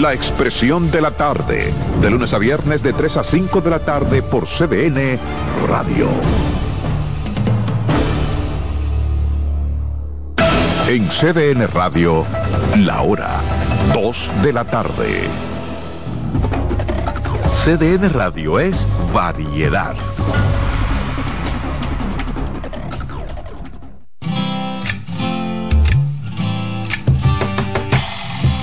La 0.00 0.14
Expresión 0.14 0.90
de 0.90 1.02
la 1.02 1.10
Tarde, 1.10 1.70
de 2.00 2.10
lunes 2.10 2.32
a 2.32 2.38
viernes 2.38 2.82
de 2.82 2.94
3 2.94 3.18
a 3.18 3.24
5 3.24 3.60
de 3.60 3.70
la 3.70 3.78
tarde 3.78 4.22
por 4.22 4.46
CDN 4.46 5.18
Radio. 5.68 6.08
En 10.88 11.06
CDN 11.08 11.68
Radio, 11.68 12.24
la 12.78 13.02
hora 13.02 13.30
2 13.92 14.30
de 14.42 14.52
la 14.54 14.64
tarde. 14.64 15.24
CDN 17.64 18.10
Radio 18.12 18.58
es 18.58 18.88
variedad. 19.12 19.94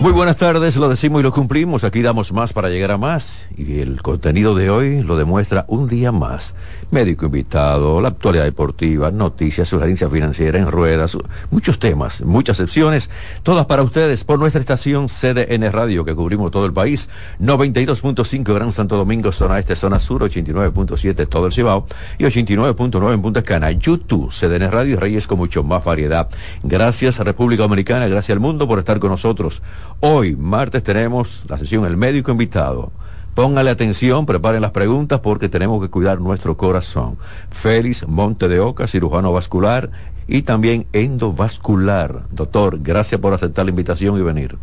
Muy 0.00 0.12
buenas 0.12 0.36
tardes, 0.36 0.76
lo 0.76 0.88
decimos 0.88 1.18
y 1.18 1.22
lo 1.24 1.32
cumplimos. 1.32 1.82
Aquí 1.82 2.02
damos 2.02 2.32
más 2.32 2.52
para 2.52 2.68
llegar 2.68 2.92
a 2.92 2.98
más. 2.98 3.46
Y 3.56 3.80
el 3.80 4.00
contenido 4.00 4.54
de 4.54 4.70
hoy 4.70 5.02
lo 5.02 5.16
demuestra 5.16 5.64
un 5.66 5.88
día 5.88 6.12
más. 6.12 6.54
Médico 6.92 7.26
invitado, 7.26 8.00
la 8.00 8.10
actualidad 8.10 8.44
deportiva, 8.44 9.10
noticias, 9.10 9.68
sugerencias 9.68 10.10
financieras 10.10 10.62
en 10.62 10.70
ruedas, 10.70 11.18
muchos 11.50 11.80
temas, 11.80 12.22
muchas 12.22 12.58
secciones, 12.58 13.10
todas 13.42 13.66
para 13.66 13.82
ustedes 13.82 14.22
por 14.22 14.38
nuestra 14.38 14.60
estación 14.60 15.08
CDN 15.08 15.70
Radio 15.72 16.04
que 16.04 16.14
cubrimos 16.14 16.52
todo 16.52 16.64
el 16.64 16.72
país. 16.72 17.08
92.5 17.40 18.54
Gran 18.54 18.70
Santo 18.70 18.96
Domingo, 18.96 19.32
zona 19.32 19.58
este, 19.58 19.74
zona 19.74 19.98
sur, 19.98 20.22
89.7 20.22 21.28
todo 21.28 21.46
el 21.46 21.52
Cibao 21.52 21.86
y 22.18 22.24
89.9 22.24 23.14
en 23.14 23.20
Punta 23.20 23.42
Cana. 23.42 23.72
YouTube, 23.72 24.30
CDN 24.30 24.70
Radio 24.70 24.92
y 24.92 24.96
Reyes 24.96 25.26
con 25.26 25.38
mucho 25.38 25.64
más 25.64 25.82
variedad. 25.82 26.28
Gracias 26.62 27.18
a 27.18 27.24
República 27.24 27.64
Dominicana, 27.64 28.06
gracias 28.06 28.36
al 28.36 28.40
mundo 28.40 28.68
por 28.68 28.78
estar 28.78 29.00
con 29.00 29.10
nosotros. 29.10 29.60
Hoy, 30.00 30.36
martes, 30.36 30.84
tenemos 30.84 31.42
la 31.48 31.58
sesión 31.58 31.84
El 31.84 31.96
Médico 31.96 32.30
Invitado. 32.30 32.92
Póngale 33.34 33.70
atención, 33.70 34.26
preparen 34.26 34.62
las 34.62 34.70
preguntas 34.70 35.18
porque 35.18 35.48
tenemos 35.48 35.82
que 35.82 35.90
cuidar 35.90 36.20
nuestro 36.20 36.56
corazón. 36.56 37.18
Félix 37.50 38.06
Monte 38.06 38.46
de 38.46 38.60
Oca, 38.60 38.86
cirujano 38.86 39.32
vascular 39.32 39.90
y 40.28 40.42
también 40.42 40.86
endovascular. 40.92 42.22
Doctor, 42.30 42.78
gracias 42.80 43.20
por 43.20 43.34
aceptar 43.34 43.64
la 43.64 43.70
invitación 43.70 44.16
y 44.20 44.22
venir. 44.22 44.56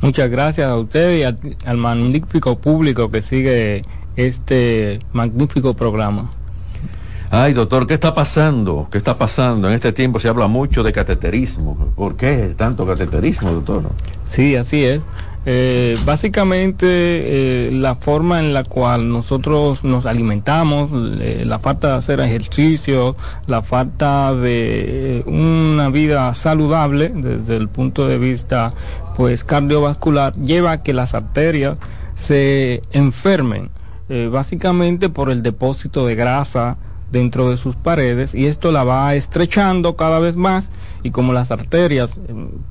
Muchas 0.00 0.30
gracias 0.30 0.68
a 0.68 0.76
usted 0.76 1.18
y 1.18 1.22
al, 1.24 1.76
magnífico 1.76 2.56
público 2.56 3.10
que 3.10 3.22
sigue 3.22 3.82
este 4.14 5.00
magnífico 5.12 5.74
programa. 5.74 6.30
Ay, 7.36 7.52
doctor, 7.52 7.88
¿qué 7.88 7.94
está 7.94 8.14
pasando? 8.14 8.86
¿Qué 8.92 8.98
está 8.98 9.18
pasando? 9.18 9.66
En 9.66 9.74
este 9.74 9.92
tiempo 9.92 10.20
se 10.20 10.28
habla 10.28 10.46
mucho 10.46 10.84
de 10.84 10.92
cateterismo. 10.92 11.92
¿Por 11.96 12.14
qué 12.14 12.54
tanto 12.56 12.86
cateterismo, 12.86 13.50
doctor? 13.50 13.82
Sí, 14.28 14.54
así 14.54 14.84
es. 14.84 15.02
Eh, 15.44 15.98
básicamente 16.04 16.86
eh, 16.86 17.70
la 17.72 17.96
forma 17.96 18.38
en 18.38 18.54
la 18.54 18.62
cual 18.62 19.08
nosotros 19.08 19.82
nos 19.82 20.06
alimentamos, 20.06 20.92
eh, 20.94 21.42
la 21.44 21.58
falta 21.58 21.88
de 21.88 21.94
hacer 21.94 22.20
ejercicio, 22.20 23.16
la 23.48 23.62
falta 23.62 24.32
de 24.32 25.24
una 25.26 25.88
vida 25.88 26.32
saludable 26.34 27.08
desde 27.12 27.56
el 27.56 27.66
punto 27.66 28.06
de 28.06 28.18
vista 28.18 28.74
pues 29.16 29.42
cardiovascular 29.42 30.34
lleva 30.34 30.70
a 30.70 30.82
que 30.84 30.92
las 30.92 31.14
arterias 31.14 31.78
se 32.14 32.80
enfermen, 32.92 33.70
básicamente 34.30 35.08
por 35.08 35.30
el 35.30 35.42
depósito 35.42 36.06
de 36.06 36.14
grasa, 36.14 36.76
dentro 37.14 37.48
de 37.48 37.56
sus 37.56 37.76
paredes 37.76 38.34
y 38.34 38.46
esto 38.46 38.72
la 38.72 38.82
va 38.82 39.14
estrechando 39.14 39.94
cada 39.94 40.18
vez 40.18 40.36
más 40.36 40.70
y 41.04 41.12
como 41.12 41.32
las 41.32 41.52
arterias, 41.52 42.18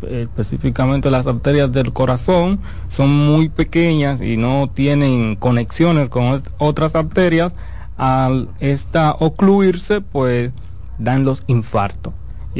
eh, 0.04 0.28
específicamente 0.28 1.10
las 1.10 1.26
arterias 1.26 1.72
del 1.72 1.94
corazón, 1.94 2.60
son 2.90 3.10
muy 3.10 3.48
pequeñas 3.48 4.22
y 4.22 4.36
no 4.36 4.70
tienen 4.72 5.38
conexiones 5.38 6.10
con 6.10 6.44
otras 6.58 6.96
arterias, 6.96 7.56
al 7.96 8.50
esta 8.60 9.14
ocluirse 9.14 10.02
pues 10.02 10.52
dan 11.00 11.24
los 11.24 11.44
infartos. 11.48 12.14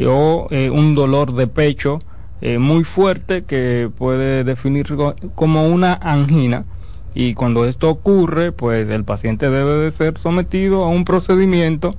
O 0.08 0.48
eh, 0.52 0.70
un 0.70 0.96
dolor 0.96 1.34
de 1.34 1.48
pecho 1.48 2.00
eh, 2.42 2.60
muy 2.60 2.84
fuerte 2.86 3.44
que 3.44 3.92
puede 3.96 4.44
definirse 4.44 4.96
como 5.36 5.68
una 5.68 5.94
angina 5.94 6.66
y 7.14 7.34
cuando 7.34 7.66
esto 7.66 7.90
ocurre, 7.90 8.52
pues 8.52 8.90
el 8.90 9.04
paciente 9.04 9.50
debe 9.50 9.74
de 9.76 9.92
ser 9.92 10.18
sometido 10.18 10.84
a 10.84 10.90
un 10.90 11.06
procedimiento 11.06 11.96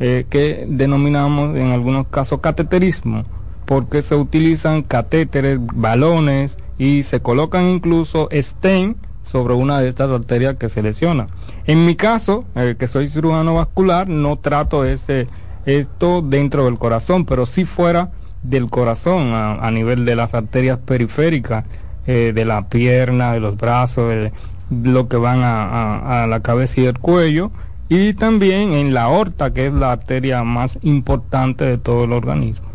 eh, 0.00 0.26
que 0.28 0.66
denominamos 0.68 1.56
en 1.56 1.72
algunos 1.72 2.06
casos 2.06 2.40
cateterismo, 2.40 3.24
porque 3.64 4.02
se 4.02 4.14
utilizan 4.14 4.82
catéteres, 4.82 5.58
balones 5.60 6.58
y 6.78 7.02
se 7.02 7.20
colocan 7.20 7.64
incluso 7.64 8.28
stent 8.32 8.96
sobre 9.22 9.54
una 9.54 9.80
de 9.80 9.88
estas 9.88 10.10
arterias 10.10 10.56
que 10.56 10.68
se 10.68 10.82
lesiona. 10.82 11.26
En 11.66 11.84
mi 11.84 11.96
caso, 11.96 12.44
eh, 12.54 12.76
que 12.78 12.88
soy 12.88 13.08
cirujano 13.08 13.54
vascular, 13.54 14.08
no 14.08 14.38
trato 14.38 14.84
ese, 14.84 15.28
esto 15.66 16.22
dentro 16.22 16.64
del 16.64 16.78
corazón, 16.78 17.24
pero 17.24 17.44
si 17.44 17.64
fuera 17.64 18.10
del 18.42 18.70
corazón, 18.70 19.32
a, 19.32 19.70
nivel 19.70 20.04
de 20.04 20.14
las 20.16 20.32
arterias 20.32 20.78
periféricas, 20.78 21.64
eh, 22.06 22.32
de 22.34 22.44
la 22.44 22.68
pierna, 22.68 23.32
de 23.32 23.40
los 23.40 23.56
brazos, 23.56 24.30
lo 24.70 25.08
que 25.08 25.16
van 25.16 25.40
a, 25.42 26.26
la 26.28 26.40
cabeza 26.40 26.80
y 26.80 26.86
el 26.86 26.98
cuello, 26.98 27.50
y 27.88 28.12
también 28.14 28.72
en 28.72 28.92
la 28.94 29.04
aorta, 29.04 29.52
que 29.52 29.66
es 29.66 29.72
la 29.72 29.92
arteria 29.92 30.44
más 30.44 30.78
importante 30.82 31.64
de 31.64 31.78
todo 31.78 32.04
el 32.04 32.12
organismo. 32.12 32.68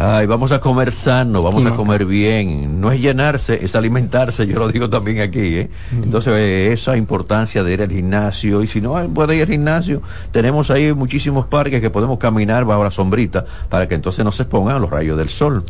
Ay, 0.00 0.26
vamos 0.26 0.52
a 0.52 0.60
comer 0.60 0.92
sano, 0.92 1.42
vamos 1.42 1.66
a 1.66 1.74
comer 1.74 2.04
bien. 2.04 2.80
No 2.80 2.92
es 2.92 3.00
llenarse, 3.00 3.64
es 3.64 3.74
alimentarse, 3.74 4.46
yo 4.46 4.60
lo 4.60 4.68
digo 4.68 4.88
también 4.88 5.20
aquí. 5.20 5.56
¿eh? 5.56 5.70
Entonces, 5.90 6.34
esa 6.70 6.96
importancia 6.96 7.64
de 7.64 7.72
ir 7.72 7.82
al 7.82 7.90
gimnasio, 7.90 8.62
y 8.62 8.68
si 8.68 8.80
no 8.80 8.94
puede 9.08 9.34
ir 9.34 9.42
al 9.42 9.48
gimnasio, 9.48 10.00
tenemos 10.30 10.70
ahí 10.70 10.92
muchísimos 10.92 11.46
parques 11.46 11.80
que 11.80 11.90
podemos 11.90 12.16
caminar 12.18 12.64
bajo 12.64 12.84
la 12.84 12.92
sombrita 12.92 13.44
para 13.68 13.88
que 13.88 13.96
entonces 13.96 14.24
no 14.24 14.30
se 14.30 14.44
expongan 14.44 14.80
los 14.80 14.88
rayos 14.88 15.18
del 15.18 15.30
sol. 15.30 15.64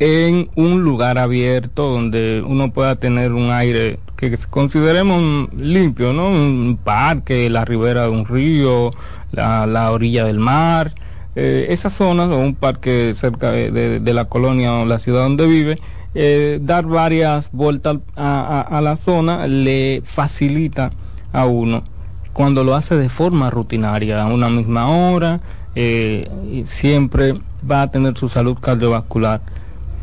en 0.00 0.50
un 0.56 0.82
lugar 0.82 1.18
abierto 1.18 1.90
donde 1.90 2.42
uno 2.44 2.72
pueda 2.72 2.96
tener 2.96 3.32
un 3.32 3.52
aire 3.52 4.00
que 4.16 4.36
consideremos 4.50 5.52
limpio, 5.54 6.12
¿no? 6.12 6.28
Un 6.28 6.78
parque, 6.82 7.48
la 7.48 7.64
ribera 7.64 8.02
de 8.04 8.08
un 8.08 8.26
río, 8.26 8.90
la, 9.32 9.90
orilla 9.92 10.24
del 10.24 10.38
mar, 10.38 10.92
eh, 11.36 11.66
esas 11.70 11.92
zonas 11.92 12.28
o 12.30 12.38
un 12.38 12.54
parque 12.54 13.12
cerca 13.14 13.52
de, 13.52 14.00
la 14.12 14.24
colonia 14.24 14.74
o 14.74 14.86
la 14.86 14.98
ciudad 14.98 15.22
donde 15.22 15.46
vive, 15.46 15.78
eh, 16.14 16.58
dar 16.62 16.86
varias 16.86 17.50
vueltas 17.52 17.98
a, 18.16 18.80
la 18.82 18.96
zona 18.96 19.46
le 19.46 20.02
facilita 20.04 20.90
a 21.32 21.46
uno 21.46 21.93
cuando 22.34 22.64
lo 22.64 22.74
hace 22.74 22.96
de 22.96 23.08
forma 23.08 23.48
rutinaria, 23.48 24.20
a 24.20 24.26
una 24.26 24.50
misma 24.50 24.88
hora, 24.88 25.40
eh, 25.74 26.28
siempre 26.66 27.34
va 27.68 27.82
a 27.82 27.90
tener 27.90 28.18
su 28.18 28.28
salud 28.28 28.58
cardiovascular 28.60 29.40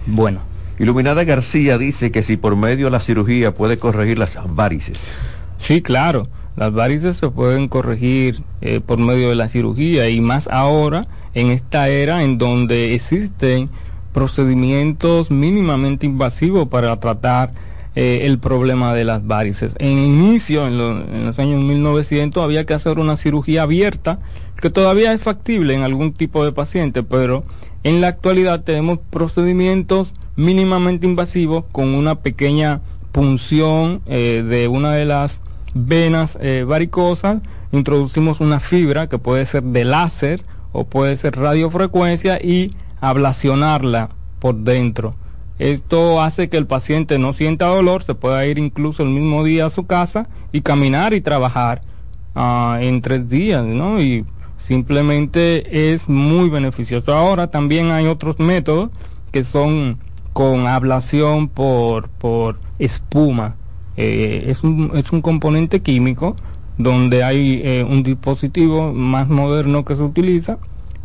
bueno. 0.07 0.39
Iluminada 0.79 1.23
García 1.25 1.77
dice 1.77 2.11
que 2.11 2.23
si 2.23 2.37
por 2.37 2.55
medio 2.55 2.85
de 2.85 2.91
la 2.91 3.01
cirugía 3.01 3.53
puede 3.53 3.77
corregir 3.77 4.17
las 4.17 4.37
varices. 4.47 5.31
Sí, 5.59 5.81
claro. 5.83 6.27
Las 6.55 6.73
varices 6.73 7.17
se 7.17 7.29
pueden 7.29 7.67
corregir 7.67 8.43
eh, 8.61 8.81
por 8.81 8.97
medio 8.97 9.29
de 9.29 9.35
la 9.35 9.47
cirugía 9.47 10.09
y 10.09 10.19
más 10.21 10.47
ahora 10.47 11.07
en 11.33 11.51
esta 11.51 11.87
era 11.87 12.23
en 12.23 12.37
donde 12.37 12.95
existen 12.95 13.69
procedimientos 14.13 15.31
mínimamente 15.31 16.05
invasivos 16.05 16.67
para 16.67 16.99
tratar 16.99 17.51
eh, 17.95 18.21
el 18.23 18.39
problema 18.39 18.93
de 18.93 19.03
las 19.03 19.25
varices. 19.27 19.75
En 19.79 19.97
inicio, 19.97 20.67
en, 20.67 20.73
en, 20.73 21.25
los 21.25 21.39
años 21.39 21.61
1900, 21.61 22.43
había 22.43 22.65
que 22.65 22.73
hacer 22.73 22.99
una 22.99 23.17
cirugía 23.17 23.63
abierta, 23.63 24.19
que 24.61 24.69
todavía 24.69 25.11
es 25.13 25.21
factible 25.21 25.73
en 25.73 25.83
algún 25.83 26.13
tipo 26.13 26.45
de 26.45 26.51
paciente, 26.51 27.03
pero 27.03 27.43
en 27.83 27.99
la 27.99 28.07
actualidad 28.07 28.63
tenemos 28.63 28.99
procedimientos 29.09 30.13
mínimamente 30.35 31.05
invasivos 31.05 31.65
con 31.71 31.95
una 31.95 32.15
pequeña 32.15 32.81
punción 33.11 34.01
eh, 34.05 34.43
de 34.47 34.67
una 34.67 34.91
de 34.93 35.05
las 35.05 35.41
venas 35.73 36.37
eh, 36.41 36.63
varicosas. 36.67 37.41
Introducimos 37.71 38.39
una 38.39 38.59
fibra 38.59 39.07
que 39.07 39.17
puede 39.17 39.45
ser 39.45 39.63
de 39.63 39.85
láser 39.85 40.43
o 40.71 40.85
puede 40.85 41.17
ser 41.17 41.35
radiofrecuencia 41.37 42.39
y 42.41 42.71
ablacionarla 42.99 44.09
por 44.39 44.55
dentro. 44.55 45.15
Esto 45.61 46.23
hace 46.23 46.49
que 46.49 46.57
el 46.57 46.65
paciente 46.65 47.19
no 47.19 47.33
sienta 47.33 47.67
dolor, 47.67 48.01
se 48.01 48.15
pueda 48.15 48.43
ir 48.47 48.57
incluso 48.57 49.03
el 49.03 49.09
mismo 49.09 49.43
día 49.43 49.67
a 49.67 49.69
su 49.69 49.85
casa 49.85 50.27
y 50.51 50.61
caminar 50.61 51.13
y 51.13 51.21
trabajar 51.21 51.83
ah, 52.33 52.79
en 52.81 52.99
tres 53.01 53.29
días, 53.29 53.63
¿no? 53.63 54.01
Y 54.01 54.25
simplemente 54.57 55.93
es 55.93 56.09
muy 56.09 56.49
beneficioso. 56.49 57.13
Ahora 57.13 57.51
también 57.51 57.91
hay 57.91 58.07
otros 58.07 58.39
métodos 58.39 58.89
que 59.31 59.43
son 59.43 59.99
con 60.33 60.65
ablación 60.65 61.47
por, 61.47 62.09
por 62.09 62.57
espuma. 62.79 63.55
Eh, 63.97 64.45
es, 64.47 64.63
un, 64.63 64.89
es 64.95 65.11
un 65.11 65.21
componente 65.21 65.81
químico 65.81 66.37
donde 66.79 67.23
hay 67.23 67.61
eh, 67.63 67.85
un 67.87 68.01
dispositivo 68.01 68.93
más 68.93 69.29
moderno 69.29 69.85
que 69.85 69.95
se 69.95 70.01
utiliza 70.01 70.57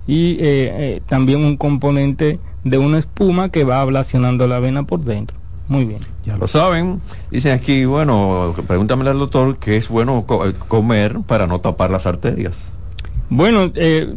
y 0.06 0.38
eh, 0.40 1.02
también 1.06 1.44
un 1.44 1.58
componente 1.58 2.40
de 2.66 2.78
una 2.78 2.98
espuma 2.98 3.50
que 3.50 3.62
va 3.62 3.80
ablacionando 3.80 4.48
la 4.48 4.58
vena 4.58 4.82
por 4.82 5.00
dentro. 5.00 5.36
Muy 5.68 5.84
bien. 5.84 6.00
Ya 6.24 6.36
lo 6.36 6.48
saben. 6.48 7.00
Dicen 7.30 7.52
aquí, 7.52 7.84
bueno, 7.84 8.54
pregúntame 8.66 9.08
al 9.08 9.18
doctor 9.20 9.58
que 9.58 9.76
es 9.76 9.88
bueno 9.88 10.26
comer 10.68 11.20
para 11.26 11.46
no 11.46 11.60
tapar 11.60 11.90
las 11.90 12.06
arterias. 12.06 12.72
Bueno, 13.30 13.70
eh, 13.76 14.14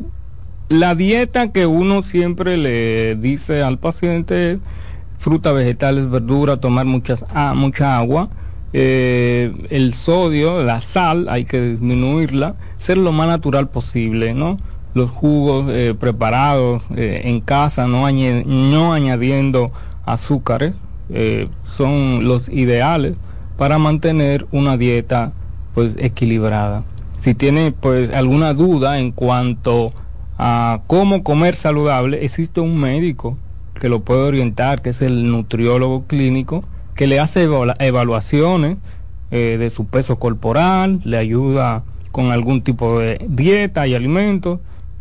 la 0.68 0.96
dieta 0.96 1.52
que 1.52 1.68
uno 1.68 2.02
siempre 2.02 2.58
le 2.58 3.16
dice 3.16 3.62
al 3.62 3.78
paciente 3.78 4.54
es 4.54 4.60
fruta, 5.20 5.52
vegetales, 5.52 6.10
verdura, 6.10 6.58
tomar 6.58 6.86
muchas, 6.86 7.26
ah, 7.34 7.54
mucha 7.56 7.98
agua. 7.98 8.30
Eh, 8.74 9.54
el 9.70 9.94
sodio, 9.94 10.64
la 10.64 10.82
sal, 10.82 11.28
hay 11.30 11.46
que 11.46 11.62
disminuirla, 11.62 12.56
ser 12.78 12.98
lo 12.98 13.12
más 13.12 13.28
natural 13.28 13.70
posible, 13.70 14.34
¿no? 14.34 14.58
Los 14.94 15.12
jugos 15.12 15.68
eh, 15.70 15.96
preparados 16.00 16.84
en 16.96 17.42
casa, 17.42 17.88
no, 17.88 18.10
no 18.12 18.94
añadiendo 18.94 19.72
azúcares, 20.06 20.74
son 21.64 22.28
los 22.28 22.50
ideales 22.50 23.16
para 23.58 23.78
mantener 23.78 24.48
una 24.52 24.78
dieta 24.78 25.34
pues 25.74 25.94
equilibrada. 25.98 26.84
Si 27.22 27.36
tiene 27.36 27.72
pues 27.72 28.12
alguna 28.12 28.54
duda 28.54 29.00
en 29.00 29.12
cuanto 29.12 29.92
a 30.38 30.82
cómo 30.88 31.24
comer 31.24 31.56
saludable, 31.56 32.24
existe 32.24 32.62
un 32.62 32.80
médico 32.80 33.38
que 33.74 33.90
lo 33.90 34.02
puede 34.02 34.22
orientar, 34.22 34.82
que 34.82 34.92
es 34.92 35.02
el 35.02 35.30
nutriólogo 35.30 36.06
clínico, 36.06 36.64
que 36.96 37.08
le 37.08 37.20
hace 37.20 37.48
evaluaciones 37.80 38.78
eh, 39.32 39.58
de 39.60 39.70
su 39.70 39.86
peso 39.86 40.18
corporal, 40.18 41.02
le 41.04 41.18
ayuda 41.18 41.84
con 42.12 42.32
algún 42.32 42.62
tipo 42.62 43.00
de 43.00 43.26
dieta 43.28 43.86
y 43.88 43.96
alimentos 43.96 44.60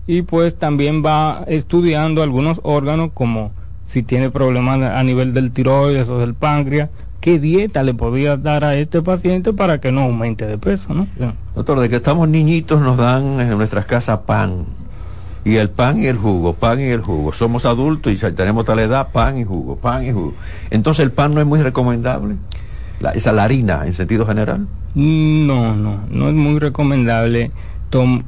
y 0.09 0.23
pues 0.23 0.57
también 0.57 1.05
va 1.05 1.45
estudiando 1.49 2.23
algunos 2.23 2.61
órganos 2.65 3.11
como 3.13 3.53
si 3.85 4.03
tiene 4.03 4.31
problemas 4.31 4.81
a 4.81 5.03
nivel 5.03 5.35
del 5.35 5.53
tiroides 5.53 6.09
o 6.09 6.19
del 6.19 6.33
páncreas, 6.33 6.89
qué 7.21 7.39
dieta 7.39 7.83
le 7.83 7.93
podría 7.93 8.39
dar 8.39 8.65
a 8.65 8.75
este 8.75 9.03
paciente 9.03 9.53
para 9.53 9.83
que 9.83 9.93
no 9.93 10.01
aumente 10.01 10.47
de 10.47 10.57
peso, 10.57 10.95
¿no? 10.95 11.07
Doctor, 11.55 11.81
de 11.81 11.91
que 11.91 11.97
estamos 11.97 12.27
niñitos 12.27 12.81
nos 12.81 12.97
dan 12.97 13.39
en 13.39 13.51
nuestras 13.59 13.85
casas 13.85 14.21
pan. 14.21 14.65
Y 15.45 15.57
el 15.57 15.69
pan 15.69 16.03
y 16.03 16.07
el 16.07 16.17
jugo, 16.17 16.55
pan 16.55 16.81
y 16.81 16.85
el 16.85 17.03
jugo. 17.03 17.35
Somos 17.35 17.67
adultos 17.67 18.11
y 18.11 18.17
tenemos 18.33 18.65
tal 18.65 18.79
edad, 18.79 19.09
pan 19.13 19.37
y 19.37 19.45
jugo, 19.45 19.77
pan 19.77 20.07
y 20.07 20.13
jugo. 20.13 20.33
Entonces 20.71 21.05
el 21.05 21.13
pan 21.13 21.35
no 21.35 21.43
es 21.43 21.47
muy 21.47 21.61
recomendable. 21.63 22.37
La, 23.01 23.11
esa 23.11 23.33
la 23.33 23.45
harina 23.45 23.87
en 23.87 23.93
sentido 23.93 24.27
general. 24.27 24.67
No, 24.95 25.77
no, 25.77 26.01
no 26.11 26.29
es 26.29 26.35
muy 26.35 26.59
recomendable 26.59 27.53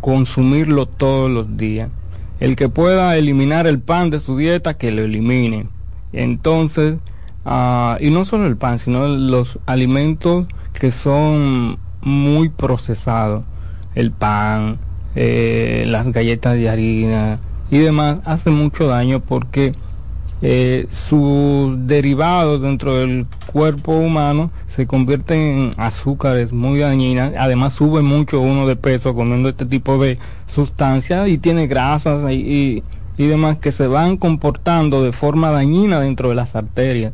consumirlo 0.00 0.86
todos 0.86 1.30
los 1.30 1.56
días. 1.56 1.90
El 2.38 2.56
que 2.56 2.68
pueda 2.68 3.16
eliminar 3.16 3.66
el 3.66 3.80
pan 3.80 4.10
de 4.10 4.20
su 4.20 4.36
dieta, 4.36 4.74
que 4.74 4.90
lo 4.90 5.02
elimine. 5.02 5.66
Entonces, 6.12 6.96
Ah, 7.44 7.96
y 8.00 8.10
no 8.10 8.24
solo 8.24 8.46
el 8.46 8.56
pan, 8.56 8.78
sino 8.78 9.08
los 9.08 9.58
alimentos 9.66 10.46
que 10.78 10.90
son 10.90 11.78
muy 12.02 12.50
procesados, 12.50 13.44
el 13.94 14.12
pan, 14.12 14.78
eh, 15.16 15.84
las 15.86 16.08
galletas 16.12 16.54
de 16.56 16.68
harina 16.68 17.38
y 17.70 17.78
demás, 17.78 18.20
hacen 18.24 18.54
mucho 18.54 18.86
daño 18.88 19.20
porque 19.20 19.72
eh, 20.42 20.86
sus 20.90 21.86
derivados 21.86 22.62
dentro 22.62 22.96
del 22.96 23.26
cuerpo 23.46 23.92
humano 23.92 24.50
se 24.66 24.86
convierten 24.86 25.38
en 25.38 25.74
azúcares 25.76 26.52
muy 26.52 26.78
dañinas, 26.80 27.32
además 27.38 27.74
sube 27.74 28.02
mucho 28.02 28.40
uno 28.40 28.66
de 28.66 28.76
peso 28.76 29.14
comiendo 29.14 29.48
este 29.48 29.66
tipo 29.66 29.98
de 29.98 30.18
sustancias 30.46 31.28
y 31.28 31.38
tiene 31.38 31.66
grasas 31.66 32.30
y 32.30 32.82
y 33.20 33.26
demás 33.26 33.58
que 33.58 33.70
se 33.70 33.86
van 33.86 34.16
comportando 34.16 35.02
de 35.02 35.12
forma 35.12 35.50
dañina 35.50 36.00
dentro 36.00 36.30
de 36.30 36.34
las 36.34 36.56
arterias. 36.56 37.12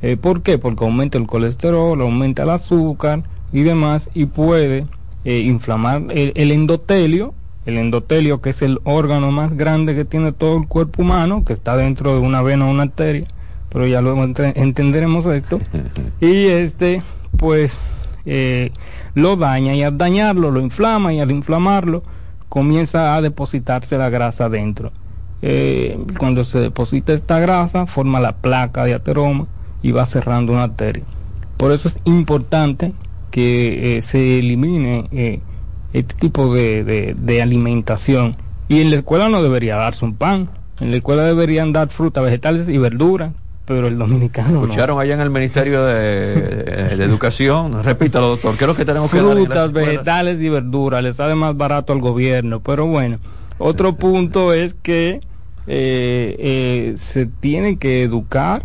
Eh, 0.00 0.16
¿Por 0.16 0.42
qué? 0.42 0.58
Porque 0.58 0.84
aumenta 0.84 1.18
el 1.18 1.26
colesterol, 1.26 2.00
aumenta 2.00 2.44
el 2.44 2.50
azúcar 2.50 3.24
y 3.52 3.62
demás 3.62 4.10
y 4.14 4.26
puede 4.26 4.86
eh, 5.24 5.40
inflamar 5.40 6.04
el, 6.10 6.52
endotelio, 6.52 7.34
el 7.66 7.76
endotelio 7.76 8.40
que 8.40 8.50
es 8.50 8.62
el 8.62 8.80
órgano 8.84 9.30
más 9.32 9.56
grande 9.56 9.94
que 9.94 10.04
tiene 10.04 10.32
todo 10.32 10.58
el 10.58 10.66
cuerpo 10.66 11.02
humano, 11.02 11.44
que 11.44 11.52
está 11.52 11.76
dentro 11.76 12.14
de 12.14 12.20
una 12.20 12.42
vena 12.42 12.66
o 12.66 12.70
una 12.70 12.84
arteria, 12.84 13.26
pero 13.68 13.86
ya 13.86 14.00
luego 14.00 14.24
entenderemos 14.24 15.26
esto. 15.26 15.60
y 16.20 16.46
este, 16.46 17.02
pues, 17.36 17.78
eh, 18.24 18.72
lo 19.14 19.36
daña 19.36 19.74
y 19.74 19.82
al 19.82 19.98
dañarlo 19.98 20.50
lo 20.50 20.60
inflama 20.60 21.12
y 21.12 21.20
al 21.20 21.30
inflamarlo 21.30 22.02
comienza 22.48 23.14
a 23.14 23.22
depositarse 23.22 23.98
la 23.98 24.10
grasa 24.10 24.48
dentro. 24.48 24.92
Eh, 25.42 25.98
cuando 26.18 26.44
se 26.44 26.58
deposita 26.58 27.12
esta 27.12 27.38
grasa, 27.38 27.86
forma 27.86 28.20
la 28.20 28.36
placa 28.36 28.84
de 28.84 28.94
ateroma 28.94 29.46
y 29.82 29.92
va 29.92 30.04
cerrando 30.06 30.52
una 30.52 30.64
arteria. 30.64 31.04
Por 31.56 31.72
eso 31.72 31.88
es 31.88 31.98
importante 32.04 32.92
que 33.30 33.96
eh, 33.96 34.02
se 34.02 34.38
elimine 34.38 35.40
este 35.92 36.14
tipo 36.14 36.54
de, 36.54 37.14
de, 37.16 37.42
alimentación. 37.42 38.36
Y 38.68 38.80
en 38.80 38.90
la 38.90 38.96
escuela 38.96 39.28
no 39.28 39.42
debería 39.42 39.76
darse 39.76 40.04
un 40.04 40.14
pan, 40.14 40.48
en 40.80 40.90
la 40.90 40.96
escuela 40.98 41.24
deberían 41.24 41.72
dar 41.72 41.88
frutas, 41.88 42.24
vegetales 42.24 42.68
y 42.68 42.78
verduras, 42.78 43.32
pero 43.64 43.86
el 43.86 43.98
dominicano 43.98 44.62
escucharon 44.62 45.00
allá 45.00 45.14
en 45.14 45.20
el 45.20 45.30
Ministerio 45.30 45.84
de, 45.84 46.92
Educación. 47.02 47.82
Repítalo 47.82 48.28
doctor 48.28 48.56
¿qué 48.56 48.64
es 48.64 48.68
lo 48.68 48.76
que 48.76 48.84
tenemos 48.84 49.10
que 49.10 49.20
frutas 49.20 49.72
vegetales 49.72 50.40
y 50.40 50.48
verduras 50.48 51.02
les 51.02 51.16
sale 51.16 51.34
más 51.34 51.56
barato 51.56 51.92
al 51.92 52.00
gobierno 52.00 52.60
pero 52.60 52.86
bueno 52.86 53.18
otro 53.58 53.94
punto 53.94 54.54
es 54.54 54.74
que 54.74 55.20
eh, 55.66 56.36
eh, 56.38 56.94
se 56.96 57.26
tiene 57.26 57.76
que 57.76 58.02
educar 58.02 58.64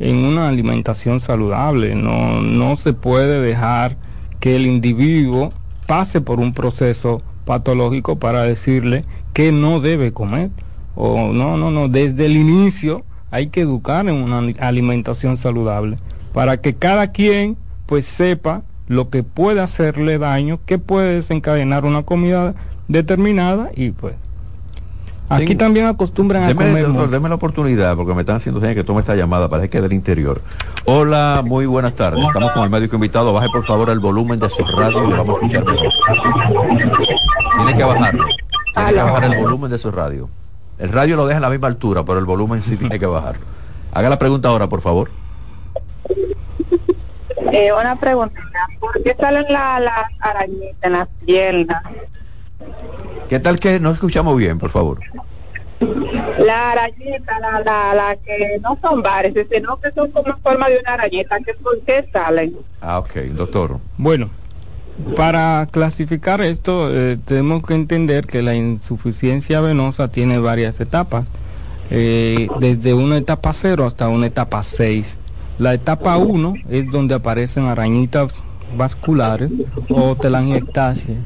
en 0.00 0.16
una 0.16 0.48
alimentación 0.48 1.20
saludable. 1.20 1.94
No 1.94 2.42
no 2.42 2.74
se 2.74 2.92
puede 2.92 3.40
dejar 3.40 3.96
que 4.40 4.56
el 4.56 4.66
individuo 4.66 5.52
pase 5.86 6.20
por 6.20 6.40
un 6.40 6.52
proceso 6.52 7.22
patológico 7.44 8.18
para 8.18 8.42
decirle 8.42 9.04
que 9.32 9.52
no 9.52 9.80
debe 9.80 10.12
comer. 10.12 10.50
O 10.94 11.32
no 11.32 11.56
no 11.56 11.70
no 11.70 11.88
desde 11.88 12.26
el 12.26 12.36
inicio 12.36 13.04
hay 13.30 13.46
que 13.46 13.62
educar 13.62 14.06
en 14.08 14.16
una 14.16 14.42
alimentación 14.60 15.38
saludable 15.38 15.96
para 16.34 16.60
que 16.60 16.74
cada 16.74 17.12
quien 17.12 17.56
pues 17.86 18.04
sepa 18.04 18.62
lo 18.88 19.08
que 19.08 19.22
puede 19.22 19.60
hacerle 19.60 20.18
daño, 20.18 20.60
que 20.66 20.78
puede 20.78 21.14
desencadenar 21.14 21.86
una 21.86 22.02
comida 22.02 22.54
determinada 22.88 23.70
y 23.74 23.90
pues 23.90 24.14
Aquí 25.32 25.54
también 25.54 25.86
acostumbran 25.86 26.44
a 26.44 26.54
comer. 26.54 26.86
Doctor, 26.92 27.20
la 27.22 27.34
oportunidad 27.34 27.96
porque 27.96 28.14
me 28.14 28.20
están 28.20 28.36
haciendo 28.36 28.60
señas 28.60 28.74
que 28.74 28.84
tome 28.84 29.00
esta 29.00 29.16
llamada, 29.16 29.48
parece 29.48 29.70
que 29.70 29.78
es 29.78 29.82
del 29.82 29.92
interior. 29.92 30.42
Hola, 30.84 31.42
muy 31.44 31.66
buenas 31.66 31.94
tardes. 31.94 32.22
Estamos 32.24 32.52
con 32.52 32.64
el 32.64 32.70
médico 32.70 32.96
invitado. 32.96 33.32
Baje 33.32 33.48
por 33.52 33.64
favor 33.64 33.90
el 33.90 34.00
volumen 34.00 34.38
de 34.38 34.50
su 34.50 34.64
radio 34.64 35.08
y 35.08 35.12
vamos 35.12 35.42
a 35.42 35.46
escuchar 35.46 35.64
mejor. 35.64 35.88
Tiene 37.56 37.76
que 37.76 37.84
bajarlo. 37.84 38.24
Tiene 38.74 38.92
que 38.92 39.02
bajar 39.02 39.24
el 39.24 39.42
volumen 39.42 39.70
de 39.70 39.78
su 39.78 39.90
radio. 39.90 40.28
El 40.78 40.88
radio 40.88 41.16
lo 41.16 41.26
deja 41.26 41.38
a 41.38 41.42
la 41.42 41.50
misma 41.50 41.68
altura, 41.68 42.04
pero 42.04 42.18
el 42.18 42.24
volumen 42.24 42.62
sí 42.62 42.76
tiene 42.76 42.98
que 42.98 43.06
bajar. 43.06 43.36
Haga 43.92 44.08
la 44.08 44.18
pregunta 44.18 44.48
ahora, 44.48 44.68
por 44.68 44.80
favor. 44.80 45.10
Eh, 47.52 47.70
una 47.72 47.96
pregunta. 47.96 48.40
¿Por 48.80 49.02
qué 49.02 49.14
salen 49.18 49.44
las 49.48 49.80
la 49.80 50.10
arañitas 50.20 50.76
en 50.82 50.92
las 50.92 51.08
piernas? 51.24 51.82
¿Qué 53.28 53.40
tal 53.40 53.58
que 53.58 53.80
no 53.80 53.90
escuchamos 53.90 54.36
bien, 54.36 54.58
por 54.58 54.70
favor? 54.70 55.00
La 56.38 56.72
arañita, 56.72 57.40
la, 57.40 57.60
la, 57.60 57.94
la 57.94 58.16
que 58.16 58.58
no 58.62 58.78
son 58.82 59.02
varias, 59.02 59.46
sino 59.50 59.80
que 59.80 59.90
son 59.92 60.10
como 60.10 60.36
forma 60.42 60.68
de 60.68 60.78
una 60.78 60.94
arañita, 60.94 61.38
que 61.40 61.54
¿por 61.54 61.80
qué 61.80 62.08
salen? 62.12 62.54
Ah, 62.80 62.98
ok, 62.98 63.14
doctor. 63.34 63.78
Bueno, 63.96 64.30
para 65.16 65.66
clasificar 65.70 66.40
esto, 66.40 66.94
eh, 66.94 67.18
tenemos 67.24 67.62
que 67.62 67.74
entender 67.74 68.26
que 68.26 68.42
la 68.42 68.54
insuficiencia 68.54 69.60
venosa 69.60 70.08
tiene 70.08 70.38
varias 70.38 70.80
etapas, 70.80 71.26
eh, 71.90 72.48
desde 72.60 72.94
una 72.94 73.16
etapa 73.16 73.52
0 73.52 73.86
hasta 73.86 74.08
una 74.08 74.26
etapa 74.26 74.62
6. 74.62 75.18
La 75.58 75.74
etapa 75.74 76.16
1 76.16 76.54
es 76.70 76.90
donde 76.90 77.14
aparecen 77.14 77.64
arañitas 77.64 78.32
vasculares 78.76 79.50
o 79.88 80.16
telangiectasia 80.16 81.16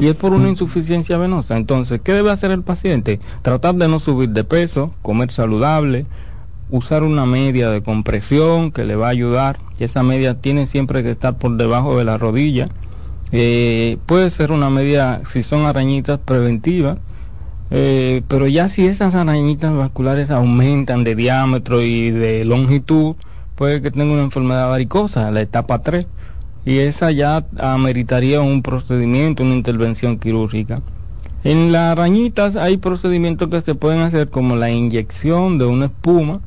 y 0.00 0.08
es 0.08 0.14
por 0.14 0.32
una 0.32 0.48
insuficiencia 0.48 1.18
venosa. 1.18 1.56
Entonces, 1.56 2.00
¿qué 2.02 2.12
debe 2.12 2.30
hacer 2.30 2.50
el 2.50 2.62
paciente? 2.62 3.20
Tratar 3.42 3.76
de 3.76 3.86
no 3.86 4.00
subir 4.00 4.30
de 4.30 4.42
peso, 4.42 4.90
comer 5.02 5.30
saludable, 5.30 6.06
usar 6.70 7.04
una 7.04 7.26
media 7.26 7.70
de 7.70 7.82
compresión 7.82 8.72
que 8.72 8.84
le 8.84 8.96
va 8.96 9.08
a 9.08 9.10
ayudar. 9.10 9.58
Esa 9.78 10.02
media 10.02 10.40
tiene 10.40 10.66
siempre 10.66 11.02
que 11.02 11.10
estar 11.10 11.36
por 11.36 11.56
debajo 11.56 11.96
de 11.98 12.04
la 12.04 12.18
rodilla 12.18 12.68
eh, 13.32 13.98
puede 14.06 14.30
ser 14.30 14.50
una 14.50 14.70
medida, 14.70 15.22
si 15.30 15.42
son 15.42 15.66
arañitas 15.66 16.18
preventivas, 16.18 16.98
eh, 17.70 18.22
pero 18.26 18.48
ya 18.48 18.68
si 18.68 18.86
esas 18.86 19.14
arañitas 19.14 19.72
vasculares 19.72 20.30
aumentan 20.30 21.04
de 21.04 21.14
diámetro 21.14 21.82
y 21.82 22.10
de 22.10 22.44
longitud, 22.44 23.14
puede 23.54 23.80
que 23.80 23.92
tenga 23.92 24.12
una 24.12 24.22
enfermedad 24.22 24.68
varicosa, 24.68 25.30
la 25.30 25.40
etapa 25.42 25.82
3, 25.82 26.06
y 26.64 26.78
esa 26.78 27.10
ya 27.10 27.44
ameritaría 27.58 28.40
un 28.40 28.62
procedimiento, 28.62 29.42
una 29.42 29.54
intervención 29.54 30.18
quirúrgica. 30.18 30.82
En 31.42 31.72
las 31.72 31.92
arañitas 31.92 32.56
hay 32.56 32.76
procedimientos 32.76 33.48
que 33.48 33.60
se 33.62 33.74
pueden 33.74 34.00
hacer 34.00 34.28
como 34.28 34.56
la 34.56 34.70
inyección 34.70 35.58
de 35.58 35.64
una 35.64 35.86
espuma, 35.86 36.40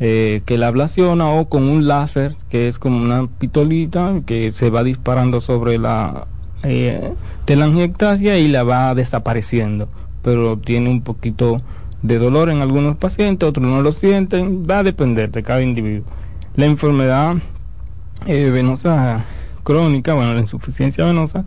eh, 0.00 0.42
que 0.44 0.58
la 0.58 0.68
ablaciona 0.68 1.28
o 1.30 1.48
con 1.48 1.68
un 1.68 1.86
láser 1.86 2.34
que 2.48 2.66
es 2.66 2.80
como 2.80 2.96
una 2.96 3.28
pitolita 3.28 4.22
que 4.26 4.50
se 4.50 4.68
va 4.68 4.82
disparando 4.82 5.40
sobre 5.40 5.78
la 5.78 6.26
eh, 6.64 7.12
telangiectasia 7.44 8.36
y 8.38 8.48
la 8.48 8.64
va 8.64 8.92
desapareciendo 8.96 9.88
pero 10.20 10.58
tiene 10.58 10.90
un 10.90 11.02
poquito 11.02 11.62
de 12.02 12.18
dolor 12.18 12.50
en 12.50 12.60
algunos 12.60 12.96
pacientes 12.96 13.48
otros 13.48 13.64
no 13.64 13.82
lo 13.82 13.92
sienten 13.92 14.66
va 14.68 14.80
a 14.80 14.82
depender 14.82 15.30
de 15.30 15.44
cada 15.44 15.62
individuo 15.62 16.04
la 16.56 16.66
enfermedad 16.66 17.36
eh, 18.26 18.50
venosa 18.50 19.24
crónica 19.62 20.14
bueno 20.14 20.34
la 20.34 20.40
insuficiencia 20.40 21.04
venosa 21.04 21.44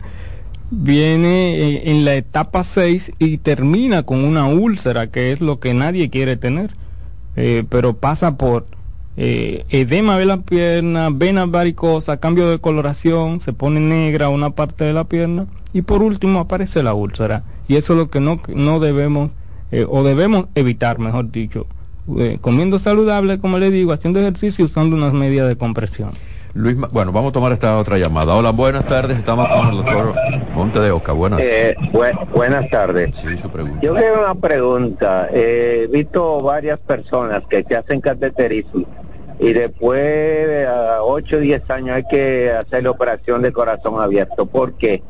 viene 0.70 1.56
eh, 1.56 1.90
en 1.90 2.04
la 2.04 2.14
etapa 2.14 2.64
6 2.64 3.12
y 3.18 3.38
termina 3.38 4.02
con 4.02 4.24
una 4.24 4.46
úlcera 4.46 5.10
que 5.10 5.32
es 5.32 5.40
lo 5.40 5.60
que 5.60 5.74
nadie 5.74 6.10
quiere 6.10 6.36
tener 6.36 6.74
eh, 7.36 7.64
pero 7.68 7.94
pasa 7.94 8.36
por 8.36 8.66
eh, 9.16 9.64
edema 9.70 10.18
de 10.18 10.26
la 10.26 10.38
pierna, 10.38 11.10
venas 11.10 11.50
varicosas, 11.50 12.18
cambio 12.18 12.50
de 12.50 12.58
coloración, 12.58 13.40
se 13.40 13.52
pone 13.52 13.80
negra 13.80 14.28
una 14.28 14.50
parte 14.50 14.84
de 14.84 14.92
la 14.92 15.04
pierna 15.04 15.46
y 15.72 15.82
por 15.82 16.02
último 16.02 16.40
aparece 16.40 16.82
la 16.82 16.94
úlcera. 16.94 17.44
Y 17.68 17.76
eso 17.76 17.92
es 17.92 17.98
lo 17.98 18.10
que 18.10 18.20
no, 18.20 18.40
no 18.48 18.80
debemos 18.80 19.36
o 19.88 20.02
debemos 20.02 20.46
evitar, 20.54 20.98
mejor 20.98 21.30
dicho, 21.30 21.66
comiendo 22.40 22.78
saludable, 22.78 23.38
como 23.38 23.58
le 23.58 23.70
digo, 23.70 23.92
haciendo 23.92 24.18
ejercicio 24.18 24.62
y 24.62 24.66
usando 24.66 24.96
unas 24.96 25.12
medias 25.12 25.46
de 25.46 25.56
compresión. 25.56 26.10
Luis, 26.54 26.76
bueno, 26.76 27.12
vamos 27.12 27.30
a 27.30 27.32
tomar 27.32 27.52
esta 27.52 27.78
otra 27.78 27.98
llamada. 27.98 28.34
Hola, 28.34 28.50
buenas 28.50 28.86
tardes. 28.86 29.18
Estamos 29.18 29.48
con 29.48 29.68
el 29.68 29.76
doctor 29.76 30.14
Monte 30.54 30.80
de 30.80 30.90
Oca. 30.90 31.12
Buenas. 31.12 31.40
Eh, 31.42 31.76
buenas 32.32 32.68
tardes. 32.70 33.10
Sí, 33.14 33.36
su 33.36 33.50
pregunta. 33.50 33.80
Yo 33.82 33.94
tengo 33.94 34.20
una 34.20 34.34
pregunta. 34.34 35.28
Eh, 35.32 35.82
he 35.84 35.86
visto 35.86 36.40
varias 36.42 36.78
personas 36.78 37.42
que 37.48 37.64
se 37.64 37.76
hacen 37.76 38.00
cateterismo 38.00 38.86
y 39.38 39.52
después 39.52 40.00
de 40.00 40.66
8 41.00 41.36
o 41.36 41.40
10 41.40 41.70
años 41.70 41.96
hay 41.96 42.04
que 42.10 42.50
hacer 42.50 42.82
la 42.82 42.90
operación 42.90 43.42
de 43.42 43.52
corazón 43.52 44.00
abierto. 44.00 44.46
¿Por 44.46 44.74
qué? 44.74 45.02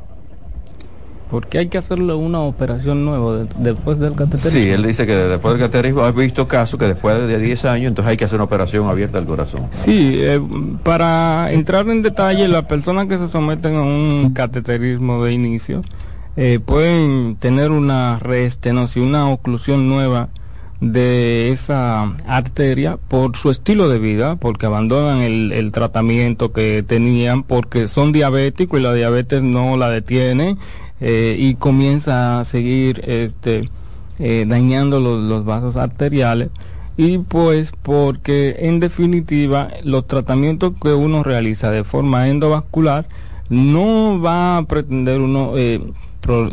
Porque 1.30 1.58
hay 1.58 1.68
que 1.68 1.78
hacerle 1.78 2.14
una 2.14 2.40
operación 2.40 3.04
nueva 3.04 3.46
después 3.58 3.98
del 3.98 4.14
cateterismo. 4.14 4.50
Sí, 4.50 4.68
él 4.68 4.82
dice 4.82 5.06
que 5.06 5.14
después 5.14 5.54
del 5.54 5.62
cateterismo 5.62 6.02
ha 6.02 6.10
visto 6.10 6.48
casos 6.48 6.78
que 6.78 6.86
después 6.86 7.26
de 7.26 7.38
10 7.38 7.64
años 7.66 7.88
entonces 7.88 8.10
hay 8.10 8.16
que 8.16 8.24
hacer 8.24 8.36
una 8.36 8.44
operación 8.44 8.88
abierta 8.88 9.18
al 9.18 9.26
corazón. 9.26 9.68
Sí, 9.72 10.14
eh, 10.16 10.40
para 10.82 11.52
entrar 11.52 11.88
en 11.88 12.02
detalle, 12.02 12.48
las 12.48 12.64
personas 12.64 13.06
que 13.06 13.18
se 13.18 13.28
someten 13.28 13.76
a 13.76 13.82
un 13.82 14.32
cateterismo 14.34 15.24
de 15.24 15.32
inicio 15.32 15.82
eh, 16.36 16.60
pueden 16.64 17.36
tener 17.36 17.72
una 17.72 18.18
reestenosis, 18.18 19.02
una 19.02 19.28
oclusión 19.28 19.88
nueva 19.88 20.28
de 20.80 21.50
esa 21.50 22.14
arteria 22.26 22.96
por 23.08 23.36
su 23.36 23.50
estilo 23.50 23.88
de 23.88 23.98
vida, 23.98 24.36
porque 24.36 24.66
abandonan 24.66 25.18
el, 25.22 25.50
el, 25.50 25.72
tratamiento 25.72 26.52
que 26.52 26.84
tenían, 26.86 27.42
porque 27.42 27.88
son 27.88 28.12
diabéticos 28.12 28.78
y 28.78 28.82
la 28.84 28.94
diabetes 28.94 29.42
no 29.42 29.76
la 29.76 29.90
detiene 29.90 30.56
eh, 31.00 31.36
y 31.38 31.54
comienza 31.54 32.40
a 32.40 32.44
seguir 32.44 33.02
este, 33.06 33.68
eh, 34.18 34.44
dañando 34.46 35.00
los, 35.00 35.22
los, 35.22 35.44
vasos 35.44 35.76
arteriales 35.76 36.50
y 36.96 37.18
pues 37.18 37.72
porque 37.82 38.56
en 38.58 38.80
definitiva 38.80 39.68
los 39.84 40.06
tratamientos 40.06 40.72
que 40.82 40.92
uno 40.92 41.22
realiza 41.22 41.70
de 41.70 41.84
forma 41.84 42.28
endovascular 42.28 43.06
no 43.48 44.20
va 44.20 44.58
a 44.58 44.64
pretender 44.64 45.20
uno 45.20 45.52
eh, 45.56 45.80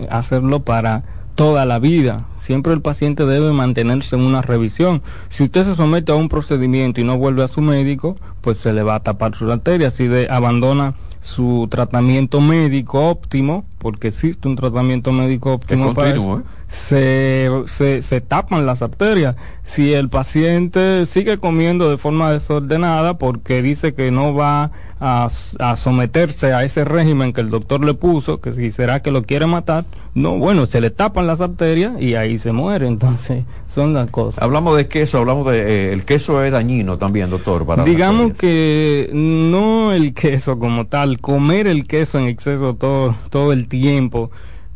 hacerlo 0.09 0.61
para 0.61 1.03
toda 1.35 1.65
la 1.65 1.79
vida. 1.79 2.25
Siempre 2.37 2.73
el 2.73 2.81
paciente 2.81 3.25
debe 3.25 3.51
mantenerse 3.51 4.15
en 4.15 4.21
una 4.21 4.41
revisión. 4.41 5.01
Si 5.29 5.43
usted 5.43 5.65
se 5.65 5.75
somete 5.75 6.11
a 6.11 6.15
un 6.15 6.29
procedimiento 6.29 7.01
y 7.01 7.03
no 7.03 7.17
vuelve 7.17 7.43
a 7.43 7.47
su 7.47 7.61
médico, 7.61 8.17
pues 8.41 8.59
se 8.59 8.71
le 8.71 8.83
va 8.83 8.95
a 8.95 8.99
tapar 9.01 9.35
su 9.35 9.51
arteria, 9.51 9.89
así 9.89 10.07
de 10.07 10.29
abandona 10.29 10.93
su 11.21 11.67
tratamiento 11.69 12.39
médico 12.39 13.09
óptimo 13.09 13.65
porque 13.77 14.08
existe 14.10 14.48
un 14.48 14.55
tratamiento 14.55 15.12
médico 15.12 15.53
óptimo 15.53 15.94
para 15.94 16.12
eso, 16.15 16.44
se, 16.67 17.50
se, 17.67 18.01
se 18.01 18.22
tapan 18.22 18.65
las 18.65 18.82
arterias. 18.82 19.36
Si 19.63 19.94
el 19.94 20.10
paciente 20.10 21.05
sigue 21.05 21.38
comiendo 21.38 21.89
de 21.89 21.98
forma 21.98 22.32
desordenada 22.32 23.17
porque 23.17 23.62
dice 23.62 23.94
que 23.94 24.12
no 24.12 24.34
va 24.34 24.72
a, 25.00 25.27
a 25.60 25.75
someterse 25.75 26.53
a 26.53 26.63
ese 26.63 26.86
régimen 26.86 27.34
que 27.34 27.41
el 27.41 27.50
doctor 27.50 27.84
le 27.84 27.94
puso, 27.94 28.41
que 28.41 28.53
si 28.53 28.72
será 28.72 29.01
que 29.01 29.12
lo 29.12 29.24
quiere 29.24 29.46
matar, 29.46 29.86
no, 30.13 30.38
bueno, 30.38 30.65
se 30.65 30.82
le 30.82 30.89
tapan 30.89 31.27
las 31.27 31.41
arterias 31.41 31.94
y 32.01 32.15
ahí 32.15 32.38
se 32.38 32.51
muere. 32.51 32.88
Entonces, 32.88 33.44
son 33.74 33.94
las 33.94 34.10
cosas. 34.10 34.41
Hablamos 34.41 34.77
de 34.77 34.88
queso, 34.88 35.17
hablamos 35.17 35.51
de... 35.51 35.60
eh, 35.89 35.94
el 35.94 36.05
queso 36.05 36.41
es 36.44 36.51
dañino 36.51 36.98
también, 36.98 37.29
doctor, 37.29 37.65
para 37.65 37.84
Digamos 37.84 38.34
que 38.34 39.10
no 39.13 39.91
el 39.91 40.13
queso 40.13 40.58
como 40.58 40.86
tal, 40.88 41.20
comer 41.20 41.67
el 41.67 41.84
queso 41.86 42.17
en 42.17 42.25
exceso 42.25 42.75
todo, 42.75 43.15
todo 43.29 43.51
el 43.51 43.67
tiempo, 43.67 43.75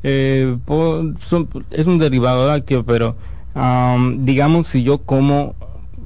eh, 0.03 0.57
po- 0.65 1.03
son- 1.19 1.49
es 1.71 1.87
un 1.87 1.97
derivado 1.97 2.47
lácteo, 2.47 2.83
pero 2.85 3.15
am, 3.53 4.21
digamos 4.23 4.67
si 4.67 4.83
yo 4.83 4.99
como 4.99 5.55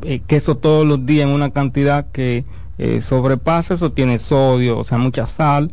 eh, 0.04 0.22
queso 0.26 0.58
todos 0.58 0.86
los 0.86 1.06
días 1.06 1.28
en 1.28 1.34
una 1.34 1.52
cantidad 1.52 2.08
que 2.12 2.44
eh, 2.78 3.02
sobrepasa, 3.02 3.76
eso 3.76 3.92
tiene 3.92 4.18
sodio, 4.20 4.78
o 4.80 4.84
sea, 4.84 4.98
mucha 4.98 5.28
sal, 5.28 5.72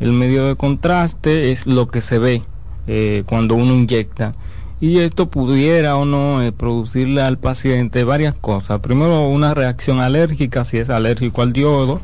El 0.00 0.12
medio 0.12 0.46
de 0.46 0.56
contraste 0.56 1.52
es 1.52 1.66
lo 1.66 1.88
que 1.88 2.00
se 2.00 2.18
ve 2.18 2.42
eh, 2.86 3.24
cuando 3.26 3.54
uno 3.56 3.74
inyecta. 3.74 4.34
Y 4.80 5.00
esto 5.00 5.26
pudiera 5.26 5.96
o 5.96 6.06
no 6.06 6.42
eh, 6.42 6.50
producirle 6.50 7.20
al 7.20 7.36
paciente 7.36 8.04
varias 8.04 8.34
cosas. 8.34 8.80
Primero, 8.80 9.28
una 9.28 9.52
reacción 9.52 10.00
alérgica 10.00 10.64
si 10.64 10.78
es 10.78 10.88
alérgico 10.88 11.42
al 11.42 11.52
diodo. 11.52 12.00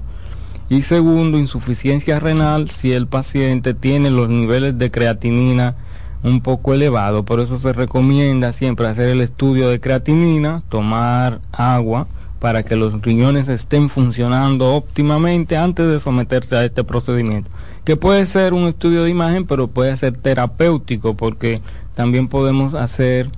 Y 0.69 0.83
segundo, 0.83 1.39
insuficiencia 1.39 2.21
renal 2.21 2.69
si 2.69 2.93
el 2.93 3.07
paciente 3.07 3.73
tiene 3.73 4.11
los 4.11 4.29
niveles 4.29 4.77
de 4.77 4.91
creatinina 4.91 5.77
un 6.23 6.43
poco 6.43 6.75
elevados. 6.75 7.25
Por 7.25 7.41
eso 7.41 7.59
se 7.59 7.73
recomienda 7.73 8.53
siempre 8.53 8.87
hacer 8.87 9.09
el 9.09 9.23
estudio 9.23 9.71
de 9.71 9.81
creatinina, 9.81 10.63
tomar 10.69 11.41
agua 11.53 12.07
para 12.41 12.63
que 12.63 12.75
los 12.75 13.01
riñones 13.03 13.49
estén 13.49 13.91
funcionando 13.91 14.75
óptimamente 14.75 15.57
antes 15.57 15.87
de 15.87 16.01
someterse 16.01 16.57
a 16.57 16.65
este 16.65 16.83
procedimiento. 16.83 17.51
Que 17.85 17.97
puede 17.97 18.27
ser 18.27 18.55
un 18.55 18.67
estudio 18.67 19.05
de 19.05 19.11
imagen, 19.11 19.47
pero 19.47 19.69
puede 19.69 19.97
ser 19.97 20.17
terapéutico 20.17 21.15
porque 21.15 21.61
también 21.95 22.29
podemos 22.29 22.75
hacer 22.75 23.29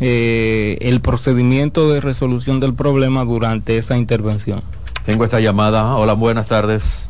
eh, 0.00 0.76
el 0.82 1.00
procedimiento 1.00 1.90
de 1.90 2.00
resolución 2.00 2.60
del 2.60 2.74
problema 2.74 3.24
durante 3.24 3.78
esa 3.78 3.96
intervención. 3.96 4.62
Tengo 5.06 5.24
esta 5.24 5.40
llamada. 5.40 5.96
Hola, 5.96 6.12
buenas 6.12 6.46
tardes. 6.46 7.08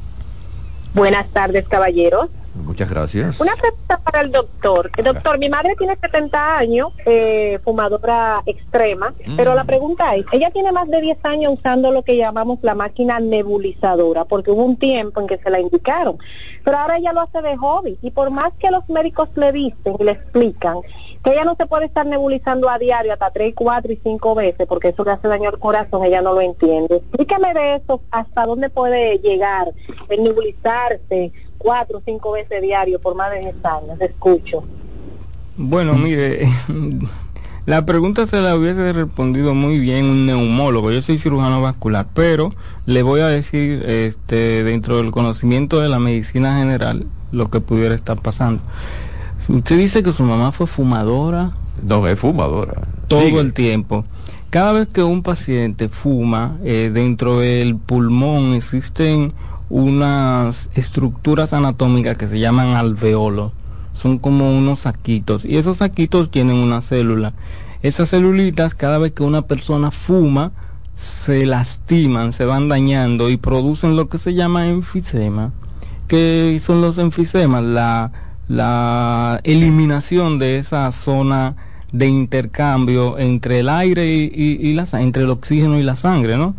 Buenas 0.95 1.29
tardes, 1.29 1.67
caballeros. 1.69 2.29
Muchas 2.55 2.91
gracias. 2.91 3.41
Una 3.41 3.55
pregunta 3.55 3.99
para 4.03 4.21
el 4.23 4.33
doctor. 4.33 4.91
El 4.97 5.05
doctor, 5.05 5.39
mi 5.39 5.49
madre 5.49 5.75
tiene 5.79 5.97
70 6.01 6.59
años, 6.59 6.89
eh, 7.07 7.59
fumadora 7.65 8.43
extrema, 8.45 9.15
Mm. 9.27 9.37
pero 9.37 9.55
la 9.55 9.65
pregunta 9.65 10.15
es, 10.17 10.25
ella 10.33 10.51
tiene 10.51 10.73
más 10.73 10.89
de 10.89 11.01
10 11.01 11.19
años 11.25 11.55
usando 11.57 11.93
lo 11.93 12.03
que 12.03 12.17
llamamos 12.17 12.59
la 12.63 12.75
máquina 12.75 13.21
nebulizadora, 13.21 14.25
porque 14.25 14.51
hubo 14.51 14.65
un 14.65 14.77
tiempo 14.77 15.21
en 15.21 15.27
que 15.29 15.39
se 15.39 15.49
la 15.51 15.61
indicaron, 15.61 16.19
pero 16.65 16.77
ahora 16.79 16.97
ella 16.99 17.13
lo 17.13 17.21
hace 17.21 17.41
de 17.41 17.57
hobby 17.57 17.99
y 18.03 18.11
por 18.11 18.31
más 18.31 18.53
que 18.59 18.71
los 18.71 18.89
médicos 18.89 19.29
le 19.37 19.53
dicen 19.53 19.95
y 19.99 20.05
le 20.05 20.13
explican 20.13 20.79
que 21.23 21.33
ella 21.33 21.45
no 21.45 21.55
se 21.55 21.67
puede 21.67 21.85
estar 21.87 22.07
nebulizando 22.07 22.69
a 22.69 22.79
diario 22.79 23.13
hasta 23.13 23.31
3, 23.31 23.55
4 23.55 23.93
y 23.93 24.01
5 24.03 24.35
veces, 24.35 24.67
porque 24.67 24.89
eso 24.89 25.05
le 25.05 25.13
hace 25.13 25.29
daño 25.29 25.51
al 25.51 25.59
corazón, 25.59 26.05
ella 26.05 26.21
no 26.23 26.33
lo 26.33 26.41
entiende. 26.41 26.97
Explícame 26.97 27.55
de 27.55 27.75
eso, 27.77 28.01
hasta 28.11 28.47
dónde 28.47 28.71
puede 28.71 29.19
llegar 29.19 29.73
el 30.09 30.25
nebulizarse 30.25 31.33
cuatro 31.61 31.99
o 31.99 32.03
cinco 32.05 32.33
veces 32.33 32.61
diario 32.63 32.99
por 33.01 33.15
más 33.15 33.31
de 33.31 33.41
10 33.41 33.55
años. 33.65 34.01
Escucho. 34.01 34.65
Bueno, 35.57 35.95
mire, 35.95 36.49
la 37.67 37.85
pregunta 37.85 38.27
se 38.27 38.41
la 38.41 38.57
hubiese 38.57 38.93
respondido 38.93 39.55
muy 39.55 39.79
bien 39.79 40.07
un 40.07 40.27
neumólogo. 40.27 40.91
Yo 40.91 41.03
soy 41.03 41.19
cirujano 41.19 41.61
vascular, 41.61 42.07
pero 42.15 42.53
le 42.87 43.03
voy 43.03 43.21
a 43.21 43.27
decir, 43.29 43.83
este, 43.85 44.65
dentro 44.65 44.97
del 44.97 45.11
conocimiento 45.13 45.81
de 45.81 45.89
la 45.89 45.99
medicina 45.99 46.59
general, 46.59 47.07
lo 47.31 47.51
que 47.51 47.61
pudiera 47.61 47.95
estar 47.95 48.19
pasando. 48.21 48.63
Usted 49.49 49.77
dice 49.77 50.03
que 50.03 50.13
su 50.13 50.23
mamá 50.23 50.53
fue 50.53 50.67
fumadora 50.67 51.53
No, 51.83 52.07
es 52.07 52.19
fumadora. 52.19 52.83
todo 53.09 53.23
Sigue. 53.23 53.41
el 53.41 53.53
tiempo. 53.53 54.05
Cada 54.51 54.73
vez 54.73 54.89
que 54.89 55.03
un 55.03 55.23
paciente 55.23 55.89
fuma, 55.89 56.57
eh, 56.65 56.91
dentro 56.93 57.39
del 57.39 57.77
pulmón 57.77 58.55
existen 58.55 59.33
unas 59.71 60.69
estructuras 60.75 61.53
anatómicas 61.53 62.19
que 62.19 62.27
se 62.29 62.39
llaman 62.39 62.77
alveolos. 62.77 63.53
Son 63.95 64.19
como 64.19 64.57
unos 64.57 64.81
saquitos 64.81 65.45
y 65.45 65.57
esos 65.57 65.79
saquitos 65.79 66.31
tienen 66.31 66.57
una 66.57 66.83
célula. 66.83 67.33
Esas 67.83 68.11
celulitas, 68.11 68.75
cada 68.75 68.99
vez 68.99 69.13
que 69.13 69.23
una 69.23 69.43
persona 69.43 69.91
fuma, 69.91 70.53
se 70.97 71.47
lastiman, 71.47 72.33
se 72.35 72.45
van 72.45 72.69
dañando 72.69 73.31
y 73.31 73.37
producen 73.39 73.97
lo 73.97 74.09
que 74.09 74.19
se 74.19 74.35
llama 74.35 74.69
enfisema. 74.69 75.53
¿Qué 76.09 76.59
son 76.61 76.81
los 76.83 76.99
enfisemas? 76.99 77.63
La, 77.63 78.11
la 78.49 79.41
eliminación 79.45 80.39
de 80.39 80.59
esa 80.59 80.91
zona 80.93 81.55
de 81.93 82.07
intercambio 82.07 83.19
entre 83.19 83.61
el 83.61 83.69
aire 83.69 84.07
y, 84.15 84.25
y- 84.35 84.69
y 84.69 84.75
la 84.75 84.87
entre 85.01 85.23
el 85.25 85.31
oxígeno 85.31 85.79
y 85.79 85.83
la 85.83 85.97
sangre, 85.97 86.37
¿no? 86.37 86.55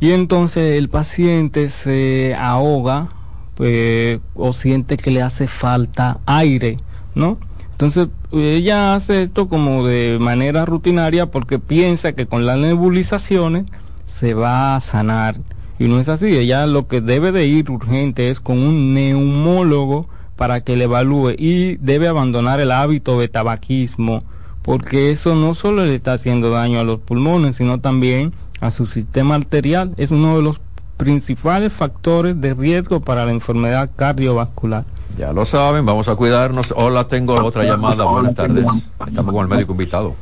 Y 0.00 0.12
entonces 0.12 0.76
el 0.76 0.88
paciente 0.88 1.70
se 1.70 2.34
ahoga 2.38 3.08
pues, 3.54 4.20
o 4.34 4.52
siente 4.52 4.96
que 4.96 5.10
le 5.10 5.22
hace 5.22 5.46
falta 5.46 6.18
aire, 6.26 6.78
¿no? 7.14 7.38
Entonces 7.72 8.08
ella 8.32 8.94
hace 8.94 9.22
esto 9.22 9.48
como 9.48 9.86
de 9.86 10.18
manera 10.20 10.64
rutinaria 10.64 11.26
porque 11.26 11.58
piensa 11.58 12.12
que 12.12 12.26
con 12.26 12.46
las 12.46 12.58
nebulizaciones 12.58 13.64
se 14.12 14.34
va 14.34 14.76
a 14.76 14.80
sanar. 14.80 15.36
Y 15.78 15.84
no 15.84 15.98
es 15.98 16.08
así, 16.08 16.36
ella 16.36 16.66
lo 16.66 16.86
que 16.86 17.00
debe 17.00 17.32
de 17.32 17.46
ir 17.46 17.70
urgente 17.70 18.30
es 18.30 18.40
con 18.40 18.58
un 18.58 18.94
neumólogo 18.94 20.08
para 20.36 20.62
que 20.62 20.76
le 20.76 20.84
evalúe 20.84 21.34
y 21.36 21.76
debe 21.76 22.08
abandonar 22.08 22.60
el 22.60 22.70
hábito 22.70 23.18
de 23.18 23.28
tabaquismo 23.28 24.22
porque 24.64 25.10
eso 25.10 25.34
no 25.34 25.54
solo 25.54 25.84
le 25.84 25.94
está 25.94 26.14
haciendo 26.14 26.48
daño 26.48 26.80
a 26.80 26.84
los 26.84 26.98
pulmones, 26.98 27.56
sino 27.56 27.80
también 27.80 28.32
a 28.64 28.70
su 28.70 28.86
sistema 28.86 29.34
arterial. 29.34 29.92
Es 29.98 30.10
uno 30.10 30.36
de 30.36 30.42
los 30.42 30.58
principales 30.96 31.70
factores 31.70 32.40
de 32.40 32.54
riesgo 32.54 33.00
para 33.00 33.26
la 33.26 33.32
enfermedad 33.32 33.90
cardiovascular. 33.94 34.84
Ya 35.18 35.32
lo 35.34 35.44
saben, 35.44 35.84
vamos 35.84 36.08
a 36.08 36.16
cuidarnos. 36.16 36.72
Hola, 36.74 37.04
tengo 37.04 37.34
otra 37.34 37.64
llamada. 37.64 38.04
Buenas 38.04 38.34
tardes. 38.34 38.64
Estamos 39.06 39.34
con 39.34 39.42
el 39.42 39.48
médico 39.48 39.72
invitado. 39.72 40.14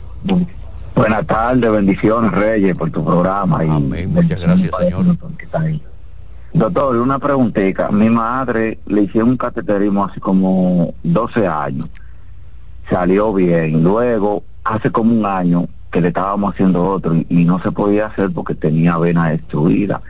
Buenas 0.94 1.26
tardes, 1.26 1.70
bendiciones 1.70 2.32
Reyes 2.32 2.76
por 2.76 2.90
tu 2.90 3.04
programa. 3.04 3.64
Y 3.64 3.68
Amén, 3.68 4.12
muchas 4.12 4.40
gracias, 4.40 4.70
señor. 4.76 5.16
Doctor, 6.52 6.96
una 6.96 7.18
preguntita. 7.20 7.90
Mi 7.90 8.10
madre 8.10 8.80
le 8.86 9.02
hicieron 9.02 9.30
un 9.30 9.36
cateterismo 9.36 10.04
hace 10.04 10.20
como 10.20 10.92
12 11.04 11.46
años. 11.46 11.88
Salió 12.90 13.32
bien. 13.32 13.84
Luego, 13.84 14.42
hace 14.64 14.90
como 14.90 15.12
un 15.14 15.24
año 15.24 15.68
que 15.92 16.00
le 16.00 16.08
estábamos 16.08 16.54
haciendo 16.54 16.84
otro 16.84 17.14
y, 17.14 17.26
y 17.28 17.44
no 17.44 17.62
se 17.62 17.70
podía 17.72 18.06
hacer 18.06 18.32
porque 18.32 18.54
tenía 18.56 18.98
vena 18.98 19.30
destruida. 19.30 20.02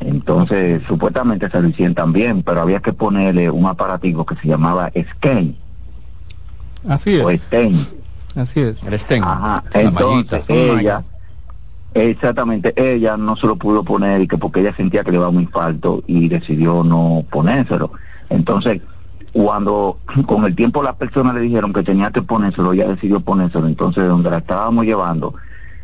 Entonces, 0.00 0.82
supuestamente 0.88 1.48
se 1.50 1.60
lo 1.60 1.68
hicieron 1.68 1.94
también, 1.94 2.42
pero 2.42 2.62
había 2.62 2.80
que 2.80 2.92
ponerle 2.92 3.50
un 3.50 3.66
aparatico 3.66 4.26
que 4.26 4.36
se 4.36 4.48
llamaba 4.48 4.90
Sken 5.12 5.56
Así 6.88 7.16
o 7.16 7.30
es, 7.30 7.42
Sten. 7.42 7.86
así 8.34 8.60
es. 8.60 8.84
El 8.84 8.98
Sten. 8.98 9.22
Ajá, 9.24 9.64
la 9.72 9.80
entonces 9.80 10.48
mallita. 10.48 10.54
ella, 10.54 10.72
mallas. 10.74 11.06
exactamente, 11.94 12.72
ella 12.76 13.16
no 13.16 13.36
se 13.36 13.46
lo 13.46 13.56
pudo 13.56 13.84
poner 13.84 14.20
y 14.20 14.28
que 14.28 14.38
porque 14.38 14.60
ella 14.60 14.74
sentía 14.76 15.04
que 15.04 15.12
le 15.12 15.18
daba 15.18 15.30
un 15.30 15.40
infarto 15.42 16.04
y 16.06 16.28
decidió 16.28 16.84
no 16.84 17.24
ponérselo. 17.30 17.92
Entonces, 18.28 18.80
cuando 19.36 19.98
con 20.24 20.46
el 20.46 20.56
tiempo 20.56 20.82
las 20.82 20.94
personas 20.94 21.34
le 21.34 21.42
dijeron 21.42 21.72
que 21.72 21.82
tenía 21.82 22.10
que 22.10 22.22
ponérselo, 22.22 22.72
ella 22.72 22.88
decidió 22.88 23.20
ponérselo. 23.20 23.66
Entonces, 23.66 24.08
donde 24.08 24.30
la 24.30 24.38
estábamos 24.38 24.86
llevando, 24.86 25.34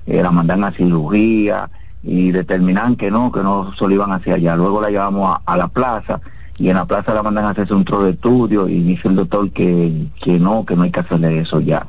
eh, 0.07 0.23
la 0.23 0.31
mandan 0.31 0.65
a 0.65 0.73
cirugía 0.73 1.69
y 2.03 2.31
determinan 2.31 2.97
que 2.97 3.11
no, 3.11 3.31
que 3.31 3.43
no 3.43 3.75
se 3.75 3.87
lo 3.87 3.91
iban 3.91 4.11
hacia 4.11 4.37
allá. 4.37 4.57
Luego 4.57 4.81
la 4.81 4.89
llevamos 4.89 5.39
a, 5.45 5.57
la 5.59 5.69
plaza 5.69 6.23
y 6.59 6.71
en 6.71 6.77
la 6.77 6.87
plaza 6.87 7.13
la 7.13 7.23
mandan 7.23 7.45
a 7.45 7.51
hacerse 7.51 7.75
un 7.75 7.85
tro 7.85 8.03
de 8.05 8.13
estudio 8.13 8.69
y 8.69 8.83
dice 8.83 9.09
el 9.09 9.17
doctor 9.17 9.51
que, 9.51 10.07
que 10.23 10.39
no, 10.39 10.65
que 10.65 10.75
no 10.75 10.85
hay 10.85 10.91
que 10.91 11.01
hacerle 11.01 11.39
eso 11.41 11.61
ya 11.61 11.87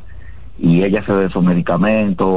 y 0.59 0.83
ella 0.83 1.03
se 1.03 1.11
de 1.13 1.25
esos 1.25 1.43
medicamentos, 1.43 2.29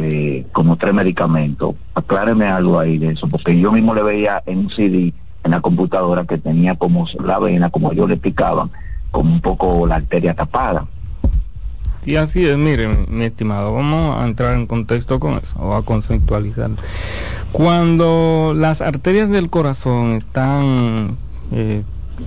eh, 0.00 0.44
como 0.52 0.76
tres 0.76 0.92
medicamentos. 0.92 1.76
Acláreme 1.94 2.46
algo 2.46 2.80
ahí 2.80 2.98
de 2.98 3.12
eso, 3.12 3.28
porque 3.28 3.58
yo 3.58 3.70
mismo 3.70 3.94
le 3.94 4.02
veía 4.02 4.42
en 4.44 4.58
un 4.58 4.70
CD 4.70 5.14
en 5.44 5.50
la 5.50 5.60
computadora 5.60 6.24
que 6.24 6.38
tenía 6.38 6.74
como 6.74 7.06
la 7.24 7.38
vena, 7.38 7.70
como 7.70 7.92
yo 7.92 8.06
le 8.06 8.14
explicaban, 8.14 8.70
como 9.10 9.32
un 9.32 9.40
poco 9.40 9.86
la 9.86 9.96
arteria 9.96 10.34
tapada. 10.34 10.86
Sí, 12.02 12.16
así 12.16 12.46
es, 12.46 12.56
miren, 12.56 13.06
mi 13.10 13.24
estimado, 13.26 13.74
vamos 13.74 14.18
a 14.18 14.26
entrar 14.26 14.56
en 14.56 14.66
contexto 14.66 15.20
con 15.20 15.38
eso, 15.38 15.58
o 15.58 15.74
a 15.74 15.84
conceptualizar. 15.84 16.70
Cuando 17.52 18.54
las 18.56 18.80
arterias 18.80 19.28
del 19.28 19.50
corazón 19.50 20.14
están 20.14 21.18
eh, 21.52 21.82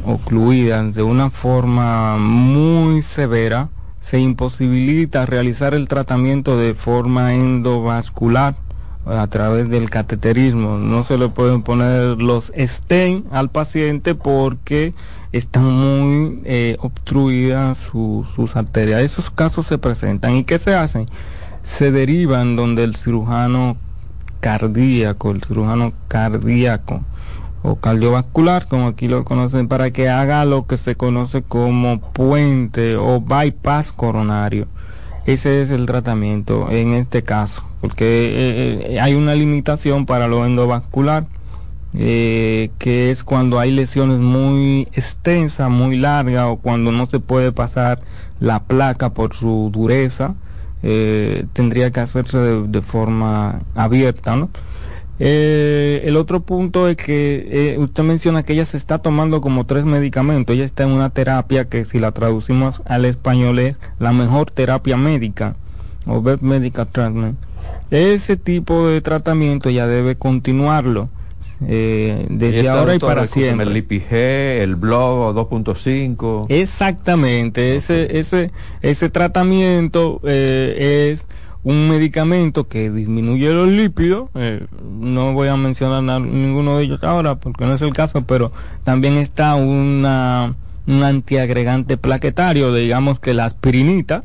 ocluidas 0.06 0.94
de 0.94 1.02
una 1.02 1.32
forma 1.32 2.18
muy 2.18 3.02
severa, 3.02 3.70
se 4.02 4.20
imposibilita 4.20 5.26
realizar 5.26 5.74
el 5.74 5.88
tratamiento 5.88 6.58
de 6.58 6.76
forma 6.76 7.34
endovascular 7.34 8.56
a 9.06 9.28
través 9.28 9.70
del 9.70 9.90
cateterismo. 9.90 10.78
No 10.78 11.04
se 11.04 11.18
le 11.18 11.30
pueden 11.30 11.62
poner 11.62 12.22
los 12.22 12.52
stent 12.58 13.26
al 13.32 13.50
paciente 13.50 14.16
porque 14.16 14.94
están 15.32 15.66
muy 15.66 16.42
eh, 16.46 16.78
obstruidas 16.80 17.78
su- 17.80 18.26
sus 18.36 18.56
arterias. 18.56 19.02
Esos 19.02 19.30
casos 19.30 19.66
se 19.68 19.78
presentan. 19.78 20.36
¿Y 20.36 20.44
qué 20.44 20.60
se 20.60 20.76
hacen? 20.76 21.10
Se 21.64 21.92
derivan 21.92 22.56
donde 22.56 22.84
el 22.84 22.96
cirujano 22.96 23.78
cardíaco, 24.40 25.32
el 25.32 25.44
cirujano 25.44 25.94
cardíaco 26.08 27.02
o 27.62 27.78
cardiovascular, 27.78 28.68
como 28.68 28.88
aquí 28.88 29.08
lo 29.08 29.24
conocen, 29.24 29.70
para 29.70 29.92
que 29.92 30.10
haga 30.10 30.44
lo 30.44 30.68
que 30.68 30.76
se 30.76 30.96
conoce 30.96 31.44
como 31.44 32.02
puente 32.12 32.98
o 32.98 33.22
bypass 33.22 33.94
coronario. 33.94 34.68
Ese 35.26 35.62
es 35.62 35.72
el 35.72 35.86
tratamiento 35.86 36.70
en 36.70 36.92
este 36.92 37.24
caso, 37.24 37.64
porque 37.84 38.06
eh, 38.06 38.94
eh, 38.94 39.00
hay 39.02 39.14
una 39.14 39.36
limitación 39.36 40.06
para 40.06 40.30
lo 40.30 40.46
endovascular, 40.46 41.26
eh, 41.94 42.70
que 42.80 43.12
es 43.12 43.26
cuando 43.26 43.60
hay 43.60 43.72
lesiones 43.72 44.20
muy 44.20 44.88
extensas, 44.94 45.70
muy 45.70 45.98
largas, 45.98 46.46
o 46.46 46.56
cuando 46.56 46.94
no 46.94 47.08
se 47.08 47.20
puede 47.20 47.52
pasar 47.52 48.00
la 48.40 48.64
placa 48.64 49.14
por 49.14 49.34
su 49.34 49.70
dureza, 49.74 50.36
tendría 50.82 51.92
que 51.92 52.00
hacerse 52.00 52.38
de, 52.38 52.82
forma 52.82 53.60
abierta, 53.76 54.38
¿no? 54.38 54.50
El 55.20 56.16
otro 56.16 56.40
punto 56.40 56.88
es 56.88 56.96
que 56.96 57.76
usted 57.80 58.04
menciona 58.04 58.44
que 58.44 58.54
ella 58.54 58.66
se 58.66 58.78
está 58.78 59.00
tomando 59.00 59.42
como 59.42 59.66
tres 59.66 59.84
medicamentos. 59.84 60.56
Ella 60.56 60.66
está 60.66 60.84
en 60.84 60.92
una 60.92 61.10
terapia 61.10 61.66
que 61.66 61.84
si 61.84 62.00
la 62.00 62.14
traducimos 62.14 62.82
al 62.86 63.04
español 63.04 63.60
es 63.60 63.78
la 64.00 64.14
mejor 64.14 64.52
terapia 64.52 64.96
médica 64.96 65.58
o 66.06 66.22
best 66.22 66.42
medical 66.42 66.88
treatment. 66.88 67.38
Ese 67.94 68.38
tipo 68.38 68.88
de 68.88 69.02
tratamiento 69.02 69.70
ya 69.70 69.88
debe 69.88 70.16
continuarlo 70.16 71.10
eh, 71.68 72.26
desde 72.30 72.68
ahora 72.70 72.96
y 72.96 73.00
para 73.00 73.22
siempre. 73.28 73.68
El 73.70 73.78
IPG, 73.78 74.14
el 74.64 74.76
blog 74.76 75.36
2.5. 75.36 76.48
Exactamente, 76.50 77.76
ese, 77.76 78.18
ese, 78.20 78.52
ese 78.82 79.10
tratamiento 79.10 80.20
eh, 80.24 81.10
es 81.12 81.28
un 81.64 81.88
medicamento 81.90 82.68
que 82.68 82.90
disminuye 82.90 83.50
los 83.54 83.70
lípidos, 83.70 84.30
eh, 84.36 84.66
no 85.00 85.32
voy 85.34 85.48
a 85.48 85.56
mencionar 85.56 86.04
na- 86.04 86.20
ninguno 86.20 86.78
de 86.78 86.84
ellos 86.84 87.04
ahora 87.04 87.36
porque 87.36 87.66
no 87.66 87.76
es 87.76 87.82
el 87.82 87.94
caso, 87.94 88.24
pero 88.26 88.52
también 88.84 89.14
está 89.14 89.56
una, 89.56 90.56
un 90.88 91.04
antiagregante 91.04 91.96
plaquetario, 91.96 92.74
digamos 92.74 93.20
que 93.20 93.34
la 93.34 93.46
aspirinita, 93.46 94.24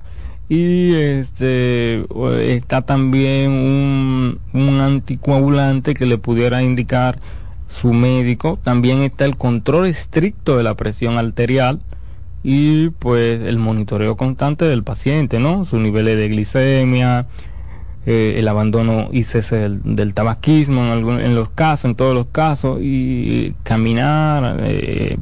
y 0.49 0.95
este 0.95 2.05
está 2.55 2.83
también 2.83 3.51
un, 3.51 4.39
un 4.55 4.81
anticoagulante 4.81 5.95
que 5.95 6.07
le 6.07 6.17
pudiera 6.19 6.63
indicar 6.63 7.19
su 7.67 7.93
médico. 7.93 8.59
También 8.63 9.03
está 9.03 9.25
el 9.27 9.37
control 9.37 9.87
estricto 9.87 10.57
de 10.57 10.63
la 10.63 10.75
presión 10.75 11.19
arterial 11.19 11.81
y 12.43 12.89
pues 12.91 13.43
el 13.43 13.59
monitoreo 13.59 14.17
constante 14.17 14.65
del 14.65 14.83
paciente, 14.85 15.39
¿no? 15.39 15.65
Sus 15.67 15.81
niveles 15.81 16.17
de 16.17 16.29
glicemia, 16.29 17.27
eh, 18.07 18.37
el 18.39 18.49
abandono 18.49 19.09
y 19.13 19.25
cese 19.25 19.57
del, 19.57 19.81
del 19.97 20.15
tabaquismo 20.15 20.83
en, 20.83 20.91
algún- 20.93 21.21
en 21.21 21.35
los 21.35 21.51
casos, 21.51 21.85
en 21.91 21.95
todos 21.95 22.15
los 22.15 22.27
casos, 22.33 22.79
y 22.81 23.55
caminar, 23.65 24.61
eh, 24.63 25.19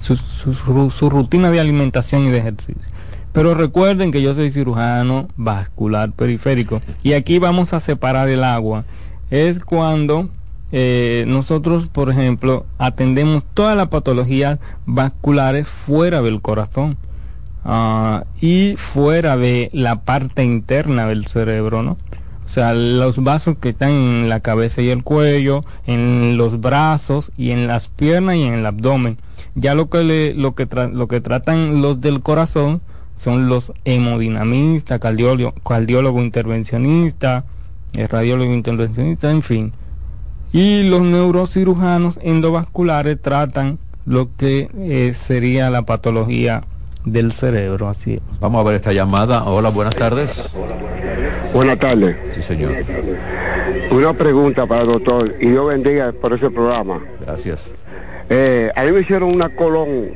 su- 0.00 0.90
su 0.90 1.08
rutina 1.08 1.50
de 1.50 1.60
alimentación 1.60 2.26
y 2.26 2.30
de 2.30 2.38
ejercicio. 2.38 2.92
Pero 3.36 3.52
recuerden 3.52 4.12
que 4.12 4.22
yo 4.22 4.34
soy 4.34 4.50
cirujano 4.50 5.28
vascular 5.36 6.10
periférico 6.12 6.80
y 7.02 7.12
aquí 7.12 7.38
vamos 7.38 7.74
a 7.74 7.80
separar 7.80 8.30
el 8.30 8.42
agua. 8.42 8.86
Es 9.30 9.60
cuando 9.60 10.30
eh, 10.72 11.26
nosotros, 11.28 11.88
por 11.88 12.08
ejemplo, 12.08 12.64
atendemos 12.78 13.44
todas 13.52 13.76
las 13.76 13.88
patologías 13.88 14.58
vasculares 14.86 15.68
fuera 15.68 16.22
del 16.22 16.40
corazón 16.40 16.96
ah, 17.62 18.24
y 18.40 18.74
fuera 18.78 19.36
de 19.36 19.68
la 19.74 19.96
parte 20.00 20.42
interna 20.42 21.06
del 21.06 21.26
cerebro, 21.26 21.82
¿no? 21.82 21.98
O 22.46 22.48
sea, 22.48 22.72
los 22.72 23.22
vasos 23.22 23.58
que 23.58 23.68
están 23.68 23.90
en 23.90 24.28
la 24.30 24.40
cabeza 24.40 24.80
y 24.80 24.88
el 24.88 25.02
cuello, 25.02 25.62
en 25.86 26.38
los 26.38 26.58
brazos 26.58 27.32
y 27.36 27.50
en 27.50 27.66
las 27.66 27.88
piernas 27.88 28.36
y 28.36 28.44
en 28.44 28.54
el 28.54 28.64
abdomen. 28.64 29.18
Ya 29.56 29.74
lo 29.74 29.90
que 29.90 30.04
le, 30.04 30.32
lo 30.32 30.54
que 30.54 30.66
tra- 30.66 30.90
lo 30.90 31.06
que 31.06 31.20
tratan 31.20 31.82
los 31.82 32.00
del 32.00 32.22
corazón 32.22 32.80
son 33.16 33.48
los 33.48 33.72
hemodinamistas, 33.84 35.00
cardiólogo, 35.00 35.52
cardiólogo 35.66 36.22
intervencionista, 36.22 37.44
eh, 37.96 38.06
radiólogo 38.06 38.52
intervencionista, 38.52 39.30
en 39.30 39.42
fin. 39.42 39.72
Y 40.52 40.88
los 40.88 41.02
neurocirujanos 41.02 42.18
endovasculares 42.22 43.20
tratan 43.20 43.78
lo 44.04 44.28
que 44.36 44.70
eh, 44.78 45.12
sería 45.14 45.70
la 45.70 45.82
patología 45.82 46.62
del 47.04 47.32
cerebro, 47.32 47.88
así 47.88 48.14
es. 48.14 48.20
Vamos 48.40 48.60
a 48.60 48.64
ver 48.68 48.76
esta 48.76 48.92
llamada. 48.92 49.44
Hola, 49.44 49.70
buenas 49.70 49.96
tardes. 49.96 50.56
Buenas 51.52 51.78
tardes. 51.78 52.16
Sí, 52.32 52.42
señor. 52.42 52.72
Una 53.90 54.12
pregunta 54.12 54.66
para 54.66 54.82
el 54.82 54.88
doctor 54.88 55.34
y 55.40 55.48
Dios 55.48 55.66
bendiga 55.66 56.12
por 56.12 56.32
ese 56.32 56.50
programa. 56.50 57.00
Gracias. 57.20 57.74
Eh, 58.28 58.70
a 58.74 58.84
mí 58.84 58.92
me 58.92 59.00
hicieron 59.00 59.32
una 59.32 59.48
colon 59.48 60.10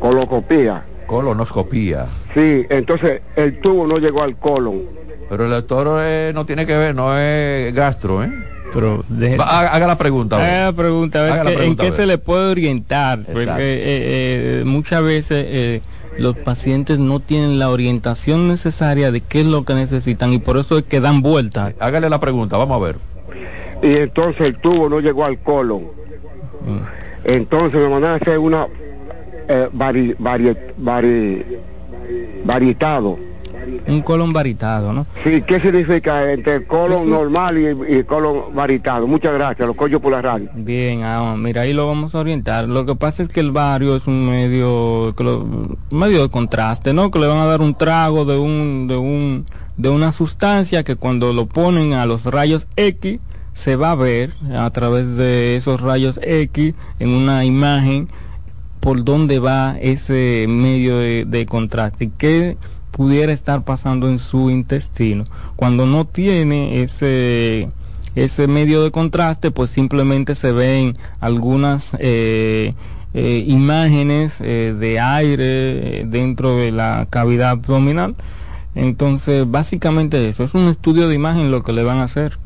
colocopía. 0.00 0.84
Colonoscopía. 1.10 2.06
Sí, 2.34 2.64
entonces 2.70 3.20
el 3.34 3.60
tubo 3.60 3.84
no 3.84 3.98
llegó 3.98 4.22
al 4.22 4.36
colon. 4.36 4.82
Pero 5.28 5.44
el 5.46 5.50
doctor 5.50 6.02
eh, 6.04 6.30
no 6.32 6.46
tiene 6.46 6.66
que 6.66 6.76
ver, 6.76 6.94
no 6.94 7.18
es 7.18 7.74
gastro, 7.74 8.22
¿eh? 8.22 8.30
Pero 8.72 9.04
Va, 9.36 9.74
haga, 9.74 9.88
la 9.88 9.98
pregunta. 9.98 10.36
Haga 10.36 10.66
la 10.66 10.72
pregunta, 10.72 11.18
a 11.18 11.22
ver 11.24 11.34
la 11.34 11.42
pregunta, 11.42 11.64
en 11.64 11.76
qué 11.76 11.90
ver. 11.90 11.92
se 11.94 12.06
le 12.06 12.18
puede 12.18 12.52
orientar, 12.52 13.24
porque 13.24 13.40
Exacto. 13.40 13.60
eh, 13.60 14.60
eh, 14.60 14.62
muchas 14.64 15.02
veces 15.02 15.46
eh, 15.48 15.82
los 16.16 16.36
pacientes 16.36 17.00
no 17.00 17.18
tienen 17.18 17.58
la 17.58 17.70
orientación 17.70 18.46
necesaria 18.46 19.10
de 19.10 19.20
qué 19.20 19.40
es 19.40 19.46
lo 19.46 19.64
que 19.64 19.74
necesitan 19.74 20.32
y 20.32 20.38
por 20.38 20.58
eso 20.58 20.78
es 20.78 20.84
que 20.84 21.00
dan 21.00 21.22
vueltas. 21.22 21.74
Hágale 21.80 22.08
la 22.08 22.20
pregunta, 22.20 22.56
vamos 22.56 22.80
a 22.80 22.86
ver. 22.86 22.96
Y 23.82 23.96
entonces 23.96 24.42
el 24.42 24.60
tubo 24.60 24.88
no 24.88 25.00
llegó 25.00 25.24
al 25.24 25.40
colon. 25.40 25.82
Mm. 26.64 26.78
Entonces 27.24 27.80
me 27.80 27.88
mandaron 27.88 28.12
a 28.12 28.22
hacer 28.22 28.38
una 28.38 28.68
eh, 29.52 29.68
vari, 29.72 30.14
vari, 30.18 30.54
vari- 30.78 31.44
varietado. 32.44 33.18
Un 33.86 34.00
colon 34.02 34.32
varitado, 34.32 34.92
¿no? 34.92 35.06
Sí, 35.22 35.42
¿qué 35.46 35.60
significa 35.60 36.32
entre 36.32 36.64
colon 36.66 37.02
Eso- 37.02 37.10
normal 37.10 37.58
y, 37.58 37.98
y 37.98 38.04
colon 38.04 38.54
varietado? 38.54 39.06
Muchas 39.06 39.34
gracias, 39.34 39.66
lo 39.68 39.74
cojo 39.74 40.00
por 40.00 40.12
la 40.12 40.22
radio. 40.22 40.48
Bien, 40.54 41.02
ah, 41.04 41.34
mira, 41.36 41.62
ahí 41.62 41.72
lo 41.72 41.86
vamos 41.86 42.14
a 42.14 42.18
orientar. 42.20 42.66
Lo 42.68 42.86
que 42.86 42.94
pasa 42.96 43.22
es 43.22 43.28
que 43.28 43.40
el 43.40 43.50
bario 43.52 43.96
es 43.96 44.06
un 44.06 44.26
medio, 44.28 45.14
que 45.16 45.24
lo- 45.24 45.40
un 45.42 45.78
medio 45.92 46.22
de 46.22 46.30
contraste, 46.30 46.92
¿no? 46.94 47.10
Que 47.10 47.18
le 47.18 47.26
van 47.26 47.38
a 47.38 47.46
dar 47.46 47.60
un 47.60 47.74
trago 47.74 48.24
de 48.24 48.38
un, 48.38 48.86
de 48.88 48.96
un, 48.96 49.46
de 49.76 49.88
una 49.90 50.10
sustancia 50.12 50.82
que 50.82 50.96
cuando 50.96 51.32
lo 51.32 51.46
ponen 51.46 51.92
a 51.92 52.06
los 52.06 52.24
rayos 52.24 52.66
X 52.76 53.20
se 53.52 53.76
va 53.76 53.90
a 53.90 53.94
ver 53.96 54.32
a 54.54 54.70
través 54.70 55.16
de 55.16 55.56
esos 55.56 55.80
rayos 55.80 56.18
X 56.22 56.74
en 56.98 57.08
una 57.10 57.44
imagen 57.44 58.08
por 58.80 59.04
dónde 59.04 59.38
va 59.38 59.76
ese 59.80 60.46
medio 60.48 60.98
de, 60.98 61.46
contraste 61.46 62.04
y 62.04 62.12
qué 62.16 62.56
pudiera 62.90 63.32
estar 63.32 63.62
pasando 63.62 64.08
en 64.08 64.18
su 64.18 64.50
intestino. 64.50 65.26
Cuando 65.56 65.86
no 65.86 66.06
tiene 66.06 66.82
ese 66.82 67.68
ese 68.16 68.48
medio 68.48 68.82
de 68.82 68.90
contraste, 68.90 69.50
pues 69.52 69.70
simplemente 69.70 70.34
se 70.34 70.50
ven 70.50 70.96
algunas 71.20 71.96
eh, 72.00 72.74
eh, 73.14 73.44
imágenes 73.46 74.40
eh, 74.40 74.74
de 74.78 74.98
aire 74.98 76.04
dentro 76.06 76.56
de 76.56 76.72
la 76.72 77.06
cavidad 77.08 77.50
abdominal. 77.50 78.16
Entonces, 78.74 79.48
básicamente 79.48 80.28
eso, 80.28 80.44
es 80.44 80.54
un 80.54 80.68
estudio 80.68 81.08
de 81.08 81.14
imagen 81.14 81.50
lo 81.50 81.62
que 81.62 81.72
le 81.72 81.82
van 81.82 81.98
a 81.98 82.04
hacer 82.04 82.38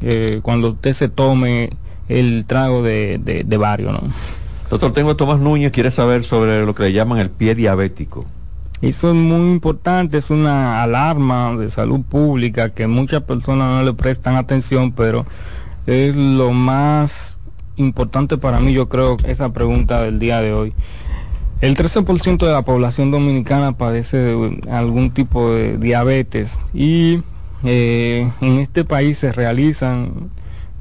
cuando 0.43 0.71
usted 0.71 0.93
se 0.95 1.09
tome 1.09 1.71
el 2.09 2.45
trago 2.47 2.83
de, 2.83 3.19
de, 3.19 3.45
¿no? 3.45 4.01
Doctor, 4.71 4.93
tengo 4.93 5.11
a 5.11 5.17
Tomás 5.17 5.41
Núñez, 5.41 5.73
quiere 5.73 5.91
saber 5.91 6.25
sobre 6.25 6.65
lo 6.65 6.75
que 6.75 6.85
le 6.85 6.93
llaman 6.93 7.19
el 7.19 7.31
pie 7.31 7.55
diabético. 7.55 8.25
Eso 8.81 9.09
es 9.09 9.15
muy 9.15 9.53
importante, 9.53 10.19
es 10.19 10.31
una 10.31 10.83
alarma 10.83 11.57
de 11.57 11.71
salud 11.71 12.03
pública 12.03 12.71
que 12.71 12.87
muchas 12.87 13.23
personas 13.23 13.69
no 13.69 13.83
le 13.83 13.95
prestan 13.95 14.37
atención, 14.37 14.93
pero 14.93 15.27
es 15.87 16.17
lo 16.17 16.51
más 16.53 17.39
importante 17.77 18.37
para 18.37 18.61
mí, 18.61 18.73
yo 18.73 18.89
creo, 18.89 19.17
esa 19.27 19.53
pregunta 19.53 20.03
del 20.03 20.19
día 20.19 20.41
de 20.41 20.53
hoy. 20.53 20.75
El 21.61 21.77
13% 21.77 22.45
de 22.45 22.53
la 22.53 22.63
población 22.63 23.11
dominicana 23.11 23.73
padece 23.73 24.19
de 24.19 24.61
algún 24.71 25.13
tipo 25.13 25.51
de 25.51 25.79
diabetes 25.79 26.61
y 26.75 27.23
eh, 27.65 28.31
en 28.41 28.59
este 28.59 28.85
país 28.85 29.19
se 29.19 29.33
realizan 29.33 30.31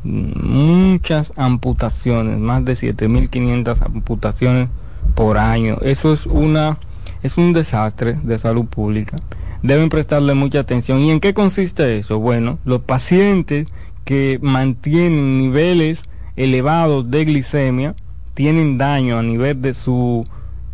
muchas 0.03 1.33
amputaciones, 1.35 2.39
más 2.39 2.63
de 2.65 2.73
7.500 2.73 3.81
amputaciones 3.81 4.69
por 5.15 5.37
año. 5.37 5.77
Eso 5.81 6.13
es 6.13 6.25
una 6.25 6.77
es 7.23 7.37
un 7.37 7.53
desastre 7.53 8.19
de 8.21 8.37
salud 8.37 8.65
pública. 8.65 9.17
Deben 9.61 9.89
prestarle 9.89 10.33
mucha 10.33 10.59
atención. 10.59 10.99
¿Y 10.99 11.09
en 11.09 11.21
qué 11.21 11.33
consiste 11.33 11.97
eso? 11.97 12.19
Bueno, 12.19 12.59
los 12.65 12.81
pacientes 12.81 13.67
que 14.03 14.39
mantienen 14.41 15.39
niveles 15.39 16.03
elevados 16.35 17.09
de 17.09 17.23
glicemia 17.23 17.95
tienen 18.33 18.77
daño 18.77 19.17
a 19.17 19.23
nivel 19.23 19.61
de 19.61 19.73
su 19.73 20.25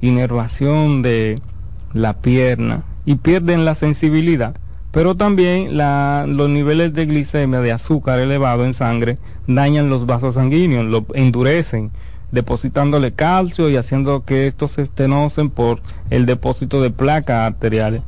inervación 0.02 1.04
de 1.04 1.40
la 1.94 2.14
pierna 2.14 2.84
y 3.06 3.16
pierden 3.16 3.64
la 3.64 3.76
sensibilidad. 3.76 4.56
Pero 4.92 5.16
también 5.16 5.78
los 5.78 6.50
niveles 6.50 6.94
de 6.94 7.06
glicemia, 7.06 7.60
de 7.62 7.72
azúcar 7.72 8.20
elevado 8.20 8.66
en 8.66 8.74
sangre, 8.74 9.18
dañan 9.46 9.90
los 9.90 10.06
vasos 10.06 10.36
sanguíneos, 10.36 10.86
lo 10.86 11.06
endurecen, 11.14 11.92
depositándole 12.32 13.12
calcio 13.14 13.70
y 13.70 13.76
haciendo 13.76 14.24
que 14.24 14.48
estos 14.48 14.72
se 14.72 14.82
estenosen 14.82 15.50
por 15.50 15.82
el 16.10 16.26
depósito 16.26 16.82
de 16.82 16.90
placas 16.90 17.48
arteriales. 17.48 18.02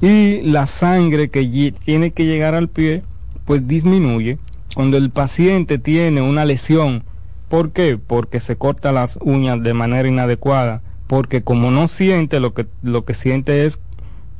Y 0.00 0.42
la 0.42 0.66
sangre 0.66 1.30
que 1.30 1.72
tiene 1.84 2.12
que 2.12 2.26
llegar 2.26 2.54
al 2.54 2.68
pie, 2.68 3.02
pues 3.44 3.66
disminuye. 3.66 4.38
Cuando 4.74 4.96
el 4.96 5.10
paciente 5.10 5.78
tiene 5.78 6.20
una 6.20 6.44
lesión, 6.44 7.04
¿por 7.48 7.72
qué? 7.72 7.98
Porque 7.98 8.40
se 8.40 8.56
corta 8.56 8.92
las 8.92 9.18
uñas 9.22 9.62
de 9.62 9.74
manera 9.74 10.06
inadecuada, 10.06 10.82
porque 11.06 11.42
como 11.42 11.70
no 11.70 11.88
siente, 11.88 12.38
lo 12.38 12.52
que, 12.52 12.66
lo 12.82 13.04
que 13.04 13.14
siente 13.14 13.64
es 13.64 13.80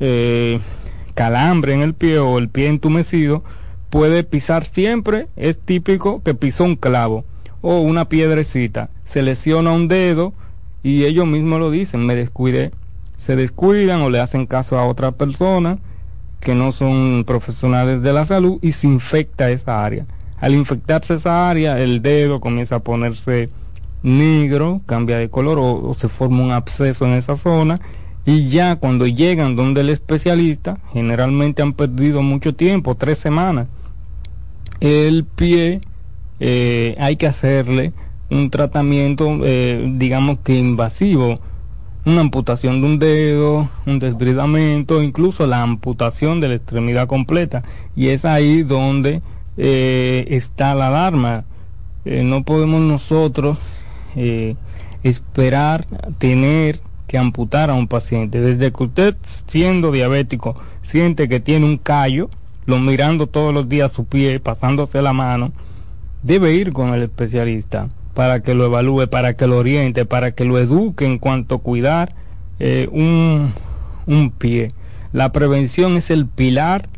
eh, 0.00 0.60
calambre 1.18 1.74
en 1.74 1.80
el 1.80 1.94
pie 1.94 2.20
o 2.20 2.38
el 2.38 2.48
pie 2.48 2.68
entumecido, 2.68 3.42
puede 3.90 4.22
pisar 4.22 4.64
siempre, 4.64 5.26
es 5.34 5.58
típico 5.58 6.22
que 6.22 6.32
pisó 6.32 6.62
un 6.62 6.76
clavo 6.76 7.24
o 7.60 7.80
una 7.80 8.08
piedrecita, 8.08 8.90
se 9.04 9.22
lesiona 9.22 9.72
un 9.72 9.88
dedo 9.88 10.32
y 10.84 11.06
ellos 11.06 11.26
mismos 11.26 11.58
lo 11.58 11.72
dicen, 11.72 12.06
me 12.06 12.14
descuidé, 12.14 12.70
se 13.16 13.34
descuidan 13.34 14.00
o 14.02 14.10
le 14.10 14.20
hacen 14.20 14.46
caso 14.46 14.78
a 14.78 14.84
otra 14.84 15.10
persona 15.10 15.78
que 16.38 16.54
no 16.54 16.70
son 16.70 17.24
profesionales 17.26 18.00
de 18.00 18.12
la 18.12 18.24
salud 18.24 18.60
y 18.62 18.70
se 18.70 18.86
infecta 18.86 19.50
esa 19.50 19.84
área. 19.84 20.06
Al 20.38 20.54
infectarse 20.54 21.14
esa 21.14 21.50
área, 21.50 21.80
el 21.80 22.00
dedo 22.00 22.38
comienza 22.38 22.76
a 22.76 22.84
ponerse 22.84 23.48
negro, 24.04 24.82
cambia 24.86 25.18
de 25.18 25.30
color 25.30 25.58
o, 25.58 25.82
o 25.82 25.94
se 25.94 26.06
forma 26.06 26.44
un 26.44 26.52
absceso 26.52 27.06
en 27.06 27.14
esa 27.14 27.34
zona 27.34 27.80
y 28.28 28.50
ya 28.50 28.76
cuando 28.76 29.06
llegan 29.06 29.56
donde 29.56 29.80
el 29.80 29.88
especialista, 29.88 30.76
generalmente 30.92 31.62
han 31.62 31.72
perdido 31.72 32.20
mucho 32.20 32.54
tiempo, 32.54 32.94
tres 32.94 33.16
semanas, 33.16 33.68
el 34.80 35.24
pie 35.24 35.80
eh, 36.38 36.94
hay 37.00 37.16
que 37.16 37.26
hacerle 37.26 37.94
un 38.28 38.50
tratamiento, 38.50 39.38
eh, 39.44 39.94
digamos 39.96 40.40
que 40.40 40.58
invasivo, 40.58 41.40
una 42.04 42.20
amputación 42.20 42.82
de 42.82 42.86
un 42.86 42.98
dedo, 42.98 43.70
un 43.86 43.98
desbridamiento, 43.98 45.02
incluso 45.02 45.46
la 45.46 45.62
amputación 45.62 46.38
de 46.42 46.48
la 46.48 46.54
extremidad 46.56 47.06
completa. 47.06 47.62
Y 47.96 48.08
es 48.08 48.26
ahí 48.26 48.62
donde 48.62 49.22
eh, 49.56 50.26
está 50.28 50.74
la 50.74 50.88
alarma. 50.88 51.44
No 52.04 52.42
podemos 52.44 52.82
nosotros 52.82 53.56
esperar 55.02 55.86
tener 56.18 56.80
que 57.08 57.18
amputar 57.18 57.70
a 57.70 57.74
un 57.74 57.88
paciente. 57.88 58.40
Desde 58.40 58.72
que 58.72 58.84
usted, 58.84 59.16
siendo 59.46 59.90
diabético, 59.90 60.54
siente 60.82 61.28
que 61.28 61.40
tiene 61.40 61.66
un 61.66 61.78
callo, 61.78 62.30
lo 62.66 62.78
mirando 62.78 63.26
todos 63.26 63.52
los 63.52 63.68
días 63.68 63.90
su 63.90 64.04
pie, 64.04 64.38
pasándose 64.38 65.02
la 65.02 65.12
mano, 65.12 65.50
debe 66.22 66.52
ir 66.54 66.72
con 66.72 66.94
el 66.94 67.02
especialista 67.02 67.88
para 68.14 68.42
que 68.42 68.54
lo 68.54 68.66
evalúe, 68.66 69.08
para 69.08 69.34
que 69.34 69.46
lo 69.46 69.56
oriente, 69.56 70.04
para 70.04 70.32
que 70.32 70.44
lo 70.44 70.58
eduque 70.58 71.06
en 71.06 71.18
cuanto 71.18 71.56
a 71.56 71.58
cuidar 71.60 72.14
eh, 72.58 72.88
un, 72.92 73.52
un 74.06 74.30
pie. 74.30 74.72
La 75.12 75.32
prevención 75.32 75.96
es 75.96 76.10
el 76.10 76.26
pilar 76.26 76.88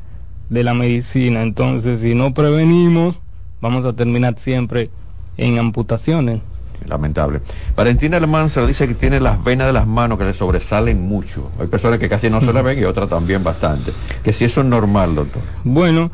de 0.49 0.65
la 0.65 0.75
medicina, 0.75 1.43
entonces 1.43 2.01
si 2.01 2.15
no 2.15 2.35
prevenimos, 2.35 3.21
vamos 3.61 3.85
a 3.85 3.93
terminar 3.93 4.39
siempre 4.39 4.91
en 5.37 5.59
amputaciones. 5.59 6.41
Lamentable. 6.87 7.41
Valentina 7.77 8.17
Almanza 8.17 8.65
dice 8.67 8.89
que 8.89 8.95
tiene 8.95 9.21
las 9.21 9.43
venas 9.43 9.67
de 9.67 9.73
las 9.73 9.87
manos 9.87 10.19
que 10.19 10.25
le 10.25 10.35
sobresalen 10.35 11.01
mucho. 11.01 11.51
Hay 11.61 11.67
personas 11.67 11.99
que 11.99 12.09
casi 12.09 12.31
no 12.31 12.41
se 12.41 12.53
le 12.53 12.63
ven 12.63 12.79
y 12.79 12.85
otras 12.85 13.09
también 13.09 13.45
bastante. 13.45 13.93
Que 14.23 14.33
si 14.33 14.45
eso 14.45 14.61
es 14.61 14.67
normal, 14.67 15.15
doctor. 15.15 15.43
Bueno, 15.65 16.11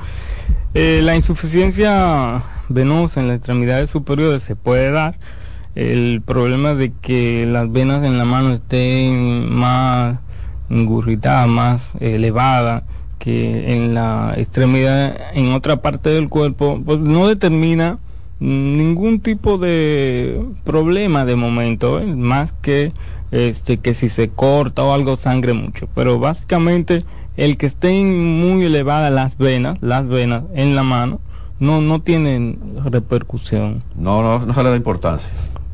eh, 0.75 1.01
la 1.03 1.15
insuficiencia 1.15 2.43
venosa 2.69 3.21
en 3.21 3.29
las 3.29 3.39
extremidades 3.39 3.91
superiores 3.91 4.43
se 4.43 4.57
puede 4.57 4.91
dar. 4.91 5.19
El 5.75 6.23
problema 6.25 6.75
de 6.75 6.93
que 6.93 7.47
las 7.47 7.71
venas 7.71 8.05
en 8.05 8.17
la 8.17 8.25
mano 8.25 8.55
estén 8.55 9.53
más 9.55 10.19
engurritadas, 10.71 11.49
más 11.49 11.95
elevadas 12.01 12.83
que 13.19 13.75
en 13.75 13.95
la 13.95 14.35
extremidad, 14.37 15.17
en 15.35 15.53
otra 15.53 15.83
parte 15.83 16.11
del 16.11 16.29
cuerpo, 16.29 16.81
pues 16.85 16.99
no 17.01 17.29
determina 17.29 17.99
ningún 18.39 19.21
tipo 19.21 19.59
de 19.59 20.45
problema 20.65 21.25
de 21.25 21.37
momento, 21.37 22.01
¿eh? 22.01 22.07
más 22.07 22.53
que 22.53 22.93
este 23.31 23.79
que 23.79 23.95
si 23.95 24.09
se 24.09 24.31
corta 24.31 24.83
o 24.83 24.93
algo 24.93 25.17
sangre 25.17 25.53
mucho, 25.53 25.89
pero 25.95 26.19
básicamente 26.19 27.05
el 27.37 27.57
que 27.57 27.67
estén 27.67 28.41
muy 28.41 28.65
elevadas 28.65 29.13
las 29.13 29.37
venas, 29.37 29.79
las 29.83 30.09
venas 30.09 30.45
en 30.55 30.75
la 30.75 30.83
mano, 30.83 31.21
no 31.59 31.81
no 31.81 32.01
tienen 32.01 32.59
repercusión. 32.85 33.83
No, 33.97 34.23
no, 34.23 34.45
no 34.45 34.55
se 34.55 34.63
le 34.63 34.71
da 34.71 34.77
importancia. 34.77 35.29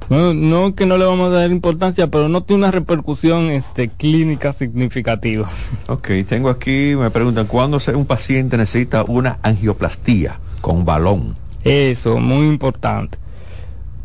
No, 0.08 0.34
no 0.34 0.74
que 0.74 0.84
no 0.84 0.98
le 0.98 1.04
vamos 1.04 1.28
a 1.32 1.36
dar 1.36 1.50
importancia, 1.50 2.08
pero 2.08 2.28
no 2.28 2.42
tiene 2.42 2.64
una 2.64 2.70
repercusión 2.70 3.50
este 3.50 3.88
clínica 3.88 4.52
significativa. 4.52 5.50
Ok, 5.88 6.08
tengo 6.28 6.48
aquí, 6.48 6.94
me 6.96 7.10
preguntan, 7.10 7.46
¿cuándo 7.46 7.78
un 7.94 8.06
paciente 8.06 8.56
necesita 8.56 9.04
una 9.04 9.38
angioplastía 9.42 10.38
con 10.60 10.84
balón? 10.84 11.36
Eso, 11.64 12.18
muy 12.18 12.46
importante. 12.46 13.18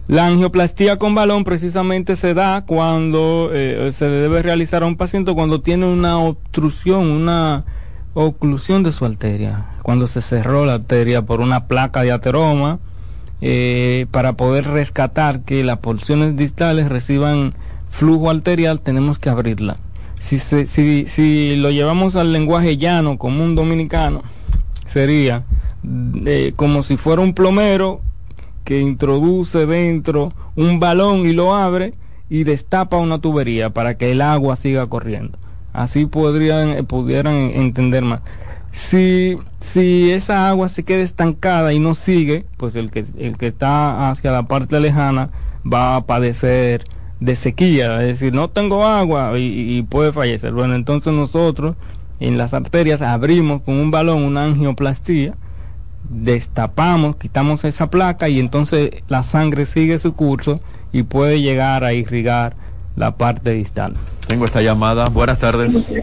La 0.07 0.25
angioplastía 0.27 0.97
con 0.97 1.15
balón 1.15 1.43
precisamente 1.43 2.15
se 2.15 2.33
da 2.33 2.63
cuando 2.65 3.49
eh, 3.51 3.89
se 3.91 4.05
debe 4.05 4.41
realizar 4.41 4.83
a 4.83 4.85
un 4.85 4.95
paciente 4.95 5.33
cuando 5.33 5.59
tiene 5.59 5.85
una 5.85 6.17
obstrucción, 6.19 7.07
una 7.07 7.65
oclusión 8.13 8.83
de 8.83 8.93
su 8.93 9.03
arteria, 9.03 9.65
cuando 9.83 10.07
se 10.07 10.21
cerró 10.21 10.65
la 10.65 10.75
arteria 10.75 11.23
por 11.23 11.41
una 11.41 11.67
placa 11.67 12.03
de 12.03 12.13
ateroma, 12.13 12.79
eh, 13.41 14.07
para 14.11 14.33
poder 14.33 14.67
rescatar 14.67 15.41
que 15.41 15.63
las 15.63 15.79
porciones 15.79 16.37
distales 16.37 16.87
reciban 16.87 17.53
flujo 17.89 18.29
arterial, 18.29 18.79
tenemos 18.79 19.19
que 19.19 19.29
abrirla. 19.29 19.77
Si, 20.19 20.39
si, 20.39 21.05
si 21.05 21.55
lo 21.57 21.69
llevamos 21.69 22.15
al 22.15 22.31
lenguaje 22.31 22.77
llano, 22.77 23.17
común 23.17 23.55
dominicano, 23.55 24.23
sería 24.87 25.43
como 26.55 26.83
si 26.83 26.97
fuera 26.97 27.21
un 27.21 27.33
plomero 27.33 28.01
que 28.63 28.81
introduce 28.81 29.65
dentro 29.65 30.33
un 30.55 30.79
balón 30.79 31.25
y 31.25 31.33
lo 31.33 31.55
abre 31.55 31.93
y 32.29 32.43
destapa 32.43 32.97
una 32.97 33.19
tubería 33.19 33.69
para 33.69 33.97
que 33.97 34.11
el 34.11 34.21
agua 34.21 34.55
siga 34.55 34.87
corriendo. 34.87 35.37
Así 35.71 36.05
podrían, 36.05 36.69
eh, 36.69 36.83
pudieran 36.83 37.35
entender 37.35 38.03
más. 38.03 38.21
Si, 38.71 39.37
si 39.59 40.11
esa 40.11 40.49
agua 40.49 40.69
se 40.69 40.83
queda 40.83 41.01
estancada 41.01 41.71
y 41.73 41.79
no 41.79 41.95
sigue, 41.95 42.45
pues 42.57 42.75
el 42.75 42.91
que, 42.91 43.05
el 43.17 43.37
que 43.37 43.47
está 43.47 44.09
hacia 44.09 44.31
la 44.31 44.43
parte 44.43 44.79
lejana 44.79 45.29
va 45.71 45.95
a 45.95 46.05
padecer 46.05 46.85
de 47.19 47.35
sequía, 47.35 48.01
es 48.01 48.19
decir, 48.19 48.33
no 48.33 48.49
tengo 48.49 48.85
agua 48.85 49.39
y, 49.39 49.77
y 49.77 49.81
puede 49.83 50.11
fallecer. 50.11 50.51
Bueno, 50.53 50.75
entonces 50.75 51.13
nosotros 51.13 51.75
en 52.19 52.37
las 52.37 52.53
arterias 52.53 53.01
abrimos 53.01 53.61
con 53.61 53.75
un 53.75 53.91
balón 53.91 54.23
una 54.23 54.43
angioplastía 54.43 55.35
destapamos, 56.09 57.15
quitamos 57.17 57.63
esa 57.65 57.89
placa 57.89 58.29
y 58.29 58.39
entonces 58.39 58.91
la 59.07 59.23
sangre 59.23 59.65
sigue 59.65 59.99
su 59.99 60.13
curso 60.13 60.59
y 60.91 61.03
puede 61.03 61.41
llegar 61.41 61.83
a 61.83 61.93
irrigar 61.93 62.55
la 62.95 63.17
parte 63.17 63.51
distal. 63.51 63.93
Tengo 64.27 64.45
esta 64.45 64.61
llamada. 64.61 65.09
Buenas 65.09 65.37
tardes. 65.39 65.93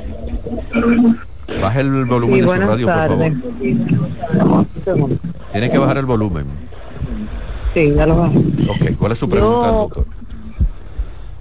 Baje 1.60 1.80
el 1.80 2.04
volumen 2.04 2.40
de 2.40 2.42
su 2.46 2.52
radio, 2.60 2.86
por 2.86 2.94
favor. 4.94 5.18
Tiene 5.52 5.70
que 5.70 5.78
bajar 5.78 5.98
el 5.98 6.06
volumen. 6.06 6.46
Sí, 7.74 7.92
ya 7.94 8.06
lo 8.06 8.16
bajé. 8.16 8.38
Ok, 8.38 8.96
¿cuál 8.98 9.12
es 9.12 9.18
su 9.18 9.28
pregunta, 9.28 9.66
Yo- 9.68 9.72
doctor? 9.72 10.06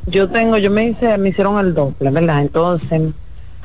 Yo 0.07 0.29
tengo, 0.29 0.57
yo 0.57 0.69
me 0.69 0.87
hice, 0.89 1.17
me 1.17 1.29
hicieron 1.29 1.57
el 1.65 1.73
doble, 1.73 2.11
¿verdad? 2.11 2.41
Entonces, 2.41 3.13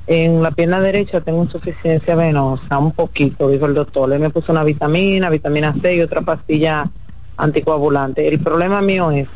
en 0.09 0.43
la 0.43 0.51
pierna 0.51 0.81
derecha 0.81 1.21
tengo 1.21 1.45
insuficiencia 1.45 2.17
venosa, 2.17 2.79
un 2.79 2.93
poquito, 2.93 3.49
dijo 3.49 3.67
el 3.67 3.75
doctor. 3.75 4.11
Él 4.11 4.21
me 4.21 4.31
puso 4.31 4.53
una 4.53 4.65
vitamina, 4.65 5.29
vitamina 5.29 5.75
C 5.83 5.97
y 5.97 6.01
otra 6.01 6.23
pastilla 6.23 6.91
anticoagulante. 7.37 8.27
El 8.27 8.41
problema 8.41 8.81
mío 8.81 9.11
es 9.11 9.29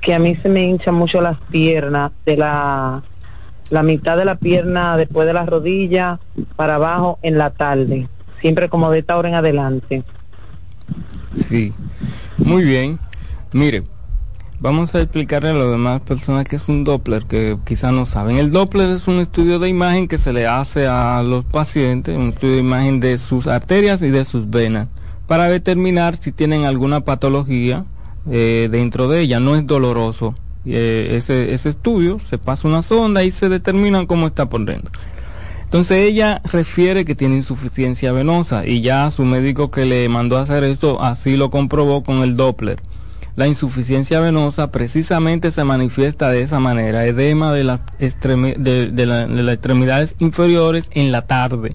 que 0.00 0.12
a 0.12 0.18
mí 0.18 0.36
se 0.42 0.48
me 0.48 0.64
hinchan 0.64 0.96
mucho 0.96 1.20
las 1.20 1.38
piernas 1.50 2.10
de 2.26 2.36
la 2.36 3.02
la 3.70 3.82
mitad 3.82 4.18
de 4.18 4.26
la 4.26 4.34
pierna 4.34 4.98
después 4.98 5.26
de 5.26 5.32
la 5.32 5.46
rodilla 5.46 6.20
para 6.56 6.74
abajo 6.74 7.18
en 7.22 7.38
la 7.38 7.50
tarde, 7.50 8.06
siempre 8.40 8.68
como 8.68 8.90
de 8.90 8.98
esta 8.98 9.16
hora 9.16 9.30
en 9.30 9.34
adelante. 9.34 10.02
Sí, 11.34 11.72
muy 12.36 12.64
bien. 12.64 12.98
Mire, 13.52 13.84
vamos 14.62 14.94
a 14.94 15.00
explicarle 15.00 15.50
a 15.50 15.54
las 15.54 15.70
demás 15.70 16.00
personas 16.02 16.44
que 16.44 16.54
es 16.54 16.68
un 16.68 16.84
Doppler, 16.84 17.24
que 17.24 17.58
quizás 17.66 17.92
no 17.92 18.06
saben. 18.06 18.38
El 18.38 18.52
Doppler 18.52 18.90
es 18.90 19.08
un 19.08 19.18
estudio 19.18 19.58
de 19.58 19.68
imagen 19.68 20.06
que 20.06 20.18
se 20.18 20.32
le 20.32 20.46
hace 20.46 20.86
a 20.86 21.22
los 21.24 21.44
pacientes, 21.44 22.16
un 22.16 22.28
estudio 22.28 22.54
de 22.54 22.60
imagen 22.60 23.00
de 23.00 23.18
sus 23.18 23.48
arterias 23.48 24.00
y 24.02 24.10
de 24.10 24.24
sus 24.24 24.48
venas, 24.48 24.86
para 25.26 25.48
determinar 25.48 26.16
si 26.16 26.30
tienen 26.30 26.64
alguna 26.64 27.00
patología 27.00 27.84
eh, 28.30 28.68
dentro 28.70 29.08
de 29.08 29.20
ella. 29.22 29.40
No 29.40 29.56
es 29.56 29.66
doloroso. 29.66 30.36
Eh, 30.64 31.08
ese, 31.16 31.52
estudio 31.52 32.20
se 32.20 32.38
pasa 32.38 32.68
una 32.68 32.82
sonda 32.82 33.24
y 33.24 33.32
se 33.32 33.48
determina 33.48 34.06
cómo 34.06 34.28
está 34.28 34.48
por 34.48 34.64
dentro. 34.64 34.92
Entonces 35.64 35.98
ella 35.98 36.40
refiere 36.44 37.04
que 37.04 37.16
tiene 37.16 37.36
insuficiencia 37.36 38.12
venosa 38.12 38.64
y 38.64 38.80
ya 38.80 39.10
su 39.10 39.24
médico 39.24 39.72
que 39.72 39.86
le 39.86 40.08
mandó 40.08 40.36
a 40.36 40.42
hacer 40.42 40.62
esto 40.62 41.02
así 41.02 41.36
lo 41.36 41.50
comprobó 41.50 42.04
con 42.04 42.18
el 42.18 42.36
Doppler. 42.36 42.80
La 43.34 43.46
insuficiencia 43.46 44.20
venosa 44.20 44.70
precisamente 44.70 45.50
se 45.52 45.64
manifiesta 45.64 46.28
de 46.28 46.42
esa 46.42 46.60
manera, 46.60 47.06
edema 47.06 47.52
de, 47.52 47.64
las 47.64 47.80
extremi- 47.98 48.56
de, 48.56 48.90
de 48.90 49.06
la- 49.06 49.26
de 49.26 49.42
las 49.42 49.54
extremidades 49.54 50.14
inferiores 50.18 50.88
en 50.92 51.12
la 51.12 51.22
tarde. 51.22 51.74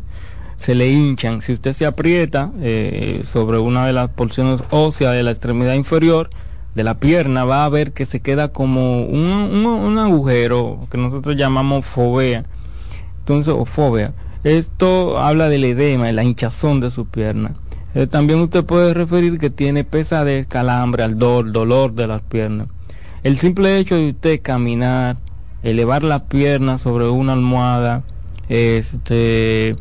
Se 0.56 0.76
le 0.76 0.90
hinchan. 0.92 1.42
Si 1.42 1.54
usted 1.54 1.74
se 1.74 1.86
aprieta 1.86 2.52
eh, 2.62 3.22
sobre 3.26 3.58
una 3.58 3.86
de 3.88 3.94
las 3.94 4.10
porciones 4.10 4.62
óseas 4.70 5.14
de 5.14 5.24
la 5.24 5.32
extremidad 5.32 5.74
inferior, 5.74 6.30
de 6.76 6.84
la 6.84 7.00
pierna, 7.00 7.44
va 7.44 7.66
a 7.66 7.70
ver 7.70 7.92
que 7.92 8.06
se 8.06 8.20
queda 8.20 8.50
como 8.50 9.04
un 9.06 9.98
agujero 9.98 10.88
que 10.92 10.98
nosotros 11.00 11.36
llamamos 11.36 11.86
fobea 11.88 12.44
entonces 13.20 13.52
o 13.58 13.66
fobia. 13.66 14.14
Esto 14.44 15.20
habla 15.20 15.50
del 15.50 15.64
edema, 15.66 16.06
de 16.06 16.14
la 16.14 16.24
hinchazón 16.24 16.80
de 16.80 16.92
su 16.92 17.08
pierna. 17.08 17.56
Eh, 17.98 18.06
también 18.06 18.40
usted 18.42 18.64
puede 18.64 18.94
referir 18.94 19.40
que 19.40 19.50
tiene 19.50 19.84
pesadez, 19.84 20.46
calambre, 20.46 21.02
ardor, 21.02 21.52
dolor 21.52 21.94
de 21.94 22.06
las 22.06 22.22
piernas. 22.22 22.68
El 23.24 23.40
simple 23.40 23.80
hecho 23.80 23.96
de 23.96 24.12
usted 24.12 24.40
caminar, 24.40 25.18
elevar 25.64 26.04
la 26.04 26.26
pierna 26.26 26.78
sobre 26.78 27.10
una 27.10 27.34
almohada, 27.34 28.04
este, 28.50 29.76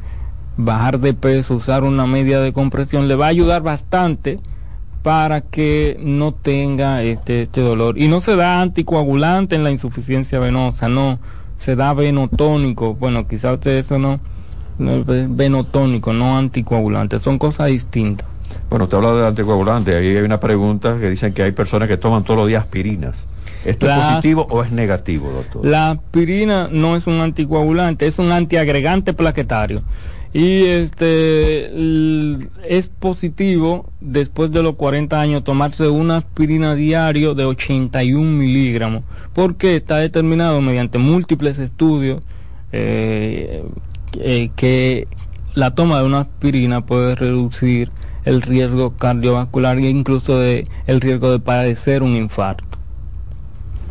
bajar 0.56 0.98
de 0.98 1.12
peso, 1.12 1.56
usar 1.56 1.84
una 1.84 2.06
media 2.06 2.40
de 2.40 2.54
compresión, 2.54 3.06
le 3.06 3.16
va 3.16 3.26
a 3.26 3.28
ayudar 3.28 3.60
bastante 3.62 4.40
para 5.02 5.42
que 5.42 5.98
no 6.00 6.32
tenga 6.32 7.02
este, 7.02 7.42
este 7.42 7.60
dolor. 7.60 7.98
Y 7.98 8.08
no 8.08 8.22
se 8.22 8.34
da 8.34 8.62
anticoagulante 8.62 9.56
en 9.56 9.62
la 9.62 9.72
insuficiencia 9.72 10.38
venosa, 10.38 10.88
no, 10.88 11.18
se 11.58 11.76
da 11.76 11.92
venotónico. 11.92 12.94
Bueno, 12.94 13.28
quizá 13.28 13.52
usted 13.52 13.72
eso 13.72 13.98
no, 13.98 14.20
venotónico, 14.78 16.12
no 16.12 16.36
anticoagulante, 16.36 17.18
son 17.18 17.38
cosas 17.38 17.68
distintas. 17.68 18.28
Bueno, 18.68 18.84
usted 18.84 18.96
habla 18.98 19.12
de 19.14 19.26
anticoagulante. 19.28 19.94
Ahí 19.96 20.16
hay 20.16 20.22
una 20.22 20.40
pregunta 20.40 20.98
que 20.98 21.10
dicen 21.10 21.32
que 21.32 21.42
hay 21.42 21.52
personas 21.52 21.88
que 21.88 21.96
toman 21.96 22.24
todos 22.24 22.38
los 22.38 22.48
días 22.48 22.62
aspirinas. 22.62 23.26
¿Esto 23.64 23.90
es 23.90 23.98
positivo 23.98 24.46
o 24.50 24.62
es 24.62 24.70
negativo, 24.70 25.30
doctor? 25.30 25.66
La 25.66 25.90
aspirina 25.90 26.68
no 26.70 26.96
es 26.96 27.06
un 27.06 27.20
anticoagulante, 27.20 28.06
es 28.06 28.18
un 28.18 28.30
antiagregante 28.30 29.12
plaquetario. 29.12 29.82
Y 30.32 30.64
este 30.66 31.70
es 32.68 32.88
positivo 32.88 33.90
después 34.00 34.52
de 34.52 34.62
los 34.62 34.74
40 34.74 35.18
años 35.18 35.44
tomarse 35.44 35.88
una 35.88 36.18
aspirina 36.18 36.74
diario 36.74 37.34
de 37.34 37.44
81 37.44 38.20
miligramos, 38.22 39.02
porque 39.32 39.76
está 39.76 39.96
determinado 39.96 40.60
mediante 40.60 40.98
múltiples 40.98 41.58
estudios 41.58 42.22
eh, 42.72 43.64
eh, 44.20 44.50
que 44.56 45.08
la 45.54 45.74
toma 45.74 45.98
de 45.98 46.06
una 46.06 46.20
aspirina 46.20 46.84
puede 46.84 47.14
reducir 47.14 47.90
el 48.24 48.42
riesgo 48.42 48.96
cardiovascular 48.96 49.78
e 49.78 49.88
incluso 49.88 50.38
de, 50.38 50.68
el 50.86 51.00
riesgo 51.00 51.30
de 51.30 51.38
padecer 51.38 52.02
un 52.02 52.16
infarto. 52.16 52.64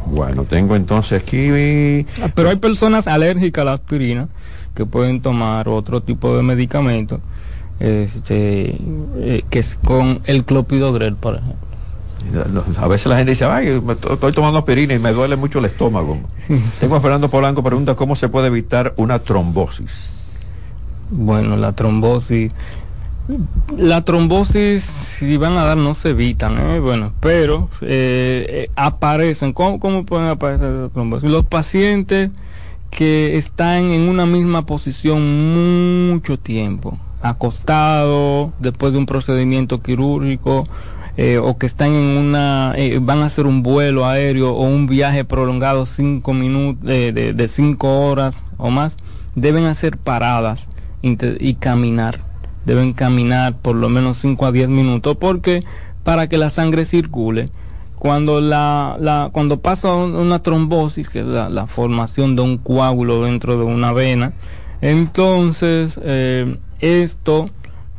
Bueno, 0.06 0.44
tengo 0.44 0.76
entonces 0.76 1.22
aquí... 1.22 2.06
Pero 2.36 2.50
hay 2.50 2.58
personas 2.58 3.08
alérgicas 3.08 3.64
a 3.64 3.66
la 3.66 3.74
aspirina 3.74 4.28
que 4.76 4.86
pueden 4.86 5.22
tomar 5.22 5.68
otro 5.68 6.04
tipo 6.04 6.36
de 6.38 6.44
medicamento, 6.44 7.22
este, 7.80 8.78
eh, 9.18 9.44
que 9.50 9.60
es 9.60 9.76
con 9.84 10.22
el 10.26 10.44
clopidogrel, 10.46 11.16
por 11.16 11.36
ejemplo. 11.36 11.66
A 12.80 12.88
veces 12.88 13.08
la 13.08 13.18
gente 13.18 13.32
dice, 13.32 13.46
ay, 13.46 13.82
estoy 14.12 14.32
tomando 14.34 14.60
aspirina 14.60 14.94
y 14.94 15.00
me 15.00 15.14
duele 15.14 15.36
mucho 15.36 15.60
el 15.60 15.66
estómago. 15.66 16.20
Tengo 16.80 16.96
a 16.96 17.02
Fernando 17.02 17.30
Polanco, 17.30 17.64
pregunta 17.64 17.96
cómo 17.96 18.16
se 18.16 18.30
puede 18.30 18.48
evitar 18.48 18.94
una 18.98 19.20
trombosis. 19.20 20.15
Bueno, 21.10 21.56
la 21.56 21.74
trombosis. 21.74 22.52
La 23.76 24.04
trombosis, 24.06 24.84
si 24.84 25.38
van 25.38 25.58
a 25.58 25.64
dar, 25.64 25.78
no 25.78 25.96
se 25.96 26.10
evitan, 26.10 26.60
¿eh? 26.60 26.80
bueno, 26.80 27.12
pero 27.20 27.70
eh, 27.82 28.46
eh, 28.48 28.70
aparecen. 28.76 29.52
¿Cómo, 29.52 29.80
¿Cómo 29.80 30.06
pueden 30.06 30.28
aparecer 30.28 30.70
la 30.70 30.90
trombosis? 30.90 31.30
Los 31.30 31.46
pacientes 31.46 32.30
que 32.92 33.36
están 33.38 33.90
en 33.90 34.08
una 34.10 34.28
misma 34.28 34.66
posición 34.68 36.12
mucho 36.12 36.38
tiempo, 36.38 37.00
acostados, 37.22 38.52
después 38.60 38.94
de 38.94 39.00
un 39.00 39.08
procedimiento 39.08 39.82
quirúrgico, 39.82 40.68
eh, 41.18 41.38
o 41.38 41.58
que 41.58 41.66
están 41.66 41.94
en 41.94 42.18
una, 42.18 42.74
eh, 42.76 43.00
van 43.02 43.20
a 43.20 43.26
hacer 43.26 43.48
un 43.48 43.64
vuelo 43.64 44.06
aéreo 44.06 44.54
o 44.54 44.64
un 44.64 44.86
viaje 44.86 45.26
prolongado 45.26 45.86
cinco 45.86 46.34
minutos, 46.34 46.84
de, 46.86 47.12
de 47.12 47.48
cinco 47.48 48.06
horas 48.06 48.38
o 48.58 48.70
más, 48.70 48.98
deben 49.34 49.66
hacer 49.66 49.98
paradas 49.98 50.70
y 51.40 51.54
caminar. 51.56 52.20
Deben 52.66 52.94
caminar 52.94 53.58
por 53.58 53.76
lo 53.76 53.90
menos 53.90 54.18
5 54.18 54.48
a 54.48 54.52
10 54.52 54.68
minutos 54.70 55.18
porque 55.18 55.64
para 56.04 56.28
que 56.28 56.38
la 56.38 56.50
sangre 56.50 56.86
circule. 56.86 57.48
Cuando, 58.00 58.42
la, 58.42 58.98
la, 59.00 59.30
cuando 59.32 59.60
pasa 59.62 59.94
un- 59.94 60.16
una 60.16 60.42
trombosis, 60.44 61.10
que 61.10 61.20
es 61.20 61.26
la, 61.26 61.50
la 61.50 61.68
formación 61.68 62.36
de 62.36 62.42
un 62.42 62.58
coágulo 62.58 63.24
dentro 63.24 63.58
de 63.58 63.64
una 63.64 63.94
vena, 63.94 64.34
entonces 64.82 66.00
eh, 66.04 66.58
esto 66.80 67.50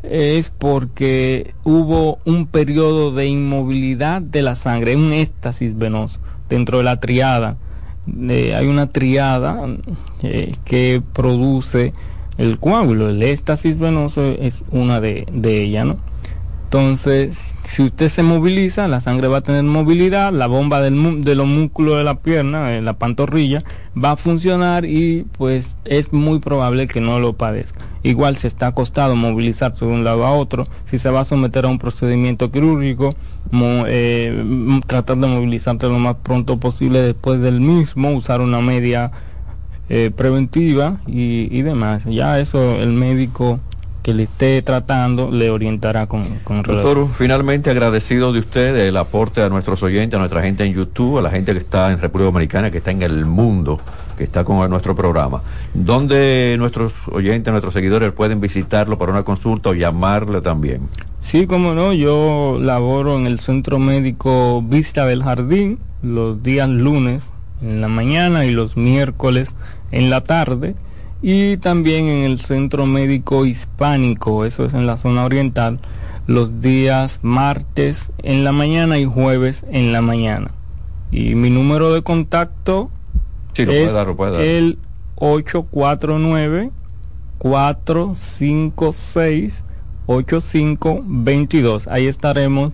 es 0.02 0.50
porque 0.50 1.54
hubo 1.64 2.18
un 2.24 2.46
periodo 2.46 3.10
de 3.12 3.26
inmovilidad 3.26 4.20
de 4.22 4.42
la 4.42 4.54
sangre, 4.54 4.96
un 4.96 5.12
éxtasis 5.12 5.76
venoso 5.76 6.20
dentro 6.48 6.78
de 6.78 6.84
la 6.84 7.00
triada. 7.00 7.56
Eh, 8.28 8.54
hay 8.54 8.66
una 8.68 8.86
triada 8.88 9.58
eh, 10.22 10.54
que 10.64 11.02
produce 11.12 11.92
el 12.38 12.58
coágulo, 12.58 13.10
el 13.10 13.22
éxtasis 13.22 13.78
venoso 13.78 14.22
es 14.24 14.62
una 14.70 15.00
de, 15.00 15.26
de 15.32 15.62
ellas, 15.62 15.86
¿no? 15.86 15.96
Entonces, 16.66 17.54
si 17.64 17.84
usted 17.84 18.08
se 18.08 18.24
moviliza, 18.24 18.88
la 18.88 19.00
sangre 19.00 19.28
va 19.28 19.38
a 19.38 19.40
tener 19.40 19.62
movilidad, 19.62 20.32
la 20.32 20.48
bomba 20.48 20.80
del, 20.80 21.22
de 21.22 21.36
los 21.36 21.46
músculos 21.46 21.96
de 21.96 22.02
la 22.02 22.16
pierna, 22.16 22.76
en 22.76 22.84
la 22.84 22.94
pantorrilla, 22.94 23.62
va 23.96 24.10
a 24.10 24.16
funcionar 24.16 24.84
y 24.84 25.26
pues 25.38 25.76
es 25.84 26.12
muy 26.12 26.40
probable 26.40 26.88
que 26.88 27.00
no 27.00 27.20
lo 27.20 27.34
padezca. 27.34 27.82
Igual 28.02 28.36
si 28.36 28.48
está 28.48 28.66
acostado, 28.66 29.14
movilizarse 29.14 29.86
de 29.86 29.92
un 29.92 30.02
lado 30.02 30.26
a 30.26 30.32
otro, 30.32 30.66
si 30.86 30.98
se 30.98 31.08
va 31.08 31.20
a 31.20 31.24
someter 31.24 31.66
a 31.66 31.68
un 31.68 31.78
procedimiento 31.78 32.50
quirúrgico, 32.50 33.14
eh, 33.86 34.80
tratar 34.88 35.18
de 35.18 35.28
movilizarse 35.28 35.86
lo 35.86 36.00
más 36.00 36.16
pronto 36.16 36.58
posible 36.58 37.00
después 37.00 37.40
del 37.40 37.60
mismo, 37.60 38.10
usar 38.10 38.40
una 38.40 38.60
media 38.60 39.12
eh, 39.88 40.10
preventiva 40.14 40.98
y, 41.06 41.48
y 41.50 41.62
demás. 41.62 42.04
Ya 42.04 42.38
eso 42.40 42.76
el 42.76 42.92
médico 42.92 43.60
que 44.06 44.14
le 44.14 44.22
esté 44.22 44.62
tratando 44.62 45.32
le 45.32 45.50
orientará 45.50 46.06
con, 46.06 46.38
con 46.44 46.62
Doctor, 46.62 47.08
finalmente 47.18 47.70
agradecido 47.70 48.32
de 48.32 48.38
usted 48.38 48.76
el 48.76 48.96
aporte 48.96 49.42
a 49.42 49.48
nuestros 49.48 49.82
oyentes, 49.82 50.16
a 50.16 50.20
nuestra 50.20 50.42
gente 50.42 50.64
en 50.64 50.74
YouTube, 50.74 51.18
a 51.18 51.22
la 51.22 51.30
gente 51.30 51.52
que 51.52 51.58
está 51.58 51.90
en 51.90 52.00
República 52.00 52.26
Dominicana, 52.26 52.70
que 52.70 52.78
está 52.78 52.92
en 52.92 53.02
el 53.02 53.24
mundo, 53.24 53.80
que 54.16 54.22
está 54.22 54.44
con 54.44 54.70
nuestro 54.70 54.94
programa. 54.94 55.42
¿Dónde 55.74 56.54
nuestros 56.56 56.94
oyentes, 57.10 57.50
nuestros 57.50 57.74
seguidores 57.74 58.12
pueden 58.12 58.40
visitarlo 58.40 58.96
para 58.96 59.10
una 59.10 59.24
consulta 59.24 59.70
o 59.70 59.74
llamarle 59.74 60.40
también? 60.40 60.82
Sí, 61.20 61.48
como 61.48 61.74
no, 61.74 61.92
yo 61.92 62.58
laboro 62.60 63.18
en 63.18 63.26
el 63.26 63.40
Centro 63.40 63.80
Médico 63.80 64.62
Vista 64.62 65.04
del 65.04 65.24
Jardín 65.24 65.80
los 66.02 66.44
días 66.44 66.68
lunes 66.68 67.32
en 67.60 67.80
la 67.80 67.88
mañana 67.88 68.44
y 68.44 68.52
los 68.52 68.76
miércoles 68.76 69.56
en 69.90 70.10
la 70.10 70.22
tarde 70.22 70.76
y 71.22 71.56
también 71.56 72.06
en 72.06 72.24
el 72.24 72.40
Centro 72.40 72.86
Médico 72.86 73.46
Hispánico, 73.46 74.44
eso 74.44 74.64
es 74.64 74.74
en 74.74 74.86
la 74.86 74.96
zona 74.96 75.24
oriental, 75.24 75.80
los 76.26 76.60
días 76.60 77.20
martes 77.22 78.12
en 78.22 78.44
la 78.44 78.52
mañana 78.52 78.98
y 78.98 79.06
jueves 79.06 79.64
en 79.70 79.92
la 79.92 80.02
mañana. 80.02 80.50
Y 81.10 81.34
mi 81.34 81.50
número 81.50 81.92
de 81.92 82.02
contacto 82.02 82.90
es 83.56 83.96
el 84.38 84.78
849 85.16 86.70
456 87.38 89.64
8522. 90.06 91.88
Ahí 91.88 92.06
estaremos 92.06 92.72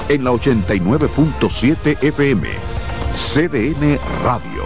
en 0.11 0.25
la 0.25 0.31
89.7 0.31 2.03
FM. 2.03 2.49
CDN 3.15 3.97
Radio. 4.23 4.63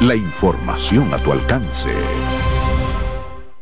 La 0.00 0.14
información 0.14 1.12
a 1.12 1.18
tu 1.18 1.32
alcance. 1.32 1.90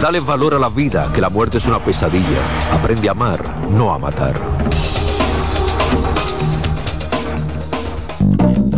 Dale 0.00 0.20
valor 0.20 0.54
a 0.54 0.58
la 0.58 0.68
vida, 0.68 1.10
que 1.14 1.20
la 1.20 1.28
muerte 1.28 1.58
es 1.58 1.66
una 1.66 1.78
pesadilla. 1.78 2.40
Aprende 2.72 3.08
a 3.08 3.12
amar, 3.12 3.40
no 3.70 3.92
a 3.92 3.98
matar. 3.98 4.34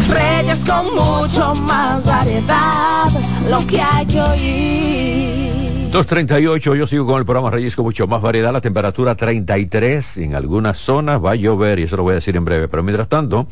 Reyes 0.08 0.64
con 0.64 0.94
mucho 0.94 1.54
más 1.56 2.04
variedad, 2.04 3.10
lo 3.48 3.66
que 3.66 3.80
hay 3.80 4.06
que 4.06 4.20
oír. 4.20 5.90
238, 5.90 6.76
yo 6.76 6.86
sigo 6.86 7.04
con 7.04 7.18
el 7.18 7.24
programa 7.24 7.50
Reyes 7.50 7.74
con 7.74 7.84
mucho 7.84 8.06
más 8.06 8.22
variedad, 8.22 8.52
la 8.52 8.60
temperatura 8.60 9.16
33, 9.16 10.18
en 10.18 10.36
algunas 10.36 10.78
zonas 10.78 11.22
va 11.22 11.32
a 11.32 11.34
llover 11.34 11.80
y 11.80 11.82
eso 11.82 11.96
lo 11.96 12.04
voy 12.04 12.12
a 12.12 12.14
decir 12.14 12.36
en 12.36 12.44
breve, 12.44 12.68
pero 12.68 12.84
mientras 12.84 13.08
tanto, 13.08 13.48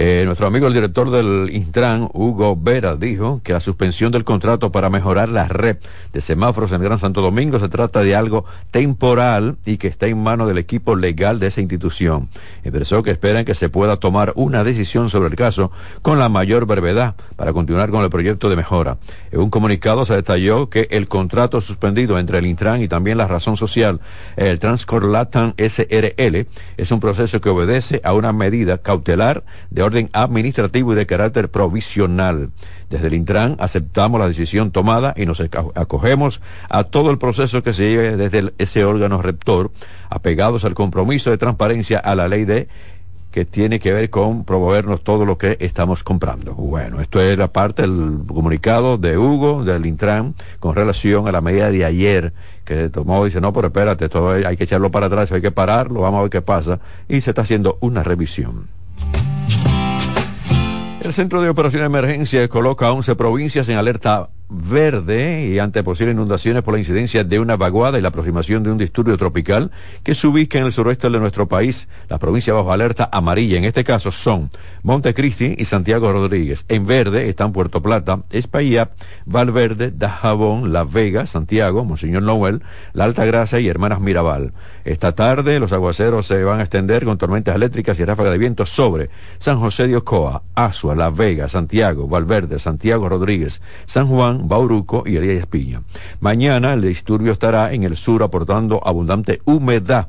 Eh, 0.00 0.22
nuestro 0.26 0.46
amigo 0.46 0.68
el 0.68 0.74
director 0.74 1.10
del 1.10 1.50
Intran, 1.52 2.08
Hugo 2.12 2.54
Vera, 2.54 2.94
dijo 2.94 3.40
que 3.42 3.52
la 3.52 3.58
suspensión 3.58 4.12
del 4.12 4.22
contrato 4.22 4.70
para 4.70 4.90
mejorar 4.90 5.28
la 5.28 5.48
red 5.48 5.78
de 6.12 6.20
semáforos 6.20 6.70
en 6.70 6.80
Gran 6.80 7.00
Santo 7.00 7.20
Domingo 7.20 7.58
se 7.58 7.68
trata 7.68 8.04
de 8.04 8.14
algo 8.14 8.44
temporal 8.70 9.56
y 9.66 9.76
que 9.76 9.88
está 9.88 10.06
en 10.06 10.22
manos 10.22 10.46
del 10.46 10.58
equipo 10.58 10.94
legal 10.94 11.40
de 11.40 11.48
esa 11.48 11.62
institución. 11.62 12.28
Expresó 12.62 13.02
que 13.02 13.10
esperan 13.10 13.44
que 13.44 13.56
se 13.56 13.70
pueda 13.70 13.96
tomar 13.96 14.32
una 14.36 14.62
decisión 14.62 15.10
sobre 15.10 15.30
el 15.30 15.34
caso 15.34 15.72
con 16.00 16.20
la 16.20 16.28
mayor 16.28 16.66
brevedad 16.66 17.16
para 17.34 17.52
continuar 17.52 17.90
con 17.90 18.04
el 18.04 18.10
proyecto 18.10 18.48
de 18.48 18.54
mejora. 18.54 18.98
En 19.32 19.40
un 19.40 19.50
comunicado 19.50 20.04
se 20.04 20.14
detalló 20.14 20.70
que 20.70 20.86
el 20.92 21.08
contrato 21.08 21.60
suspendido 21.60 22.20
entre 22.20 22.38
el 22.38 22.46
Intran 22.46 22.80
y 22.82 22.86
también 22.86 23.18
la 23.18 23.26
razón 23.26 23.56
social, 23.56 23.98
el 24.36 24.60
Transcorlatan 24.60 25.54
SRL, 25.58 26.46
es 26.76 26.92
un 26.92 27.00
proceso 27.00 27.40
que 27.40 27.48
obedece 27.48 28.00
a 28.04 28.14
una 28.14 28.32
medida 28.32 28.78
cautelar 28.78 29.42
de 29.70 29.87
orden 29.88 30.08
administrativo 30.12 30.92
y 30.92 30.96
de 30.96 31.06
carácter 31.06 31.50
provisional. 31.50 32.50
Desde 32.88 33.08
el 33.08 33.14
Intran 33.14 33.56
aceptamos 33.58 34.20
la 34.20 34.28
decisión 34.28 34.70
tomada 34.70 35.12
y 35.16 35.26
nos 35.26 35.40
acogemos 35.40 36.40
a 36.70 36.84
todo 36.84 37.10
el 37.10 37.18
proceso 37.18 37.62
que 37.62 37.72
se 37.72 37.90
lleve 37.90 38.16
desde 38.16 38.52
ese 38.58 38.84
órgano 38.84 39.20
rector, 39.20 39.70
apegados 40.08 40.64
al 40.64 40.74
compromiso 40.74 41.30
de 41.30 41.38
transparencia 41.38 41.98
a 41.98 42.14
la 42.14 42.28
ley 42.28 42.44
de 42.44 42.68
que 43.30 43.44
tiene 43.44 43.78
que 43.78 43.92
ver 43.92 44.08
con 44.08 44.44
promovernos 44.44 45.04
todo 45.04 45.26
lo 45.26 45.36
que 45.36 45.58
estamos 45.60 46.02
comprando. 46.02 46.54
Bueno, 46.54 47.00
esto 47.00 47.20
es 47.20 47.36
la 47.36 47.48
parte 47.48 47.82
del 47.82 48.20
comunicado 48.26 48.96
de 48.96 49.18
Hugo, 49.18 49.64
del 49.64 49.84
Intran, 49.84 50.34
con 50.60 50.74
relación 50.74 51.28
a 51.28 51.32
la 51.32 51.42
medida 51.42 51.70
de 51.70 51.84
ayer 51.84 52.32
que 52.64 52.88
tomó, 52.88 53.24
dice, 53.24 53.40
no, 53.40 53.52
pero 53.52 53.68
espérate, 53.68 54.06
esto 54.06 54.30
hay 54.30 54.56
que 54.56 54.64
echarlo 54.64 54.90
para 54.90 55.06
atrás, 55.06 55.30
hay 55.32 55.40
que 55.40 55.50
pararlo, 55.50 56.00
vamos 56.00 56.18
a 56.18 56.22
ver 56.22 56.30
qué 56.30 56.42
pasa, 56.42 56.80
y 57.08 57.20
se 57.20 57.30
está 57.30 57.42
haciendo 57.42 57.78
una 57.80 58.02
revisión. 58.02 58.68
El 61.00 61.12
Centro 61.12 61.40
de 61.40 61.48
Operaciones 61.48 61.90
de 61.90 61.98
Emergencia 61.98 62.48
coloca 62.48 62.86
a 62.86 62.92
11 62.92 63.14
provincias 63.14 63.68
en 63.68 63.78
alerta 63.78 64.30
verde 64.48 65.48
y 65.48 65.58
ante 65.58 65.82
posibles 65.82 66.14
inundaciones 66.14 66.62
por 66.62 66.74
la 66.74 66.80
incidencia 66.80 67.22
de 67.22 67.38
una 67.38 67.56
vaguada 67.56 67.98
y 67.98 68.02
la 68.02 68.08
aproximación 68.08 68.62
de 68.62 68.70
un 68.70 68.78
disturbio 68.78 69.18
tropical 69.18 69.70
que 70.02 70.14
se 70.14 70.26
ubica 70.26 70.58
en 70.58 70.66
el 70.66 70.72
suroeste 70.72 71.10
de 71.10 71.18
nuestro 71.18 71.48
país. 71.48 71.88
Las 72.08 72.18
provincias 72.18 72.56
bajo 72.56 72.72
alerta 72.72 73.08
amarilla 73.12 73.58
en 73.58 73.64
este 73.64 73.84
caso 73.84 74.10
son 74.10 74.50
Montecristi 74.82 75.56
y 75.58 75.64
Santiago 75.64 76.12
Rodríguez. 76.12 76.64
En 76.68 76.86
verde 76.86 77.28
están 77.28 77.52
Puerto 77.52 77.82
Plata, 77.82 78.22
España, 78.30 78.90
Valverde, 79.26 79.90
Dajabón, 79.90 80.72
La 80.72 80.84
Vega, 80.84 81.26
Santiago, 81.26 81.84
Monseñor 81.84 82.22
Noel, 82.22 82.62
La 82.92 83.04
Alta 83.04 83.24
Gracia 83.24 83.60
y 83.60 83.68
Hermanas 83.68 84.00
Mirabal. 84.00 84.52
Esta 84.84 85.12
tarde 85.12 85.60
los 85.60 85.72
aguaceros 85.72 86.26
se 86.26 86.42
van 86.44 86.60
a 86.60 86.62
extender 86.62 87.04
con 87.04 87.18
tormentas 87.18 87.54
eléctricas 87.54 87.98
y 88.00 88.04
ráfagas 88.04 88.32
de 88.32 88.38
viento 88.38 88.64
sobre 88.64 89.10
San 89.38 89.60
José 89.60 89.86
de 89.86 89.96
Ocoa, 89.96 90.42
Asua, 90.54 90.94
La 90.94 91.10
Vega, 91.10 91.48
Santiago, 91.48 92.08
Valverde, 92.08 92.58
Santiago 92.58 93.08
Rodríguez, 93.08 93.60
San 93.86 94.06
Juan, 94.06 94.37
Bauruco 94.46 95.04
y 95.06 95.16
Elías 95.16 95.38
Espiña. 95.38 95.82
Mañana 96.20 96.74
el 96.74 96.82
disturbio 96.82 97.32
estará 97.32 97.72
en 97.72 97.82
el 97.82 97.96
sur 97.96 98.22
aportando 98.22 98.80
abundante 98.86 99.40
humedad 99.44 100.08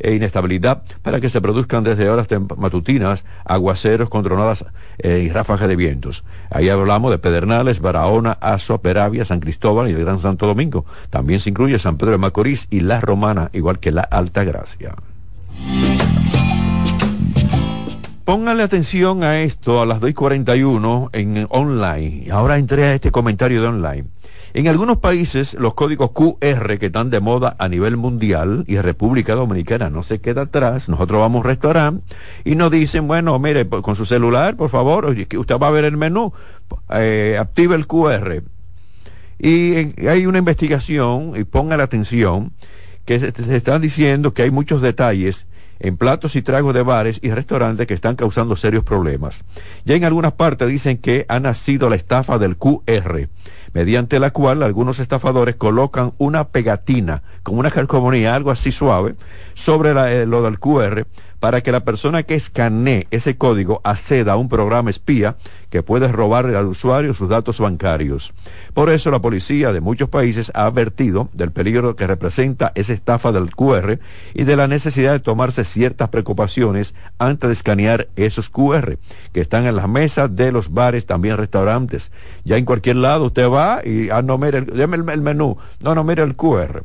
e 0.00 0.14
inestabilidad 0.14 0.82
para 1.02 1.20
que 1.20 1.30
se 1.30 1.40
produzcan 1.40 1.84
desde 1.84 2.08
horas 2.08 2.26
matutinas 2.56 3.24
aguaceros 3.44 4.08
con 4.08 4.24
tronadas 4.24 4.64
eh, 4.98 5.24
y 5.26 5.30
ráfagas 5.30 5.68
de 5.68 5.76
vientos. 5.76 6.24
Ahí 6.50 6.68
hablamos 6.68 7.10
de 7.10 7.18
Pedernales, 7.18 7.80
Barahona, 7.80 8.32
Azo, 8.40 8.80
Peravia, 8.80 9.24
San 9.24 9.40
Cristóbal 9.40 9.88
y 9.88 9.92
el 9.92 10.00
Gran 10.00 10.18
Santo 10.18 10.46
Domingo. 10.46 10.84
También 11.10 11.40
se 11.40 11.50
incluye 11.50 11.78
San 11.78 11.96
Pedro 11.96 12.12
de 12.12 12.18
Macorís 12.18 12.66
y 12.70 12.80
La 12.80 13.00
Romana, 13.00 13.50
igual 13.52 13.78
que 13.78 13.92
la 13.92 14.02
Alta 14.02 14.44
Gracia. 14.44 14.94
Póngale 18.30 18.62
atención 18.62 19.24
a 19.24 19.40
esto 19.40 19.82
a 19.82 19.86
las 19.86 20.00
2.41 20.00 21.08
en 21.14 21.48
online. 21.50 22.30
Ahora 22.30 22.58
entré 22.58 22.84
a 22.84 22.94
este 22.94 23.10
comentario 23.10 23.60
de 23.60 23.66
online. 23.66 24.04
En 24.54 24.68
algunos 24.68 24.98
países 24.98 25.54
los 25.54 25.74
códigos 25.74 26.12
QR 26.12 26.78
que 26.78 26.86
están 26.86 27.10
de 27.10 27.18
moda 27.18 27.56
a 27.58 27.68
nivel 27.68 27.96
mundial 27.96 28.62
y 28.68 28.78
República 28.78 29.34
Dominicana 29.34 29.90
no 29.90 30.04
se 30.04 30.20
queda 30.20 30.42
atrás. 30.42 30.88
Nosotros 30.88 31.18
vamos 31.20 31.38
a 31.38 31.40
un 31.40 31.44
restaurante 31.44 32.14
y 32.44 32.54
nos 32.54 32.70
dicen, 32.70 33.08
bueno, 33.08 33.36
mire, 33.40 33.68
con 33.68 33.96
su 33.96 34.04
celular, 34.04 34.54
por 34.54 34.70
favor, 34.70 35.06
usted 35.06 35.58
va 35.58 35.66
a 35.66 35.72
ver 35.72 35.84
el 35.84 35.96
menú, 35.96 36.32
eh, 36.90 37.36
active 37.36 37.74
el 37.74 37.88
QR. 37.88 38.44
Y 39.40 40.06
hay 40.06 40.26
una 40.26 40.38
investigación, 40.38 41.32
y 41.34 41.42
ponga 41.42 41.82
atención, 41.82 42.52
que 43.04 43.18
se 43.18 43.56
están 43.56 43.82
diciendo 43.82 44.34
que 44.34 44.42
hay 44.42 44.52
muchos 44.52 44.82
detalles 44.82 45.46
en 45.80 45.96
platos 45.96 46.36
y 46.36 46.42
tragos 46.42 46.74
de 46.74 46.82
bares 46.82 47.18
y 47.22 47.30
restaurantes 47.30 47.86
que 47.86 47.94
están 47.94 48.14
causando 48.14 48.54
serios 48.56 48.84
problemas. 48.84 49.42
Ya 49.84 49.96
en 49.96 50.04
algunas 50.04 50.32
partes 50.32 50.68
dicen 50.68 50.98
que 50.98 51.24
ha 51.28 51.40
nacido 51.40 51.88
la 51.88 51.96
estafa 51.96 52.38
del 52.38 52.56
QR, 52.56 53.28
mediante 53.72 54.20
la 54.20 54.30
cual 54.30 54.62
algunos 54.62 54.98
estafadores 54.98 55.56
colocan 55.56 56.12
una 56.18 56.48
pegatina, 56.48 57.22
como 57.42 57.60
una 57.60 57.70
calcomanía, 57.70 58.34
algo 58.34 58.50
así 58.50 58.70
suave, 58.70 59.14
sobre 59.54 59.90
eh, 59.90 60.26
lo 60.26 60.42
del 60.42 60.58
QR 60.60 61.06
para 61.40 61.62
que 61.62 61.72
la 61.72 61.80
persona 61.80 62.22
que 62.22 62.34
escanee 62.34 63.06
ese 63.10 63.36
código 63.36 63.80
acceda 63.82 64.32
a 64.32 64.36
un 64.36 64.48
programa 64.48 64.90
espía 64.90 65.36
que 65.70 65.82
puede 65.82 66.08
robarle 66.08 66.56
al 66.56 66.66
usuario 66.66 67.14
sus 67.14 67.28
datos 67.28 67.58
bancarios. 67.58 68.32
Por 68.74 68.90
eso 68.90 69.10
la 69.10 69.20
policía 69.20 69.72
de 69.72 69.80
muchos 69.80 70.08
países 70.08 70.52
ha 70.54 70.66
advertido 70.66 71.30
del 71.32 71.50
peligro 71.50 71.96
que 71.96 72.06
representa 72.06 72.72
esa 72.74 72.92
estafa 72.92 73.32
del 73.32 73.54
QR 73.54 73.98
y 74.34 74.44
de 74.44 74.56
la 74.56 74.68
necesidad 74.68 75.12
de 75.12 75.20
tomarse 75.20 75.64
ciertas 75.64 76.10
preocupaciones 76.10 76.94
antes 77.18 77.48
de 77.48 77.54
escanear 77.54 78.08
esos 78.16 78.50
QR 78.50 78.98
que 79.32 79.40
están 79.40 79.66
en 79.66 79.76
las 79.76 79.88
mesas 79.88 80.34
de 80.36 80.52
los 80.52 80.72
bares, 80.72 81.06
también 81.06 81.38
restaurantes. 81.38 82.12
Ya 82.44 82.58
en 82.58 82.64
cualquier 82.64 82.96
lado 82.96 83.26
usted 83.26 83.48
va 83.48 83.80
y, 83.84 84.10
ah, 84.10 84.22
no, 84.22 84.36
mire, 84.36 84.58
el, 84.58 84.80
el 84.80 85.22
menú, 85.22 85.56
no, 85.80 85.94
no, 85.94 86.04
mire 86.04 86.22
el 86.22 86.36
QR. 86.36 86.84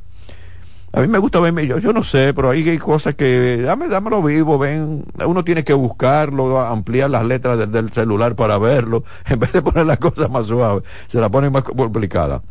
A 0.96 1.02
mí 1.02 1.10
me 1.10 1.20
gusta 1.20 1.42
verme, 1.42 1.68
yo, 1.68 1.92
no 1.92 2.06
sé, 2.06 2.34
pero 2.34 2.50
ahí 2.50 2.70
hay 2.70 2.78
cosas 2.78 3.16
que, 3.16 3.62
dame, 3.62 3.90
dámelo 3.90 4.24
vivo, 4.24 4.58
ven, 4.58 5.04
uno 5.26 5.44
tiene 5.44 5.66
que 5.66 5.74
buscarlo, 5.74 6.62
ampliar 6.62 7.10
las 7.10 7.26
letras 7.26 7.70
del, 7.70 7.92
celular 7.92 8.34
para 8.36 8.58
verlo, 8.58 9.04
en 9.26 9.38
vez 9.38 9.52
de 9.52 9.62
poner 9.62 9.86
las 9.86 10.00
cosas 10.00 10.30
más 10.30 10.46
suaves, 10.46 10.86
se 11.08 11.20
la 11.20 11.28
ponen 11.28 11.52
más 11.52 11.64
complicada. 11.64 12.42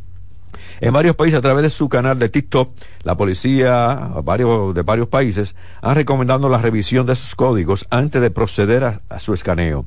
En 0.81 0.93
varios 0.93 1.17
países, 1.17 1.39
a 1.39 1.43
través 1.43 1.63
de 1.63 1.71
su 1.71 1.89
canal 1.89 2.19
de 2.19 2.29
TikTok, 2.29 2.71
la 3.03 3.17
policía 3.17 4.11
varios, 4.23 4.75
de 4.75 4.83
varios 4.83 5.09
países 5.09 5.55
han 5.83 5.95
recomendado 5.95 6.49
la 6.49 6.59
revisión 6.59 7.07
de 7.07 7.13
esos 7.15 7.35
códigos 7.35 7.87
antes 7.91 8.21
de 8.21 8.31
proceder 8.31 8.85
a 8.85 9.19
su 9.19 9.35
escaneo. 9.35 9.87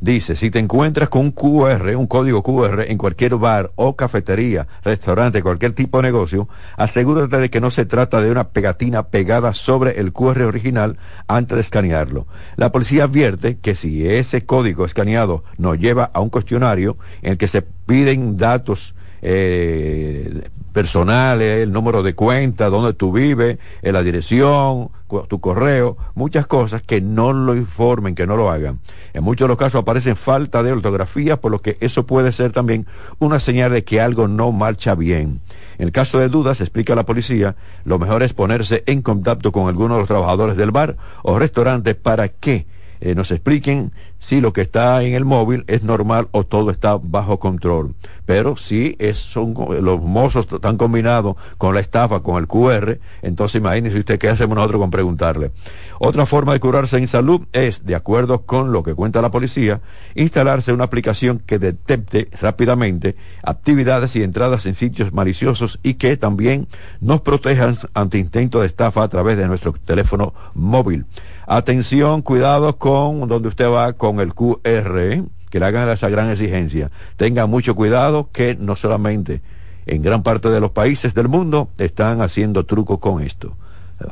Dice, 0.00 0.36
si 0.36 0.52
te 0.52 0.60
encuentras 0.60 1.08
con 1.08 1.22
un 1.22 1.32
QR, 1.32 1.96
un 1.96 2.06
código 2.06 2.44
QR 2.44 2.82
en 2.86 2.98
cualquier 2.98 3.34
bar 3.34 3.72
o 3.74 3.96
cafetería, 3.96 4.68
restaurante, 4.84 5.42
cualquier 5.42 5.72
tipo 5.72 5.98
de 5.98 6.04
negocio, 6.04 6.48
asegúrate 6.76 7.38
de 7.38 7.50
que 7.50 7.60
no 7.60 7.72
se 7.72 7.84
trata 7.84 8.20
de 8.20 8.30
una 8.30 8.50
pegatina 8.50 9.08
pegada 9.08 9.52
sobre 9.52 9.98
el 9.98 10.12
QR 10.12 10.42
original 10.42 10.98
antes 11.26 11.56
de 11.56 11.62
escanearlo. 11.62 12.28
La 12.54 12.70
policía 12.70 13.04
advierte 13.04 13.58
que 13.58 13.74
si 13.74 14.06
ese 14.06 14.46
código 14.46 14.84
escaneado 14.84 15.42
nos 15.56 15.78
lleva 15.78 16.10
a 16.12 16.20
un 16.20 16.30
cuestionario 16.30 16.96
en 17.22 17.32
el 17.32 17.38
que 17.38 17.48
se 17.48 17.62
piden 17.62 18.36
datos 18.36 18.94
eh, 19.22 20.48
personales, 20.72 21.62
el 21.62 21.72
número 21.72 22.02
de 22.02 22.14
cuenta, 22.14 22.68
dónde 22.68 22.92
tú 22.92 23.12
vives, 23.12 23.58
eh, 23.82 23.92
la 23.92 24.02
dirección, 24.02 24.90
tu 25.28 25.40
correo, 25.40 25.96
muchas 26.14 26.46
cosas 26.46 26.82
que 26.82 27.00
no 27.00 27.32
lo 27.32 27.56
informen, 27.56 28.14
que 28.14 28.26
no 28.26 28.36
lo 28.36 28.50
hagan. 28.50 28.78
En 29.14 29.24
muchos 29.24 29.46
de 29.46 29.48
los 29.48 29.58
casos 29.58 29.80
aparecen 29.80 30.16
falta 30.16 30.62
de 30.62 30.72
ortografía, 30.72 31.40
por 31.40 31.50
lo 31.50 31.62
que 31.62 31.78
eso 31.80 32.06
puede 32.06 32.30
ser 32.32 32.52
también 32.52 32.86
una 33.18 33.40
señal 33.40 33.72
de 33.72 33.84
que 33.84 34.00
algo 34.00 34.28
no 34.28 34.52
marcha 34.52 34.94
bien. 34.94 35.40
En 35.78 35.86
el 35.86 35.92
caso 35.92 36.18
de 36.18 36.28
dudas, 36.28 36.60
explica 36.60 36.94
la 36.94 37.06
policía, 37.06 37.56
lo 37.84 37.98
mejor 37.98 38.22
es 38.22 38.34
ponerse 38.34 38.82
en 38.86 39.00
contacto 39.00 39.52
con 39.52 39.68
alguno 39.68 39.94
de 39.94 40.00
los 40.00 40.08
trabajadores 40.08 40.56
del 40.56 40.70
bar 40.70 40.96
o 41.22 41.38
restaurante 41.38 41.94
para 41.94 42.28
que 42.28 42.66
eh, 43.00 43.14
nos 43.14 43.30
expliquen 43.30 43.92
si 44.18 44.40
lo 44.40 44.52
que 44.52 44.62
está 44.62 45.02
en 45.02 45.14
el 45.14 45.24
móvil 45.24 45.64
es 45.68 45.82
normal 45.82 46.28
o 46.32 46.44
todo 46.44 46.70
está 46.70 46.98
bajo 47.00 47.38
control. 47.38 47.94
Pero 48.26 48.56
si 48.56 48.96
es, 48.98 49.18
son, 49.18 49.54
los 49.80 50.02
mozos 50.02 50.48
están 50.52 50.76
combinados 50.76 51.36
con 51.56 51.74
la 51.74 51.80
estafa, 51.80 52.20
con 52.20 52.36
el 52.36 52.46
QR, 52.46 52.98
entonces 53.22 53.60
imagínese 53.60 53.98
usted 53.98 54.18
qué 54.18 54.28
hacemos 54.28 54.56
nosotros 54.56 54.80
con 54.80 54.90
preguntarle. 54.90 55.52
Otra 55.98 56.26
forma 56.26 56.52
de 56.52 56.60
curarse 56.60 56.98
en 56.98 57.06
salud 57.06 57.42
es, 57.52 57.86
de 57.86 57.94
acuerdo 57.94 58.42
con 58.42 58.72
lo 58.72 58.82
que 58.82 58.94
cuenta 58.94 59.22
la 59.22 59.30
policía, 59.30 59.80
instalarse 60.14 60.72
una 60.72 60.84
aplicación 60.84 61.40
que 61.44 61.58
detecte 61.58 62.28
rápidamente 62.40 63.16
actividades 63.42 64.14
y 64.16 64.22
entradas 64.22 64.66
en 64.66 64.74
sitios 64.74 65.12
maliciosos 65.12 65.78
y 65.82 65.94
que 65.94 66.16
también 66.16 66.68
nos 67.00 67.20
protejan 67.20 67.76
ante 67.94 68.18
intentos 68.18 68.60
de 68.60 68.66
estafa 68.66 69.02
a 69.02 69.08
través 69.08 69.36
de 69.36 69.46
nuestro 69.46 69.72
teléfono 69.72 70.34
móvil. 70.54 71.06
Atención, 71.50 72.20
cuidado 72.20 72.76
con 72.76 73.26
donde 73.26 73.48
usted 73.48 73.70
va 73.70 73.94
con 73.94 74.20
el 74.20 74.34
QR, 74.34 75.24
que 75.48 75.58
le 75.58 75.64
hagan 75.64 75.88
esa 75.88 76.10
gran 76.10 76.28
exigencia. 76.28 76.90
Tenga 77.16 77.46
mucho 77.46 77.74
cuidado 77.74 78.28
que 78.30 78.54
no 78.54 78.76
solamente 78.76 79.40
en 79.86 80.02
gran 80.02 80.22
parte 80.22 80.50
de 80.50 80.60
los 80.60 80.72
países 80.72 81.14
del 81.14 81.28
mundo 81.28 81.70
están 81.78 82.20
haciendo 82.20 82.66
trucos 82.66 82.98
con 82.98 83.22
esto. 83.22 83.56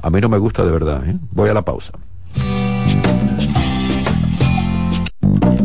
A 0.02 0.08
mí 0.08 0.18
no 0.22 0.30
me 0.30 0.38
gusta 0.38 0.64
de 0.64 0.70
verdad. 0.70 1.06
¿eh? 1.06 1.18
Voy 1.32 1.50
a 1.50 1.52
la 1.52 1.60
pausa. 1.60 1.92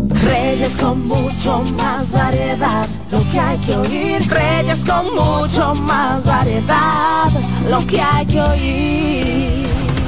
Reyes 0.10 0.78
con 0.78 1.08
mucho 1.08 1.64
más 1.78 2.12
variedad, 2.12 2.86
lo 3.14 3.20
que 3.32 3.40
hay 3.40 3.58
que 3.60 3.76
oír. 3.78 4.30
Reyes 4.30 4.84
con 4.84 5.06
mucho 5.16 5.74
más 5.76 6.26
variedad, 6.26 7.32
lo 7.70 7.88
que 7.88 8.02
hay 8.02 8.26
que 8.26 8.42
oír. 8.42 9.61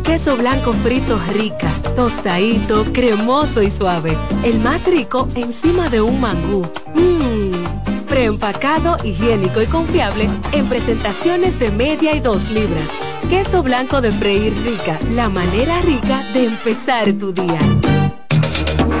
Queso 0.00 0.36
blanco 0.36 0.72
frito 0.72 1.18
rica, 1.32 1.70
tostadito, 1.94 2.84
cremoso 2.92 3.62
y 3.62 3.70
suave. 3.70 4.16
El 4.44 4.60
más 4.60 4.86
rico 4.86 5.28
encima 5.34 5.88
de 5.88 6.00
un 6.00 6.20
mangú. 6.20 6.62
Mmm, 6.94 8.04
preempacado, 8.06 8.96
higiénico 9.04 9.60
y 9.62 9.66
confiable 9.66 10.28
en 10.52 10.66
presentaciones 10.66 11.58
de 11.58 11.70
media 11.70 12.14
y 12.14 12.20
dos 12.20 12.50
libras. 12.50 12.88
Queso 13.28 13.62
blanco 13.62 14.00
de 14.00 14.12
freír 14.12 14.54
rica, 14.64 14.98
la 15.10 15.28
manera 15.28 15.80
rica 15.82 16.22
de 16.32 16.46
empezar 16.46 17.12
tu 17.12 17.32
día. 17.32 17.58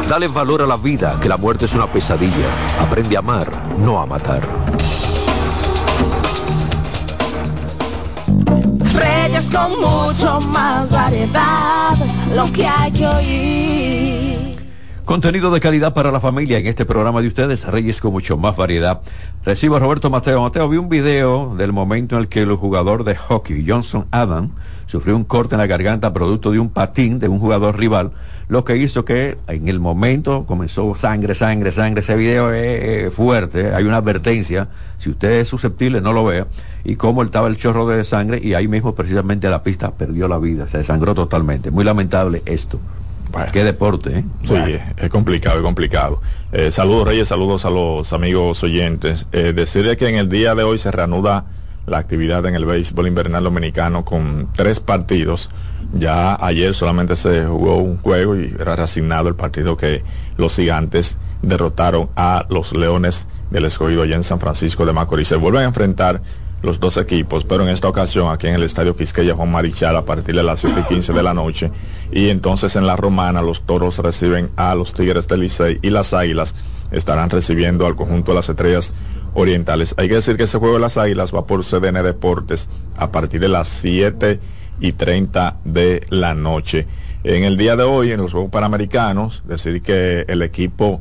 Dale 0.08 0.28
valor 0.28 0.62
a 0.62 0.66
la 0.66 0.76
vida, 0.76 1.18
que 1.20 1.28
la 1.28 1.36
muerte 1.36 1.64
es 1.64 1.74
una 1.74 1.86
pesadilla. 1.86 2.48
Aprende 2.80 3.16
a 3.16 3.20
amar, 3.20 3.50
no 3.78 3.98
a 4.00 4.06
matar. 4.06 4.42
Con 9.62 9.80
mucho 9.80 10.40
más 10.48 10.90
variedad, 10.90 11.94
lo 12.34 12.50
que 12.52 12.66
hay 12.66 12.90
que 12.90 13.06
oír. 13.06 14.52
Contenido 15.04 15.50
de 15.50 15.60
calidad 15.60 15.94
para 15.94 16.10
la 16.10 16.20
familia 16.20 16.58
en 16.58 16.66
este 16.66 16.84
programa 16.84 17.20
de 17.20 17.28
ustedes, 17.28 17.64
Reyes 17.66 18.00
con 18.00 18.12
mucho 18.12 18.36
más 18.36 18.56
variedad. 18.56 19.00
Recibo 19.44 19.76
a 19.76 19.80
Roberto 19.80 20.10
Mateo. 20.10 20.42
Mateo, 20.42 20.68
vi 20.68 20.78
un 20.78 20.88
video 20.88 21.54
del 21.56 21.72
momento 21.72 22.16
en 22.16 22.22
el 22.22 22.28
que 22.28 22.40
el 22.40 22.54
jugador 22.54 23.04
de 23.04 23.16
hockey, 23.16 23.64
Johnson 23.66 24.06
Adam, 24.10 24.52
sufrió 24.86 25.16
un 25.16 25.24
corte 25.24 25.54
en 25.54 25.60
la 25.60 25.66
garganta 25.66 26.12
producto 26.12 26.50
de 26.50 26.58
un 26.58 26.70
patín 26.70 27.18
de 27.18 27.28
un 27.28 27.38
jugador 27.38 27.78
rival, 27.78 28.12
lo 28.48 28.64
que 28.64 28.76
hizo 28.76 29.04
que 29.04 29.38
en 29.48 29.68
el 29.68 29.80
momento 29.80 30.44
comenzó 30.46 30.94
sangre, 30.94 31.34
sangre, 31.34 31.72
sangre. 31.72 32.00
Ese 32.00 32.14
video 32.14 32.52
es 32.52 33.12
fuerte, 33.12 33.74
hay 33.74 33.84
una 33.84 33.98
advertencia, 33.98 34.68
si 34.98 35.10
usted 35.10 35.40
es 35.40 35.48
susceptible 35.48 36.00
no 36.00 36.12
lo 36.12 36.24
vea, 36.24 36.46
y 36.84 36.96
cómo 36.96 37.22
estaba 37.22 37.48
el 37.48 37.56
chorro 37.56 37.86
de 37.86 38.04
sangre 38.04 38.40
y 38.42 38.54
ahí 38.54 38.68
mismo 38.68 38.94
precisamente 38.94 39.48
la 39.48 39.62
pista 39.62 39.92
perdió 39.92 40.28
la 40.28 40.38
vida, 40.38 40.68
se 40.68 40.78
desangró 40.78 41.14
totalmente. 41.14 41.70
Muy 41.70 41.84
lamentable 41.84 42.42
esto. 42.46 42.78
Qué 43.52 43.64
deporte, 43.64 44.18
¿eh? 44.18 44.24
Sí, 44.42 44.54
es 44.96 45.08
complicado, 45.08 45.56
es 45.56 45.62
complicado. 45.62 46.20
Eh, 46.52 46.70
saludos 46.70 47.08
Reyes, 47.08 47.28
saludos 47.28 47.64
a 47.64 47.70
los 47.70 48.12
amigos 48.12 48.62
oyentes. 48.62 49.26
Eh, 49.32 49.54
que 49.98 50.08
en 50.08 50.16
el 50.16 50.28
día 50.28 50.54
de 50.54 50.62
hoy 50.64 50.78
se 50.78 50.90
reanuda 50.90 51.46
la 51.86 51.98
actividad 51.98 52.44
en 52.46 52.54
el 52.54 52.64
béisbol 52.64 53.08
invernal 53.08 53.44
dominicano 53.44 54.04
con 54.04 54.48
tres 54.54 54.80
partidos. 54.80 55.50
Ya 55.94 56.36
ayer 56.44 56.74
solamente 56.74 57.16
se 57.16 57.44
jugó 57.44 57.76
un 57.78 57.98
juego 57.98 58.36
y 58.36 58.54
era 58.58 58.76
reasignado 58.76 59.28
el 59.28 59.34
partido 59.34 59.76
que 59.76 60.02
los 60.36 60.54
gigantes 60.54 61.18
derrotaron 61.42 62.10
a 62.16 62.46
los 62.50 62.72
Leones 62.72 63.26
del 63.50 63.64
Escogido 63.64 64.02
allá 64.02 64.16
en 64.16 64.24
San 64.24 64.40
Francisco 64.40 64.86
de 64.86 64.92
Macorís. 64.92 65.28
Se 65.28 65.36
vuelven 65.36 65.62
a 65.62 65.66
enfrentar 65.66 66.22
los 66.62 66.78
dos 66.78 66.96
equipos, 66.96 67.44
pero 67.44 67.64
en 67.64 67.70
esta 67.70 67.88
ocasión 67.88 68.32
aquí 68.32 68.46
en 68.46 68.54
el 68.54 68.62
Estadio 68.62 68.96
Quisqueya 68.96 69.34
Juan 69.34 69.50
Marichal 69.50 69.96
a 69.96 70.04
partir 70.04 70.34
de 70.34 70.42
las 70.42 70.60
7 70.60 70.80
y 70.80 70.94
15 70.94 71.12
de 71.12 71.22
la 71.22 71.34
noche. 71.34 71.70
Y 72.12 72.28
entonces 72.28 72.76
en 72.76 72.86
la 72.86 72.96
Romana 72.96 73.42
los 73.42 73.62
toros 73.62 73.98
reciben 73.98 74.50
a 74.56 74.74
los 74.74 74.94
Tigres 74.94 75.26
del 75.28 75.40
Licey 75.40 75.78
y 75.82 75.90
las 75.90 76.14
Águilas 76.14 76.54
estarán 76.92 77.30
recibiendo 77.30 77.86
al 77.86 77.96
conjunto 77.96 78.32
de 78.32 78.36
las 78.36 78.48
estrellas 78.48 78.94
orientales. 79.34 79.94
Hay 79.98 80.08
que 80.08 80.14
decir 80.14 80.36
que 80.36 80.44
ese 80.44 80.58
juego 80.58 80.74
de 80.74 80.80
las 80.80 80.98
Águilas 80.98 81.34
va 81.34 81.46
por 81.46 81.64
CDN 81.64 82.02
Deportes 82.02 82.68
a 82.96 83.10
partir 83.10 83.40
de 83.40 83.48
las 83.48 83.68
7 83.68 84.38
y 84.80 84.92
30 84.92 85.58
de 85.64 86.06
la 86.10 86.34
noche. 86.34 86.86
En 87.24 87.44
el 87.44 87.56
día 87.56 87.76
de 87.76 87.84
hoy, 87.84 88.12
en 88.12 88.20
los 88.20 88.32
Juegos 88.32 88.50
Panamericanos, 88.50 89.42
decir 89.46 89.80
que 89.82 90.24
el 90.28 90.42
equipo 90.42 91.00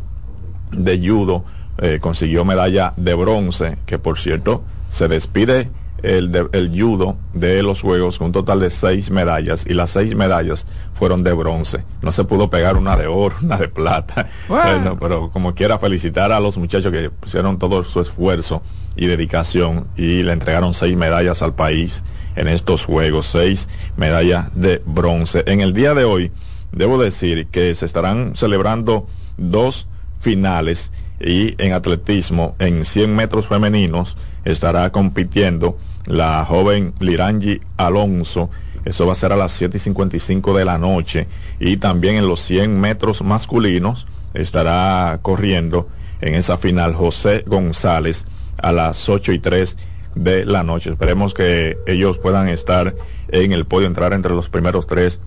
de 0.71 0.97
judo 0.97 1.43
eh, 1.77 1.99
consiguió 1.99 2.45
medalla 2.45 2.93
de 2.95 3.13
bronce, 3.13 3.77
que 3.85 3.99
por 3.99 4.19
cierto 4.19 4.63
se 4.91 5.07
despide 5.07 5.71
el, 6.03 6.31
de, 6.31 6.47
el, 6.51 6.71
judo 6.79 7.17
de 7.33 7.63
los 7.63 7.81
juegos 7.81 8.17
con 8.17 8.27
un 8.27 8.33
total 8.33 8.59
de 8.59 8.69
seis 8.69 9.11
medallas 9.11 9.65
y 9.67 9.73
las 9.73 9.91
seis 9.91 10.15
medallas 10.15 10.67
fueron 10.93 11.23
de 11.23 11.33
bronce. 11.33 11.83
No 12.01 12.11
se 12.11 12.23
pudo 12.23 12.49
pegar 12.49 12.75
una 12.75 12.95
de 12.97 13.07
oro, 13.07 13.35
una 13.41 13.57
de 13.57 13.69
plata. 13.69 14.27
Bueno, 14.47 14.97
pero 14.99 15.31
como 15.31 15.55
quiera 15.55 15.79
felicitar 15.79 16.31
a 16.31 16.39
los 16.39 16.57
muchachos 16.57 16.91
que 16.91 17.09
pusieron 17.09 17.57
todo 17.57 17.83
su 17.83 18.01
esfuerzo 18.01 18.61
y 18.95 19.07
dedicación 19.07 19.87
y 19.95 20.23
le 20.23 20.33
entregaron 20.33 20.73
seis 20.73 20.95
medallas 20.97 21.41
al 21.41 21.55
país 21.55 22.03
en 22.35 22.47
estos 22.47 22.85
juegos, 22.85 23.27
seis 23.27 23.67
medallas 23.95 24.49
de 24.55 24.81
bronce. 24.85 25.43
En 25.47 25.61
el 25.61 25.73
día 25.73 25.93
de 25.93 26.03
hoy, 26.03 26.31
debo 26.71 27.01
decir 27.01 27.47
que 27.47 27.75
se 27.75 27.85
estarán 27.85 28.35
celebrando 28.35 29.07
dos 29.37 29.87
finales 30.19 30.91
y 31.19 31.55
en 31.63 31.73
atletismo 31.73 32.55
en 32.59 32.85
100 32.85 33.15
metros 33.15 33.47
femeninos 33.47 34.17
estará 34.45 34.91
compitiendo 34.91 35.77
la 36.05 36.43
joven 36.45 36.93
Lirangi 36.99 37.59
Alonso. 37.77 38.49
Eso 38.85 39.05
va 39.05 39.13
a 39.13 39.15
ser 39.15 39.31
a 39.31 39.35
las 39.35 39.51
7 39.51 39.77
y 39.77 39.79
55 39.79 40.57
de 40.57 40.65
la 40.65 40.77
noche. 40.77 41.27
Y 41.59 41.77
también 41.77 42.15
en 42.15 42.27
los 42.27 42.41
100 42.41 42.79
metros 42.79 43.21
masculinos 43.21 44.07
estará 44.33 45.19
corriendo 45.21 45.87
en 46.21 46.35
esa 46.35 46.57
final 46.57 46.93
José 46.93 47.43
González 47.45 48.25
a 48.57 48.71
las 48.71 49.09
8 49.09 49.33
y 49.33 49.39
3 49.39 49.77
de 50.15 50.45
la 50.45 50.63
noche. 50.63 50.91
Esperemos 50.91 51.33
que 51.33 51.77
ellos 51.85 52.17
puedan 52.17 52.47
estar 52.49 52.95
en 53.29 53.51
el 53.51 53.65
podio, 53.65 53.87
entrar 53.87 54.13
entre 54.13 54.33
los 54.33 54.49
primeros 54.49 54.87
tres 54.87 55.21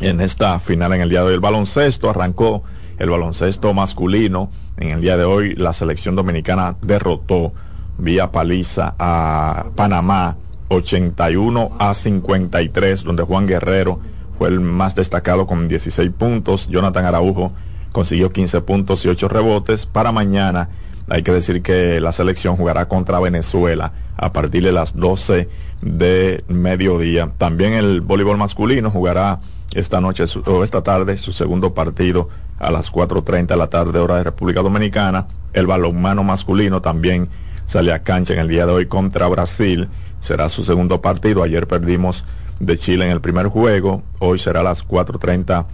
en 0.00 0.20
esta 0.20 0.58
final 0.60 0.92
en 0.92 1.02
el 1.02 1.10
día 1.10 1.20
de 1.20 1.26
hoy. 1.26 1.34
El 1.34 1.40
baloncesto 1.40 2.10
arrancó 2.10 2.62
el 2.98 3.10
baloncesto 3.10 3.72
masculino. 3.72 4.50
En 4.76 4.90
el 4.90 5.00
día 5.00 5.16
de 5.16 5.24
hoy 5.24 5.54
la 5.54 5.72
selección 5.72 6.16
dominicana 6.16 6.76
derrotó 6.82 7.52
vía 8.00 8.32
paliza 8.32 8.94
a 8.98 9.66
Panamá 9.76 10.36
81 10.68 11.76
a 11.78 11.94
53, 11.94 13.04
donde 13.04 13.24
Juan 13.24 13.46
Guerrero 13.46 13.98
fue 14.38 14.48
el 14.48 14.60
más 14.60 14.94
destacado 14.94 15.46
con 15.46 15.68
16 15.68 16.10
puntos. 16.12 16.68
Jonathan 16.68 17.04
Araujo 17.04 17.52
consiguió 17.92 18.32
15 18.32 18.60
puntos 18.62 19.04
y 19.04 19.08
8 19.08 19.28
rebotes. 19.28 19.86
Para 19.86 20.12
mañana 20.12 20.68
hay 21.08 21.22
que 21.22 21.32
decir 21.32 21.60
que 21.62 22.00
la 22.00 22.12
selección 22.12 22.56
jugará 22.56 22.86
contra 22.88 23.20
Venezuela 23.20 23.92
a 24.16 24.32
partir 24.32 24.62
de 24.62 24.72
las 24.72 24.96
12 24.96 25.48
de 25.82 26.44
mediodía. 26.48 27.32
También 27.36 27.72
el 27.72 28.00
voleibol 28.00 28.38
masculino 28.38 28.90
jugará 28.90 29.40
esta 29.74 30.00
noche 30.00 30.24
o 30.46 30.64
esta 30.64 30.82
tarde 30.82 31.18
su 31.18 31.32
segundo 31.32 31.74
partido 31.74 32.28
a 32.58 32.70
las 32.70 32.92
4.30 32.92 33.46
de 33.46 33.56
la 33.56 33.68
tarde 33.68 33.98
hora 33.98 34.16
de 34.16 34.24
República 34.24 34.62
Dominicana. 34.62 35.26
El 35.52 35.66
balonmano 35.66 36.22
masculino 36.22 36.80
también 36.80 37.28
sale 37.70 37.92
a 37.92 38.02
cancha 38.02 38.34
en 38.34 38.40
el 38.40 38.48
día 38.48 38.66
de 38.66 38.72
hoy 38.72 38.86
contra 38.86 39.28
Brasil. 39.28 39.88
Será 40.18 40.48
su 40.48 40.64
segundo 40.64 41.00
partido. 41.00 41.44
Ayer 41.44 41.68
perdimos 41.68 42.24
de 42.58 42.76
Chile 42.76 43.04
en 43.04 43.12
el 43.12 43.20
primer 43.20 43.46
juego. 43.46 44.02
Hoy 44.18 44.40
será 44.40 44.58
a 44.58 44.64
las 44.64 44.84
4.30 44.84 45.66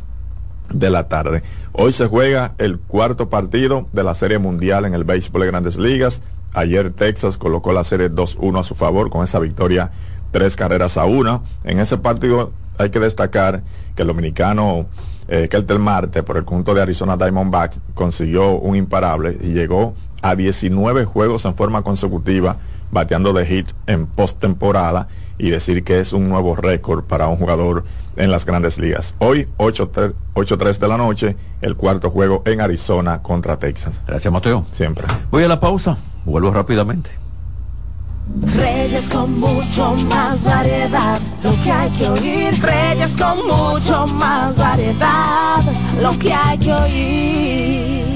de 0.68 0.90
la 0.90 1.08
tarde. 1.08 1.42
Hoy 1.72 1.94
se 1.94 2.06
juega 2.06 2.52
el 2.58 2.78
cuarto 2.78 3.30
partido 3.30 3.88
de 3.94 4.04
la 4.04 4.14
Serie 4.14 4.38
Mundial 4.38 4.84
en 4.84 4.92
el 4.92 5.04
béisbol 5.04 5.40
de 5.40 5.46
Grandes 5.46 5.78
Ligas. 5.78 6.20
Ayer 6.52 6.90
Texas 6.90 7.38
colocó 7.38 7.72
la 7.72 7.82
serie 7.82 8.10
2-1 8.10 8.60
a 8.60 8.62
su 8.62 8.74
favor 8.74 9.08
con 9.08 9.24
esa 9.24 9.38
victoria 9.38 9.90
tres 10.32 10.54
carreras 10.54 10.98
a 10.98 11.06
una. 11.06 11.40
En 11.64 11.80
ese 11.80 11.96
partido 11.96 12.52
hay 12.76 12.90
que 12.90 13.00
destacar 13.00 13.62
que 13.94 14.02
el 14.02 14.08
dominicano 14.08 14.84
eh, 15.28 15.48
Keltel 15.48 15.78
Marte 15.78 16.22
por 16.22 16.36
el 16.36 16.44
conjunto 16.44 16.74
de 16.74 16.82
Arizona 16.82 17.16
Diamondbacks 17.16 17.80
consiguió 17.94 18.50
un 18.58 18.76
imparable 18.76 19.38
y 19.40 19.54
llegó 19.54 19.94
a 20.22 20.34
19 20.34 21.04
juegos 21.04 21.44
en 21.44 21.54
forma 21.54 21.82
consecutiva 21.82 22.56
bateando 22.90 23.32
de 23.32 23.46
hit 23.46 23.70
en 23.86 24.06
postemporada 24.06 25.08
y 25.38 25.50
decir 25.50 25.84
que 25.84 26.00
es 26.00 26.12
un 26.12 26.28
nuevo 26.28 26.56
récord 26.56 27.04
para 27.04 27.28
un 27.28 27.36
jugador 27.36 27.84
en 28.16 28.30
las 28.30 28.46
grandes 28.46 28.78
ligas. 28.78 29.14
Hoy, 29.18 29.48
8-3 29.58 30.78
de 30.78 30.88
la 30.88 30.96
noche, 30.96 31.36
el 31.60 31.76
cuarto 31.76 32.10
juego 32.10 32.42
en 32.46 32.60
Arizona 32.60 33.22
contra 33.22 33.58
Texas. 33.58 34.02
Gracias, 34.06 34.32
Mateo. 34.32 34.64
Siempre. 34.72 35.06
Voy 35.30 35.44
a 35.44 35.48
la 35.48 35.60
pausa, 35.60 35.98
vuelvo 36.24 36.50
rápidamente. 36.50 37.10
Reyes 38.42 39.08
con 39.08 39.38
mucho 39.38 39.94
más 40.08 40.42
variedad, 40.42 41.18
lo 41.44 41.52
que 41.62 41.70
hay 41.70 41.90
que 41.90 42.08
oír. 42.08 42.60
Reyes 42.60 43.16
con 43.16 43.46
mucho 43.46 44.06
más 44.14 44.56
variedad, 44.56 45.62
lo 46.00 46.18
que 46.18 46.32
hay 46.32 46.58
que 46.58 46.72
oír. 46.72 48.15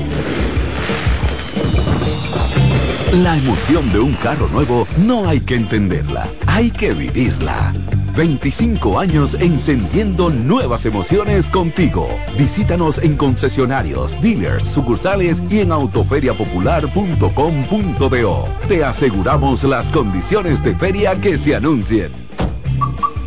La 3.11 3.35
emoción 3.35 3.91
de 3.91 3.99
un 3.99 4.13
carro 4.13 4.47
nuevo 4.47 4.87
no 4.99 5.27
hay 5.27 5.41
que 5.41 5.55
entenderla, 5.55 6.29
hay 6.47 6.71
que 6.71 6.93
vivirla. 6.93 7.73
25 8.15 8.97
años 8.97 9.33
encendiendo 9.33 10.29
nuevas 10.29 10.85
emociones 10.85 11.47
contigo. 11.47 12.07
Visítanos 12.37 12.99
en 12.99 13.17
concesionarios, 13.17 14.15
dealers, 14.21 14.63
sucursales 14.63 15.43
y 15.49 15.59
en 15.59 15.73
autoferiapopular.com.do. 15.73 18.47
Te 18.69 18.85
aseguramos 18.85 19.65
las 19.65 19.91
condiciones 19.91 20.63
de 20.63 20.73
feria 20.75 21.19
que 21.19 21.37
se 21.37 21.53
anuncien. 21.53 22.13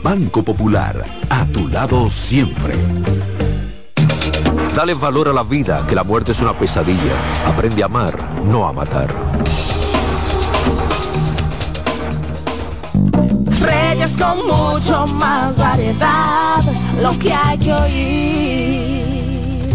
Banco 0.03 0.43
Popular, 0.43 1.05
a 1.29 1.45
tu 1.49 1.69
lado 1.69 2.11
siempre. 2.11 2.73
Dale 4.75 4.95
valor 4.95 5.29
a 5.29 5.35
la 5.35 5.43
vida, 5.43 5.85
que 5.87 5.95
la 5.95 6.05
muerte 6.05 6.33
es 6.33 6.41
una 6.41 6.55
pesadilla. 6.55 7.13
Aprende 7.47 7.83
a 7.83 7.87
amar, 7.87 8.17
no 8.47 8.67
a 8.67 8.73
matar. 8.73 9.44
Reyes 13.65 14.17
con 14.17 14.47
mucho 14.47 15.07
más 15.15 15.57
variedad, 15.57 16.63
lo 17.01 17.19
que 17.19 17.33
hay 17.33 17.59
que 17.59 17.73
oír. 17.73 18.95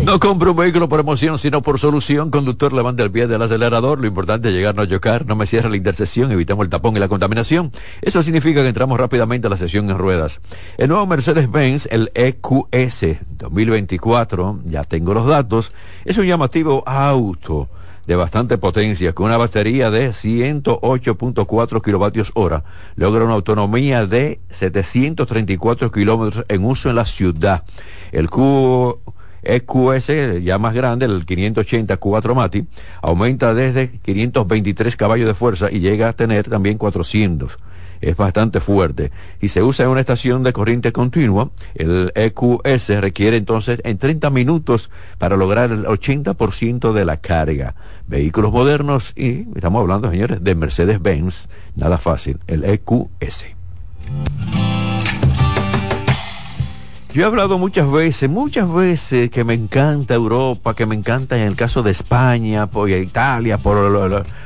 No 0.05 0.19
compro 0.19 0.51
un 0.51 0.57
vehículo 0.57 0.89
por 0.89 0.99
emoción, 0.99 1.37
sino 1.37 1.61
por 1.61 1.77
solución. 1.77 2.31
Conductor, 2.31 2.73
levante 2.73 3.03
el 3.03 3.11
pie 3.11 3.27
del 3.27 3.41
acelerador. 3.41 3.99
Lo 3.99 4.07
importante 4.07 4.47
es 4.47 4.55
llegar, 4.55 4.73
no 4.73 4.85
chocar. 4.85 5.25
No 5.25 5.35
me 5.35 5.45
cierre 5.45 5.69
la 5.69 5.75
intersección. 5.75 6.31
Evitamos 6.31 6.63
el 6.63 6.69
tapón 6.69 6.95
y 6.95 6.99
la 6.99 7.07
contaminación. 7.07 7.71
Eso 8.01 8.23
significa 8.23 8.61
que 8.61 8.69
entramos 8.69 8.99
rápidamente 8.99 9.45
a 9.45 9.49
la 9.51 9.57
sesión 9.57 9.87
en 9.89 9.97
ruedas. 9.97 10.41
El 10.77 10.87
nuevo 10.89 11.05
Mercedes-Benz, 11.05 11.89
el 11.91 12.11
EQS 12.15 13.19
2024, 13.37 14.61
ya 14.65 14.83
tengo 14.83 15.13
los 15.13 15.27
datos, 15.27 15.73
es 16.05 16.17
un 16.17 16.25
llamativo 16.25 16.81
auto 16.87 17.69
de 18.09 18.15
bastante 18.15 18.57
potencia, 18.57 19.13
con 19.13 19.27
una 19.27 19.37
batería 19.37 19.91
de 19.91 20.09
108.4 20.09 21.79
kilovatios 21.83 22.31
hora, 22.33 22.63
logra 22.95 23.23
una 23.23 23.35
autonomía 23.35 24.07
de 24.07 24.39
734 24.49 25.91
kilómetros 25.91 26.43
en 26.47 26.65
uso 26.65 26.89
en 26.89 26.95
la 26.95 27.05
ciudad. 27.05 27.65
El 28.11 28.31
Q 28.31 28.99
EQS, 29.43 30.41
ya 30.43 30.57
más 30.57 30.73
grande, 30.73 31.05
el 31.05 31.23
580 31.23 31.97
4 31.97 32.33
Mati, 32.33 32.65
aumenta 33.03 33.53
desde 33.53 33.99
523 33.99 34.95
caballos 34.95 35.27
de 35.27 35.35
fuerza 35.35 35.71
y 35.71 35.79
llega 35.79 36.09
a 36.09 36.13
tener 36.13 36.49
también 36.49 36.79
400 36.79 37.59
es 38.01 38.15
bastante 38.15 38.59
fuerte 38.59 39.11
y 39.41 39.49
se 39.49 39.63
usa 39.63 39.85
en 39.85 39.91
una 39.91 39.99
estación 39.99 40.43
de 40.43 40.53
corriente 40.53 40.91
continua. 40.91 41.49
El 41.75 42.11
EQS 42.15 43.01
requiere 43.01 43.37
entonces 43.37 43.79
en 43.83 43.97
30 43.97 44.29
minutos 44.29 44.89
para 45.17 45.37
lograr 45.37 45.71
el 45.71 45.85
80% 45.85 46.93
de 46.93 47.05
la 47.05 47.17
carga. 47.17 47.75
Vehículos 48.07 48.51
modernos 48.51 49.13
y 49.15 49.47
estamos 49.55 49.81
hablando, 49.81 50.09
señores, 50.09 50.43
de 50.43 50.55
Mercedes-Benz, 50.55 51.47
nada 51.75 51.97
fácil, 51.97 52.39
el 52.47 52.63
EQS. 52.63 53.45
Yo 57.11 57.23
he 57.23 57.25
hablado 57.25 57.57
muchas 57.57 57.91
veces, 57.91 58.29
muchas 58.29 58.71
veces 58.71 59.31
que 59.31 59.43
me 59.43 59.55
encanta 59.55 60.13
Europa, 60.13 60.75
que 60.75 60.85
me 60.85 60.93
encanta 60.93 61.37
en 61.37 61.43
el 61.43 61.55
caso 61.55 61.81
de 61.81 61.89
España, 61.89 62.67
por 62.67 62.87
Italia, 62.87 63.57
por 63.57 63.89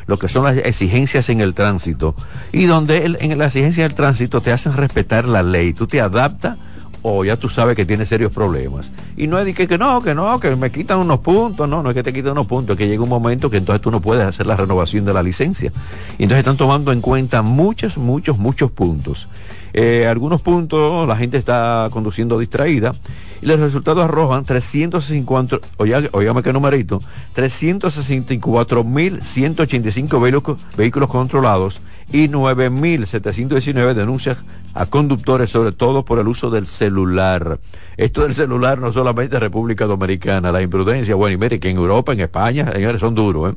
lo, 0.07 0.17
que 0.17 0.29
son 0.29 0.45
las 0.45 0.55
exigencias 0.55 1.27
en 1.27 1.41
el 1.41 1.53
tránsito. 1.53 2.15
Y 2.53 2.63
donde 2.63 3.17
en 3.19 3.37
la 3.37 3.47
exigencia 3.47 3.83
del 3.83 3.95
tránsito 3.95 4.39
te 4.39 4.53
hacen 4.53 4.77
respetar 4.77 5.27
la 5.27 5.43
ley, 5.43 5.73
tú 5.73 5.87
te 5.87 5.99
adaptas 5.99 6.57
o 7.03 7.23
ya 7.23 7.37
tú 7.37 7.49
sabes 7.49 7.75
que 7.75 7.85
tienes 7.85 8.09
serios 8.09 8.33
problemas. 8.33 8.91
Y 9.15 9.27
no 9.27 9.37
es 9.37 9.45
de 9.45 9.53
que, 9.53 9.77
no, 9.77 10.01
que 10.01 10.15
no, 10.15 10.39
que 10.39 10.55
me 10.55 10.71
quitan 10.71 10.97
unos 10.99 11.19
puntos, 11.19 11.69
no, 11.69 11.83
no 11.83 11.89
es 11.89 11.95
que 11.95 12.01
te 12.01 12.13
quiten 12.13 12.31
unos 12.31 12.47
puntos, 12.47 12.73
es 12.73 12.79
que 12.79 12.87
llega 12.87 13.03
un 13.03 13.09
momento 13.09 13.49
que 13.49 13.57
entonces 13.57 13.81
tú 13.81 13.91
no 13.91 13.99
puedes 14.01 14.25
hacer 14.25 14.47
la 14.47 14.55
renovación 14.55 15.03
de 15.05 15.13
la 15.13 15.21
licencia. 15.21 15.71
Y 16.17 16.23
entonces 16.23 16.39
están 16.39 16.57
tomando 16.57 16.91
en 16.91 17.01
cuenta 17.01 17.41
muchos, 17.41 17.97
muchos, 17.97 18.39
muchos 18.39 18.71
puntos. 18.71 19.27
Eh, 19.73 20.07
algunos 20.07 20.41
puntos 20.41 21.05
la 21.07 21.15
gente 21.15 21.37
está 21.37 21.87
conduciendo 21.91 22.37
distraída 22.37 22.93
y 23.41 23.47
los 23.47 23.59
resultados 23.59 24.05
arrojan 24.05 24.45
350, 24.45 25.57
oye, 25.77 26.09
oígame 26.11 26.43
qué 26.43 26.53
numerito, 26.53 27.01
364.185 27.35 30.21
vehículos, 30.21 30.61
vehículos 30.77 31.09
controlados 31.09 31.81
y 32.13 32.29
9.719 32.29 33.95
denuncias 33.95 34.37
a 34.75 34.85
conductores, 34.85 35.49
sobre 35.49 35.71
todo 35.71 36.05
por 36.05 36.19
el 36.19 36.27
uso 36.27 36.51
del 36.51 36.67
celular. 36.67 37.59
Esto 37.97 38.21
del 38.21 38.35
celular 38.35 38.79
no 38.79 38.93
solamente 38.93 39.35
en 39.35 39.41
República 39.41 39.85
Dominicana, 39.85 40.51
la 40.51 40.61
imprudencia, 40.61 41.15
bueno, 41.15 41.33
y 41.33 41.37
mire 41.37 41.59
que 41.59 41.69
en 41.69 41.77
Europa, 41.77 42.13
en 42.13 42.21
España, 42.21 42.71
señores, 42.71 43.01
son 43.01 43.15
duros. 43.15 43.53
¿eh? 43.53 43.55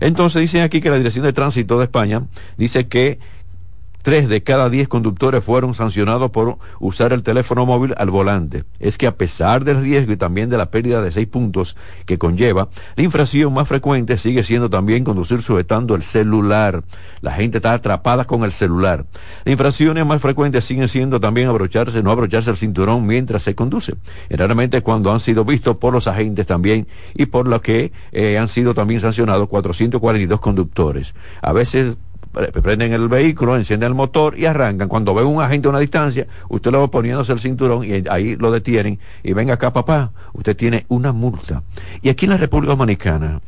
Entonces 0.00 0.42
dicen 0.42 0.62
aquí 0.62 0.82
que 0.82 0.90
la 0.90 0.98
Dirección 0.98 1.24
de 1.24 1.32
Tránsito 1.32 1.78
de 1.78 1.84
España 1.84 2.22
dice 2.58 2.88
que 2.88 3.18
Tres 4.04 4.28
de 4.28 4.42
cada 4.42 4.68
diez 4.68 4.86
conductores 4.86 5.42
fueron 5.42 5.74
sancionados 5.74 6.30
por 6.30 6.58
usar 6.78 7.14
el 7.14 7.22
teléfono 7.22 7.64
móvil 7.64 7.94
al 7.96 8.10
volante. 8.10 8.64
Es 8.78 8.98
que 8.98 9.06
a 9.06 9.16
pesar 9.16 9.64
del 9.64 9.80
riesgo 9.80 10.12
y 10.12 10.18
también 10.18 10.50
de 10.50 10.58
la 10.58 10.70
pérdida 10.70 11.00
de 11.00 11.10
seis 11.10 11.26
puntos 11.26 11.74
que 12.04 12.18
conlleva, 12.18 12.68
la 12.96 13.02
infracción 13.02 13.54
más 13.54 13.66
frecuente 13.66 14.18
sigue 14.18 14.44
siendo 14.44 14.68
también 14.68 15.04
conducir 15.04 15.40
sujetando 15.40 15.94
el 15.94 16.02
celular. 16.02 16.84
La 17.22 17.32
gente 17.32 17.56
está 17.56 17.72
atrapada 17.72 18.26
con 18.26 18.44
el 18.44 18.52
celular. 18.52 19.06
Las 19.42 19.52
infracciones 19.52 20.04
más 20.04 20.20
frecuentes 20.20 20.66
siguen 20.66 20.88
siendo 20.88 21.18
también 21.18 21.48
abrocharse, 21.48 22.02
no 22.02 22.10
abrocharse 22.10 22.50
el 22.50 22.58
cinturón 22.58 23.06
mientras 23.06 23.42
se 23.42 23.54
conduce. 23.54 23.94
Generalmente 24.28 24.82
cuando 24.82 25.14
han 25.14 25.20
sido 25.20 25.46
vistos 25.46 25.78
por 25.78 25.94
los 25.94 26.08
agentes 26.08 26.46
también 26.46 26.86
y 27.14 27.24
por 27.24 27.48
lo 27.48 27.62
que 27.62 27.90
eh, 28.12 28.36
han 28.36 28.48
sido 28.48 28.74
también 28.74 29.00
sancionados 29.00 29.48
442 29.48 30.40
conductores. 30.40 31.14
A 31.40 31.54
veces 31.54 31.96
prenden 32.34 32.92
el 32.92 33.08
vehículo, 33.08 33.56
encienden 33.56 33.88
el 33.88 33.94
motor 33.94 34.38
y 34.38 34.46
arrancan. 34.46 34.88
Cuando 34.88 35.14
ven 35.14 35.26
un 35.26 35.40
agente 35.40 35.68
a 35.68 35.70
una 35.70 35.78
distancia, 35.78 36.26
usted 36.48 36.70
lo 36.70 36.80
va 36.80 36.88
poniéndose 36.88 37.32
el 37.32 37.40
cinturón 37.40 37.84
y 37.84 38.04
ahí 38.08 38.36
lo 38.36 38.50
detienen. 38.50 38.98
Y 39.22 39.32
venga 39.32 39.54
acá, 39.54 39.72
papá, 39.72 40.10
usted 40.32 40.56
tiene 40.56 40.84
una 40.88 41.12
multa. 41.12 41.62
Y 42.02 42.08
aquí 42.08 42.26
en 42.26 42.32
la 42.32 42.36
República 42.36 42.74
Dominicana, 42.74 43.40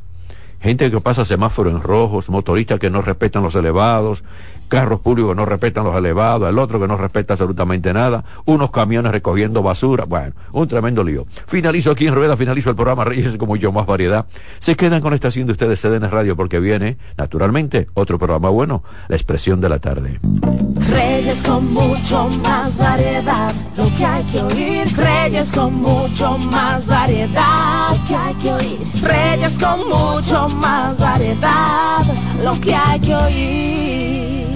gente 0.61 0.91
que 0.91 1.01
pasa 1.01 1.24
semáforos 1.24 1.74
en 1.74 1.82
rojos, 1.82 2.30
motoristas 2.30 2.78
que 2.78 2.91
no 2.91 3.03
respetan 3.03 3.43
los 3.43 3.55
elevados, 3.55 4.24
carros 4.67 5.01
públicos 5.01 5.33
que 5.33 5.37
no 5.37 5.45
respetan 5.45 5.85
los 5.85 5.97
elevados, 5.97 6.49
el 6.49 6.59
otro 6.59 6.81
que 6.81 6.89
no 6.89 6.97
respeta 6.97 7.35
absolutamente 7.35 7.93
nada, 7.93 8.25
unos 8.47 8.71
camiones 8.71 9.12
recogiendo 9.12 9.62
basura, 9.62 10.05
bueno, 10.05 10.35
un 10.53 10.67
tremendo 10.67 11.05
lío. 11.05 11.27
Finalizo 11.47 11.91
aquí 11.91 12.07
en 12.07 12.14
Rueda, 12.14 12.37
finalizo 12.37 12.71
el 12.71 12.77
programa 12.77 13.05
Reyes 13.05 13.37
como 13.37 13.57
yo, 13.57 13.73
más 13.73 13.87
variedad. 13.87 14.27
Se 14.59 14.77
quedan 14.77 15.01
con 15.01 15.12
esta 15.12 15.27
estación 15.27 15.47
de 15.47 15.53
ustedes 15.53 15.81
CDN 15.81 16.09
Radio 16.09 16.37
porque 16.37 16.61
viene, 16.61 16.99
naturalmente, 17.17 17.89
otro 17.95 18.19
programa 18.19 18.49
bueno, 18.49 18.85
La 19.09 19.17
Expresión 19.17 19.61
de 19.61 19.69
la 19.69 19.81
Tarde. 19.81 20.21
Reyes 20.89 21.43
con 21.43 21.73
mucho 21.75 22.29
más 22.43 22.79
variedad, 22.79 23.53
lo 23.77 23.85
que 23.97 24.05
hay 24.05 24.25
que 24.25 24.41
oír. 24.41 24.97
Reyes 24.97 25.51
con 25.51 25.75
mucho 25.75 26.39
más 26.39 26.87
variedad, 26.87 27.91
lo 27.91 28.07
que 28.07 28.17
hay 28.17 28.35
que 28.35 28.53
oír. 28.53 28.79
Reyes 29.03 29.59
con 29.59 29.89
mucho 29.89 30.49
más 30.57 30.99
variedad, 30.99 32.05
lo 32.45 32.61
que 32.61 32.75
hay 32.75 33.01
que 33.01 33.14
oír. 33.14 34.56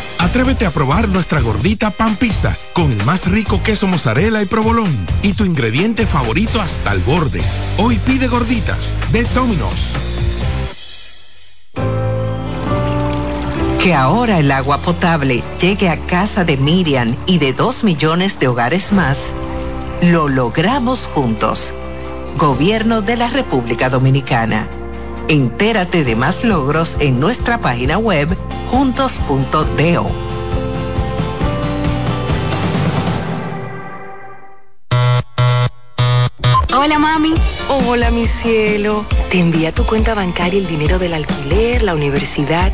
Atrévete 0.31 0.65
a 0.65 0.71
probar 0.71 1.09
nuestra 1.09 1.41
gordita 1.41 1.91
pan 1.91 2.15
pizza 2.15 2.55
con 2.71 2.89
el 2.93 3.03
más 3.03 3.29
rico 3.29 3.61
queso 3.63 3.85
mozzarella 3.85 4.41
y 4.41 4.45
provolón 4.45 4.89
y 5.23 5.33
tu 5.33 5.43
ingrediente 5.43 6.05
favorito 6.05 6.61
hasta 6.61 6.93
el 6.93 7.01
borde. 7.01 7.41
Hoy 7.77 7.99
pide 8.05 8.29
gorditas 8.29 8.95
de 9.11 9.23
Domino's. 9.35 9.89
Que 13.83 13.93
ahora 13.93 14.39
el 14.39 14.53
agua 14.53 14.77
potable 14.77 15.43
llegue 15.59 15.89
a 15.89 15.97
casa 15.97 16.45
de 16.45 16.55
Miriam 16.55 17.13
y 17.25 17.37
de 17.37 17.51
dos 17.51 17.83
millones 17.83 18.39
de 18.39 18.47
hogares 18.47 18.93
más, 18.93 19.33
lo 20.01 20.29
logramos 20.29 21.07
juntos. 21.13 21.73
Gobierno 22.37 23.01
de 23.01 23.17
la 23.17 23.27
República 23.27 23.89
Dominicana. 23.89 24.65
Entérate 25.31 26.03
de 26.03 26.17
más 26.17 26.43
logros 26.43 26.97
en 26.99 27.21
nuestra 27.21 27.57
página 27.57 27.97
web 27.97 28.27
juntos.do. 28.69 30.11
Hola 36.75 36.99
mami. 36.99 37.33
Hola 37.69 38.11
mi 38.11 38.27
cielo. 38.27 39.05
Te 39.29 39.39
envía 39.39 39.71
tu 39.71 39.85
cuenta 39.85 40.15
bancaria 40.15 40.59
el 40.59 40.67
dinero 40.67 40.99
del 40.99 41.13
alquiler, 41.13 41.81
la 41.81 41.95
universidad 41.95 42.73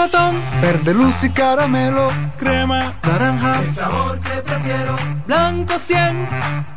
Melocotón, 0.00 0.34
verde 0.62 0.94
luz 0.94 1.24
y 1.24 1.28
caramelo, 1.28 2.08
crema, 2.38 2.90
naranja, 3.02 3.60
el 3.60 3.74
sabor 3.74 4.18
que 4.20 4.30
prefiero, 4.40 4.96
blanco 5.26 5.78
100 5.78 6.28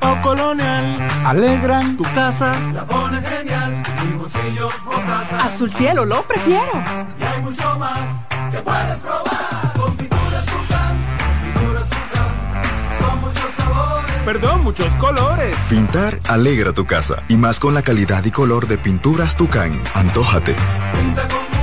o 0.02 0.22
colonial, 0.22 0.98
alegran 1.26 1.96
tu 1.96 2.04
casa, 2.04 2.52
la 2.74 2.84
pone 2.84 3.22
genial, 3.22 3.82
mi 4.04 4.18
bolsillo 4.18 4.70
mostaza, 4.86 5.46
azul 5.46 5.72
cielo 5.72 6.04
lo 6.04 6.22
prefiero, 6.24 6.72
y 7.18 7.24
hay 7.24 7.42
mucho 7.42 7.80
más 7.80 8.00
que 8.52 8.58
puedes 8.58 8.98
probar, 8.98 9.74
con 9.78 9.96
pinturas 9.96 10.46
Tucán, 10.46 10.98
pinturas 11.46 11.90
Tucán, 11.90 13.00
son 13.00 13.22
muchos 13.22 13.52
sabores, 13.56 14.14
perdón, 14.26 14.64
muchos 14.64 14.96
colores. 14.96 15.56
Pintar 15.70 16.20
alegra 16.28 16.74
tu 16.74 16.86
casa, 16.86 17.24
y 17.30 17.38
más 17.38 17.62
con 17.62 17.74
la 17.74 17.84
calidad 17.84 18.26
y 18.26 18.32
color 18.32 18.68
de 18.68 18.78
pinturas 18.78 19.38
Tucán, 19.38 19.82
antójate. 19.94 20.56
pinta 20.94 21.22
con 21.30 21.63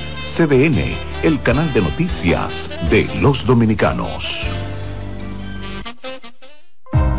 CDN, 0.41 0.95
el 1.21 1.39
canal 1.43 1.71
de 1.71 1.81
noticias 1.81 2.67
de 2.89 3.07
los 3.21 3.45
dominicanos. 3.45 4.43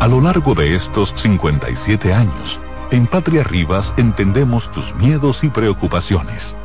A 0.01 0.07
lo 0.09 0.19
largo 0.19 0.53
de 0.55 0.75
estos 0.75 1.13
57 1.15 2.13
años, 2.13 2.59
en 2.91 3.07
Patria 3.07 3.45
Rivas 3.45 3.93
entendemos 3.95 4.69
tus 4.69 4.93
miedos 4.95 5.45
y 5.45 5.49
preocupaciones. 5.49 6.57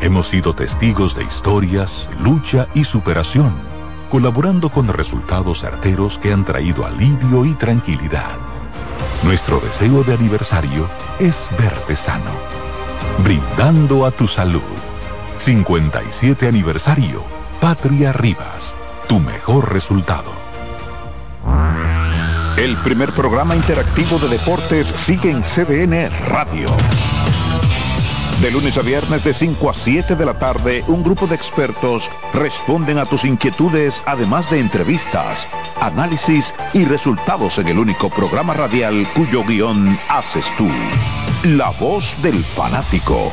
Hemos 0.00 0.28
sido 0.28 0.54
testigos 0.54 1.16
de 1.16 1.24
historias, 1.24 2.08
lucha 2.20 2.68
y 2.74 2.84
superación, 2.84 3.52
colaborando 4.08 4.68
con 4.68 4.86
resultados 4.86 5.62
certeros 5.62 6.18
que 6.18 6.32
han 6.32 6.44
traído 6.44 6.86
alivio 6.86 7.44
y 7.44 7.54
tranquilidad. 7.54 8.36
Nuestro 9.24 9.58
deseo 9.58 10.04
de 10.04 10.14
aniversario 10.14 10.88
es 11.18 11.48
verte 11.58 11.96
sano, 11.96 12.30
brindando 13.24 14.06
a 14.06 14.12
tu 14.12 14.28
salud. 14.28 14.83
57 15.38 16.48
aniversario. 16.48 17.24
Patria 17.60 18.12
Rivas. 18.12 18.74
Tu 19.08 19.18
mejor 19.18 19.72
resultado. 19.72 20.32
El 22.56 22.76
primer 22.78 23.10
programa 23.10 23.56
interactivo 23.56 24.18
de 24.18 24.28
deportes 24.28 24.86
sigue 24.96 25.30
en 25.30 25.42
CDN 25.42 26.10
Radio. 26.28 26.68
De 28.40 28.50
lunes 28.50 28.76
a 28.76 28.82
viernes 28.82 29.24
de 29.24 29.34
5 29.34 29.70
a 29.70 29.74
7 29.74 30.16
de 30.16 30.24
la 30.24 30.34
tarde, 30.38 30.84
un 30.86 31.02
grupo 31.02 31.26
de 31.26 31.34
expertos 31.34 32.08
responden 32.32 32.98
a 32.98 33.06
tus 33.06 33.24
inquietudes, 33.24 34.02
además 34.06 34.50
de 34.50 34.60
entrevistas, 34.60 35.46
análisis 35.80 36.52
y 36.72 36.84
resultados 36.84 37.58
en 37.58 37.68
el 37.68 37.78
único 37.78 38.08
programa 38.10 38.54
radial 38.54 39.06
cuyo 39.14 39.44
guion 39.44 39.98
haces 40.08 40.46
tú. 40.56 40.68
La 41.44 41.70
voz 41.70 42.14
del 42.22 42.44
fanático 42.44 43.32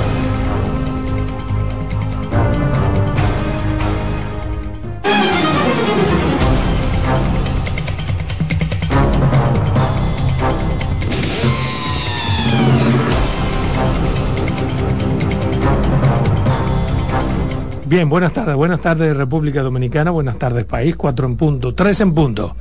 Bien, 17.91 18.07
buenas 18.07 18.31
tardes, 18.31 18.55
buenas 18.55 18.79
tardes 18.79 19.17
República 19.17 19.61
Dominicana, 19.61 20.11
buenas 20.11 20.39
tardes 20.39 20.63
país, 20.63 20.95
cuatro 20.95 21.27
en 21.27 21.35
punto, 21.35 21.75
tres 21.75 21.99
en 21.99 22.13
punto. 22.13 22.55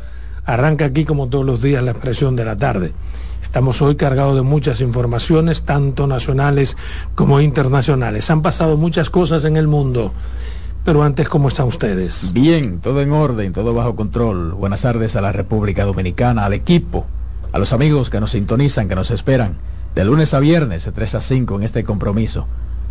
Arranca 0.44 0.86
aquí 0.86 1.04
como 1.04 1.28
todos 1.28 1.46
los 1.46 1.62
días 1.62 1.84
la 1.84 1.92
expresión 1.92 2.34
de 2.34 2.44
la 2.44 2.56
tarde. 2.56 2.92
Estamos 3.40 3.80
hoy 3.80 3.94
cargados 3.94 4.34
de 4.34 4.42
muchas 4.42 4.80
informaciones, 4.80 5.62
tanto 5.62 6.08
nacionales 6.08 6.76
como 7.14 7.40
internacionales. 7.40 8.28
Han 8.28 8.42
pasado 8.42 8.76
muchas 8.76 9.08
cosas 9.08 9.44
en 9.44 9.56
el 9.56 9.68
mundo. 9.68 10.12
Pero 10.84 11.04
antes, 11.04 11.28
¿cómo 11.28 11.46
están 11.46 11.68
ustedes? 11.68 12.32
Bien, 12.32 12.80
todo 12.80 13.00
en 13.00 13.12
orden, 13.12 13.52
todo 13.52 13.72
bajo 13.72 13.94
control. 13.94 14.54
Buenas 14.54 14.82
tardes 14.82 15.14
a 15.14 15.20
la 15.20 15.30
República 15.30 15.84
Dominicana, 15.84 16.44
al 16.44 16.54
equipo, 16.54 17.06
a 17.52 17.60
los 17.60 17.72
amigos 17.72 18.10
que 18.10 18.18
nos 18.18 18.32
sintonizan, 18.32 18.88
que 18.88 18.96
nos 18.96 19.12
esperan, 19.12 19.58
de 19.94 20.04
lunes 20.04 20.34
a 20.34 20.40
viernes, 20.40 20.86
de 20.86 20.90
3 20.90 21.14
a 21.14 21.20
5 21.20 21.54
en 21.54 21.62
este 21.62 21.84
compromiso. 21.84 22.48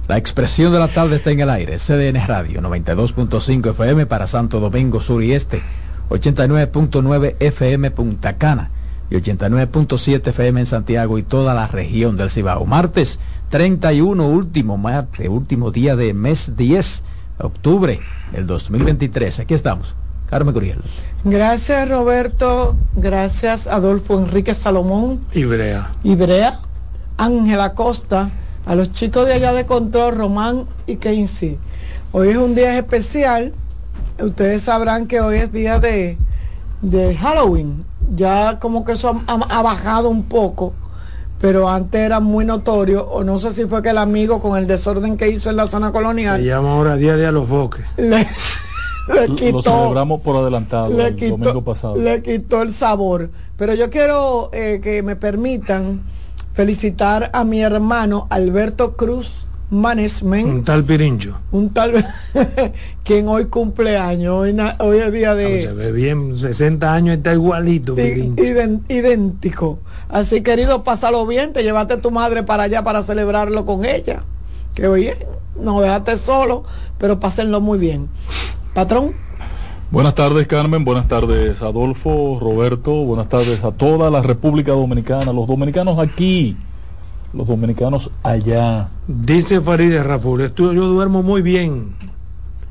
La 0.10 0.18
expresión 0.18 0.74
de 0.74 0.80
la 0.80 0.88
tarde 0.88 1.18
está 1.18 1.30
en 1.30 1.40
el 1.40 1.52
aire. 1.52 1.78
CDN 1.78 2.26
Radio 2.26 2.62
92.5 2.62 3.70
FM 3.70 4.08
para 4.08 4.26
Santo 4.26 4.60
Domingo 4.60 5.02
Sur 5.02 5.24
y 5.24 5.34
Este, 5.34 5.62
89.9 6.10 7.36
FM 7.40 7.92
Punta 7.92 8.36
Cana 8.36 8.72
y 9.12 9.18
89.7 9.18 10.30
FM 10.30 10.62
en 10.62 10.66
Santiago 10.66 11.20
y 11.20 11.22
toda 11.22 11.54
la 11.54 11.68
región 11.68 12.18
del 12.18 12.32
Cibao. 12.32 12.66
Martes 12.66 13.20
31, 13.50 14.28
último, 14.28 14.80
martes, 14.80 15.30
último 15.30 15.70
día 15.70 15.96
de 15.96 16.16
mes 16.16 16.58
10, 16.58 17.04
octubre 17.38 18.00
del 18.32 18.48
2023. 18.48 19.42
Aquí 19.42 19.54
estamos. 19.54 19.96
Carmen 20.28 20.56
Curiel. 20.56 20.82
Gracias 21.24 21.88
Roberto, 21.88 22.76
gracias 22.96 23.68
Adolfo 23.68 24.18
Enrique 24.18 24.56
Salomón. 24.56 25.24
Ibrea. 25.36 25.92
Ibrea, 26.04 26.62
Ángela 27.16 27.76
Costa 27.76 28.32
a 28.70 28.76
los 28.76 28.92
chicos 28.92 29.26
de 29.26 29.34
allá 29.34 29.52
de 29.52 29.66
control, 29.66 30.16
Román 30.16 30.68
y 30.86 30.98
Keynes. 30.98 31.56
Hoy 32.12 32.30
es 32.30 32.38
un 32.38 32.54
día 32.54 32.78
especial. 32.78 33.52
Ustedes 34.22 34.62
sabrán 34.62 35.08
que 35.08 35.22
hoy 35.22 35.38
es 35.38 35.52
día 35.52 35.80
de, 35.80 36.20
de 36.84 37.16
Halloween. 37.16 37.84
Ya 38.14 38.60
como 38.60 38.86
que 38.86 38.92
eso 38.92 39.24
ha, 39.26 39.34
ha, 39.34 39.62
bajado 39.64 40.12
un 40.12 40.22
poco, 40.22 40.76
pero 41.42 41.68
antes 41.68 42.00
era 42.00 42.20
muy 42.20 42.46
notorio, 42.46 43.08
o 43.10 43.24
no 43.24 43.40
sé 43.40 43.54
si 43.54 43.66
fue 43.66 43.82
que 43.82 43.90
el 43.90 43.98
amigo 43.98 44.40
con 44.40 44.56
el 44.56 44.68
desorden 44.68 45.18
que 45.18 45.30
hizo 45.30 45.50
en 45.50 45.56
la 45.56 45.66
zona 45.66 45.92
colonial. 45.92 46.40
Se 46.40 46.46
llama 46.46 46.74
ahora 46.74 46.96
Día 46.96 47.18
de 47.18 47.32
los 47.32 47.50
Foques. 47.50 47.84
Le, 47.98 48.20
le 49.16 49.36
quitó, 49.36 49.52
Lo 49.52 49.62
celebramos 49.64 50.22
por 50.22 50.36
adelantado 50.36 50.96
le 50.96 51.08
el 51.08 51.16
quitó, 51.16 51.38
domingo 51.38 51.64
pasado. 51.64 51.96
Le 51.96 52.22
quitó 52.22 52.62
el 52.62 52.72
sabor. 52.72 53.32
Pero 53.58 53.74
yo 53.74 53.90
quiero 53.90 54.52
eh, 54.54 54.80
que 54.84 55.02
me 55.02 55.16
permitan 55.16 56.02
felicitar 56.60 57.30
a 57.32 57.46
mi 57.46 57.62
hermano 57.62 58.28
Alberto 58.30 58.98
Cruz 58.98 59.48
Manesmen. 59.70 60.46
Un 60.46 60.66
tal 60.66 60.84
Pirincho. 60.84 61.40
Un 61.54 61.70
tal 61.70 61.94
quien 63.06 63.30
hoy 63.30 63.46
cumple 63.46 63.96
años. 63.98 64.36
Hoy, 64.36 64.52
na, 64.52 64.76
hoy 64.80 64.98
es 64.98 65.10
día 65.14 65.36
de. 65.36 65.62
se 65.62 65.72
ve 65.72 65.94
bien, 65.94 66.38
60 66.38 66.94
años 66.94 67.16
está 67.16 67.32
igualito. 67.32 67.96
Pirincho. 67.96 68.44
Ident, 68.44 68.92
idéntico. 68.92 69.80
Así 70.10 70.42
querido, 70.42 70.84
pásalo 70.84 71.26
bien. 71.26 71.54
Te 71.54 71.64
llevaste 71.64 71.96
tu 71.96 72.12
madre 72.12 72.44
para 72.44 72.64
allá 72.64 72.84
para 72.84 73.04
celebrarlo 73.04 73.66
con 73.66 73.86
ella. 73.86 74.26
Que 74.76 74.90
oye, 74.90 75.16
no 75.58 75.80
dejaste 75.80 76.18
solo, 76.18 76.64
pero 76.98 77.22
pásenlo 77.22 77.62
muy 77.62 77.80
bien. 77.80 78.10
Patrón. 78.74 79.14
Buenas 79.92 80.14
tardes 80.14 80.46
Carmen, 80.46 80.86
buenas 80.86 81.08
tardes 81.08 81.64
Adolfo, 81.64 82.38
Roberto, 82.40 82.92
buenas 83.06 83.28
tardes 83.28 83.64
a 83.64 83.72
toda 83.72 84.12
la 84.12 84.22
República 84.22 84.74
Dominicana, 84.74 85.34
los 85.34 85.48
dominicanos 85.48 85.98
aquí, 85.98 86.56
los 87.34 87.48
dominicanos 87.48 88.12
allá. 88.22 88.90
Dice 89.08 89.62
Farideh 89.62 90.04
Raful, 90.04 90.54
yo 90.54 90.74
duermo 90.74 91.24
muy 91.24 91.42
bien, 91.42 91.96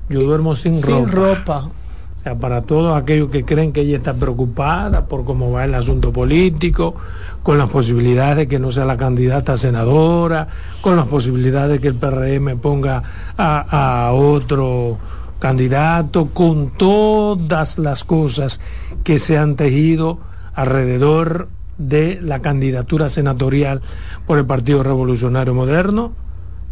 yo 0.09 0.21
duermo 0.21 0.55
sin, 0.55 0.77
sin 0.77 1.09
ropa. 1.09 1.62
ropa. 1.62 1.71
O 2.14 2.21
sea, 2.21 2.37
para 2.37 2.62
todos 2.62 2.97
aquellos 2.97 3.31
que 3.31 3.45
creen 3.45 3.73
que 3.73 3.81
ella 3.81 3.97
está 3.97 4.14
preocupada 4.14 5.07
por 5.07 5.25
cómo 5.25 5.51
va 5.51 5.64
el 5.64 5.75
asunto 5.75 6.12
político, 6.12 6.95
con 7.43 7.59
las 7.59 7.69
posibilidades 7.69 8.37
de 8.37 8.49
que 8.49 8.61
no 8.61 8.71
sea 8.71 8.85
la 8.85 8.97
candidata 8.97 9.55
a 9.55 9.57
senadora, 9.57 10.47
con 10.81 10.95
las 10.95 11.07
posibilidades 11.07 11.73
de 11.73 11.79
que 11.81 11.89
el 11.89 11.95
PRM 11.95 12.61
ponga 12.61 13.03
a, 13.37 14.07
a 14.07 14.12
otro 14.12 14.99
candidato, 15.39 16.28
con 16.32 16.70
todas 16.70 17.78
las 17.78 18.05
cosas 18.05 18.61
que 19.05 19.18
se 19.18 19.39
han 19.39 19.57
tejido 19.57 20.18
alrededor 20.55 21.49
de 21.78 22.18
la 22.20 22.41
candidatura 22.41 23.09
senatorial 23.09 23.80
por 24.26 24.39
el 24.39 24.47
Partido 24.47 24.82
Revolucionario 24.82 25.55
Moderno, 25.55 26.12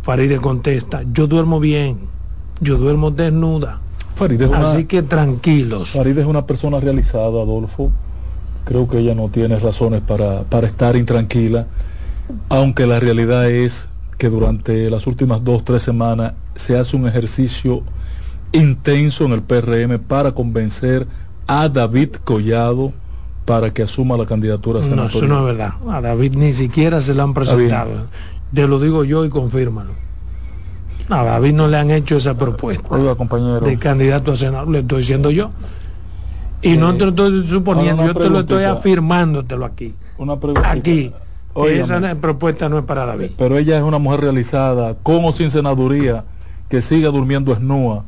Faride 0.03 0.39
contesta, 0.39 1.03
yo 1.13 1.27
duermo 1.27 1.59
bien, 1.61 1.99
yo 2.61 2.77
duermo 2.77 3.11
desnuda. 3.11 3.81
Faride 4.15 4.47
una, 4.47 4.61
Así 4.61 4.85
que 4.85 5.03
tranquilos. 5.03 5.91
Faride 5.91 6.23
es 6.23 6.27
una 6.27 6.47
persona 6.47 6.81
realizada, 6.81 7.25
Adolfo. 7.25 7.93
Creo 8.65 8.89
que 8.89 8.99
ella 8.99 9.15
no 9.15 9.29
tiene 9.29 9.59
razones 9.59 10.03
para, 10.03 10.43
para 10.43 10.67
estar 10.67 10.97
intranquila, 10.97 11.67
aunque 12.49 12.87
la 12.87 12.99
realidad 12.99 13.49
es 13.49 13.89
que 14.19 14.29
durante 14.29 14.91
las 14.91 15.07
últimas 15.07 15.45
dos, 15.45 15.65
tres 15.65 15.83
semanas 15.83 16.33
se 16.55 16.77
hace 16.77 16.97
un 16.97 17.07
ejercicio 17.07 17.83
intenso 18.53 19.25
en 19.25 19.33
el 19.33 19.43
PRM 19.43 19.99
para 19.99 20.33
convencer 20.33 21.07
a 21.47 21.69
David 21.69 22.17
Collado 22.25 22.93
para 23.45 23.73
que 23.73 23.83
asuma 23.83 24.17
la 24.17 24.27
candidatura 24.27 24.83
senatorial. 24.83 25.13
No, 25.13 25.19
eso 25.19 25.27
no 25.27 25.49
es 25.49 25.57
verdad. 25.57 25.75
A 25.89 26.01
David 26.01 26.35
ni 26.35 26.53
siquiera 26.53 27.01
se 27.01 27.15
le 27.15 27.23
han 27.23 27.33
presentado. 27.33 28.07
Te 28.53 28.67
lo 28.67 28.81
digo 28.81 29.05
yo 29.05 29.25
y 29.25 29.29
confírmalo. 29.29 29.93
A 31.09 31.23
David 31.23 31.55
no 31.55 31.69
le 31.69 31.77
han 31.77 31.91
hecho 31.93 32.17
esa 32.17 32.37
propuesta 32.37 32.89
Oiga, 32.91 33.15
compañero. 33.15 33.61
de 33.61 33.79
candidato 33.79 34.33
a 34.33 34.37
senador, 34.37 34.69
le 34.69 34.81
estoy 34.81 34.99
diciendo 34.99 35.31
yo. 35.31 35.53
Y 36.63 36.77
no 36.77 36.97
te 36.97 37.05
lo 37.05 37.11
estoy 37.11 37.47
suponiendo, 37.47 38.05
yo 38.05 38.15
te 38.15 38.29
lo 38.29 38.41
estoy 38.41 38.65
afirmándotelo 38.65 39.65
aquí. 39.65 39.95
Una 40.19 40.37
pregunta. 40.37 40.69
Aquí. 40.69 41.13
esa 41.69 42.15
propuesta 42.17 42.69
no 42.69 42.79
es 42.79 42.85
para 42.85 43.07
David. 43.07 43.33
Pero 43.39 43.57
ella 43.57 43.77
es 43.77 43.85
una 43.85 43.99
mujer 43.99 44.23
realizada, 44.23 44.95
con 45.03 45.25
o 45.25 45.33
sin 45.33 45.51
senaduría, 45.51 46.25
que 46.69 46.83
siga 46.83 47.11
durmiendo 47.11 47.53
esnúa. 47.53 48.05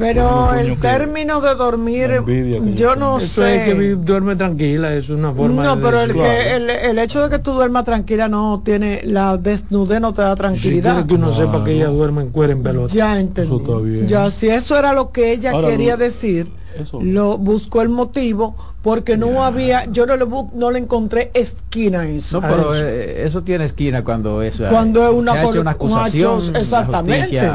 Pero 0.00 0.54
el 0.54 0.70
que- 0.74 0.76
término 0.88 1.40
de 1.40 1.54
dormir, 1.54 2.10
que 2.26 2.72
yo 2.74 2.96
no 2.96 3.18
Eso 3.18 3.44
es 3.44 3.64
que 3.64 3.70
sé. 3.72 3.74
vi- 3.74 4.02
duerme 4.02 4.34
tranquila, 4.34 4.94
es 4.94 5.10
una 5.10 5.32
forma 5.32 5.62
No, 5.62 5.76
de 5.76 5.82
pero 5.82 6.00
el, 6.00 6.12
que, 6.14 6.56
el, 6.56 6.70
el 6.70 6.98
hecho 6.98 7.22
de 7.22 7.28
que 7.30 7.38
tú 7.38 7.52
duermas 7.52 7.84
tranquila 7.84 8.26
no 8.28 8.62
tiene, 8.64 9.02
la 9.04 9.36
desnudez 9.36 10.00
no 10.00 10.12
te 10.14 10.22
da 10.22 10.34
tranquilidad. 10.34 10.94
quiere 10.94 11.06
que 11.08 11.14
uno 11.14 11.34
sepa 11.34 11.62
que 11.64 11.72
ella 11.72 11.88
duerme 11.88 12.22
en 12.22 12.30
cuero 12.30 12.52
en 12.54 12.62
pelota. 12.62 12.94
Ya 12.94 13.20
entendí. 13.20 13.50
Eso 13.54 13.60
está 13.62 13.76
bien. 13.84 14.08
Ya, 14.08 14.30
si 14.30 14.48
eso 14.48 14.78
era 14.78 14.92
lo 14.94 15.10
que 15.10 15.32
ella 15.32 15.50
Ahora, 15.52 15.68
quería 15.68 15.96
decir, 15.96 16.50
Eso. 16.80 16.98
lo 17.02 17.36
buscó 17.36 17.82
el 17.82 17.90
motivo 17.90 18.56
porque 18.82 19.18
no 19.18 19.44
había, 19.44 19.84
yo 19.90 20.06
no 20.06 20.16
le 20.16 20.24
no 20.54 20.70
le 20.70 20.78
encontré 20.78 21.30
esquina 21.34 22.00
a 22.00 22.08
eso. 22.08 22.40
No, 22.40 22.46
a 22.46 22.50
pero 22.50 22.74
eso. 22.74 22.84
eh, 22.86 23.24
eso 23.26 23.42
tiene 23.42 23.66
esquina 23.66 24.02
cuando 24.02 24.40
eso 24.40 24.64
Cuando 24.70 25.06
es 25.06 25.14
una 25.14 25.32
se 25.32 25.38
ha 25.38 25.42
hecho 25.42 25.50
cor- 25.50 25.60
una 25.60 25.70
un 25.70 25.74
acusación, 25.76 26.56
exactamente. 26.56 27.50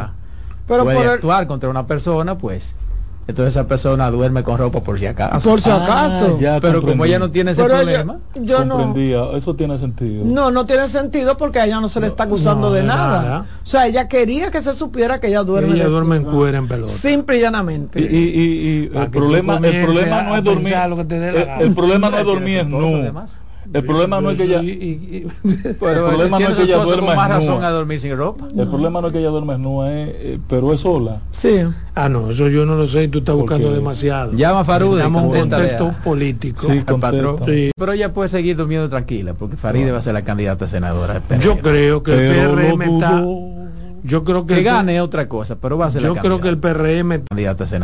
Pero 0.67 0.83
puede 0.83 0.97
por 0.97 1.05
el- 1.05 1.11
actuar 1.13 1.47
contra 1.47 1.69
una 1.69 1.85
persona, 1.87 2.37
pues 2.37 2.73
entonces 3.27 3.55
esa 3.55 3.67
persona 3.67 4.11
duerme 4.11 4.43
con 4.43 4.57
ropa 4.59 4.81
por 4.83 4.99
si 4.99 5.07
acaso. 5.07 5.49
Por 5.49 5.59
si 5.59 5.69
acaso. 5.71 6.35
Ah, 6.35 6.39
ya 6.39 6.59
pero 6.59 6.79
como 6.83 7.05
ella 7.05 7.17
no 7.17 7.31
tiene 7.31 7.51
ese 7.51 7.63
Pero 7.63 7.75
problema, 7.77 8.19
yo, 8.35 8.43
yo 8.43 8.65
no. 8.65 9.35
Eso 9.35 9.55
tiene 9.55 9.79
sentido. 9.79 10.23
No, 10.25 10.51
no 10.51 10.67
tiene 10.67 10.87
sentido 10.87 11.35
porque 11.35 11.57
a 11.59 11.65
ella 11.65 11.79
no 11.81 11.87
se 11.87 11.99
le 11.99 12.05
está 12.07 12.25
acusando 12.25 12.67
no, 12.69 12.73
de 12.73 12.81
de 12.81 12.87
nada. 12.87 13.21
nada. 13.23 13.45
O 13.63 13.65
sea, 13.65 13.87
ella 13.87 14.07
quería 14.07 14.51
que 14.51 14.61
se 14.61 14.75
supiera 14.75 15.19
que 15.19 15.27
ella 15.27 15.41
duerme. 15.43 15.73
ella 15.75 15.87
duerme 15.87 16.17
en 16.17 16.23
cuero 16.25 16.55
en 16.59 16.67
pelota. 16.67 16.93
Simple 16.93 17.37
y 17.37 17.41
llanamente. 17.41 17.99
Y, 17.99 18.03
y- 18.03 18.07
y- 18.17 18.83
y 18.83 18.87
Para 18.89 19.05
el 19.05 19.11
problema, 19.11 19.57
el 19.57 19.83
problema 19.83 20.21
no 20.21 20.35
es 20.37 20.43
dormir. 20.43 20.63
pensar 20.65 20.89
lo 20.91 20.97
que 20.97 21.05
te 21.05 21.19
dé 21.19 21.31
la 21.45 21.57
El, 21.59 21.67
el 21.69 21.73
problema 21.73 22.09
no 22.11 22.17
es 22.19 22.25
dormir 22.25 22.59
además. 22.59 23.31
El 23.75 23.83
problema 23.85 24.21
no 24.21 24.29
es 24.31 24.37
que 24.37 24.43
ella, 24.45 24.61
Y- 24.63 24.69
y- 24.69 25.27
pero 25.79 26.09
el 26.09 26.15
problema 26.15 26.39
no 26.39 26.49
es 26.49 26.55
que 26.55 26.63
ella 26.63 26.77
duerma 26.77 27.07
con 27.07 27.15
más 27.15 27.29
desnuda. 27.29 27.39
razón 27.55 27.63
a 27.63 27.69
dormir 27.71 27.99
sin 27.99 28.15
ropa. 28.17 28.47
el 28.57 28.67
problema 28.67 29.01
no 29.01 29.07
es 29.07 29.13
que 29.13 29.19
ella 29.19 29.29
duerme 29.29 29.53
desnuda, 29.53 29.93
es, 29.93 30.09
eh, 30.11 30.39
pero 30.47 30.73
es 30.73 30.81
sola. 30.81 31.21
Sí. 31.31 31.59
Ah, 31.93 32.09
no, 32.09 32.29
eso 32.29 32.47
yo 32.49 32.65
no 32.65 32.75
lo 32.75 32.87
sé 32.87 33.03
y 33.03 33.07
tú 33.07 33.19
estás 33.19 33.35
buscando 33.35 33.67
Porque- 33.67 33.79
demasiado. 33.79 34.31
Llama 34.33 34.61
a 34.61 34.65
Farude 34.65 35.03
en 35.03 35.15
un 35.15 35.29
contexto 35.31 35.87
a- 35.87 36.03
político. 36.03 36.67
Sí, 36.71 36.83
al 36.85 36.99
patrón. 36.99 37.37
Sí. 37.45 37.71
Pero 37.77 37.91
ella 37.91 38.13
puede 38.13 38.29
seguir 38.29 38.55
durmiendo 38.55 38.87
tranquila 38.89 39.33
porque 39.33 39.57
Faride 39.57 39.91
va 39.91 39.97
a 39.99 40.01
ser 40.01 40.13
la 40.13 40.23
candidata 40.23 40.65
a 40.65 40.67
senadora. 40.67 41.21
Yo 41.41 41.57
creo 41.59 42.01
que 42.03 42.11
el 42.13 42.17
Pero 42.33 42.55
lo 42.55 42.55
PRM 42.77 42.81
está. 42.95 43.23
Yo 44.07 44.23
creo 44.23 44.45
que, 44.45 44.53
que 44.53 44.59
el- 44.59 44.65
gane 44.65 45.01
otra 45.01 45.27
cosa, 45.27 45.55
pero 45.59 45.79
va 45.79 45.87
a 45.87 45.91
ser 45.91 46.03
Yo 46.03 46.13
la 46.13 46.21
creo 46.21 46.39
que 46.39 46.47
el 46.49 46.59
candidata, 46.59 46.83
PRM 46.83 47.23
candidata 47.27 47.63
a 47.63 47.67
senadora. 47.67 47.83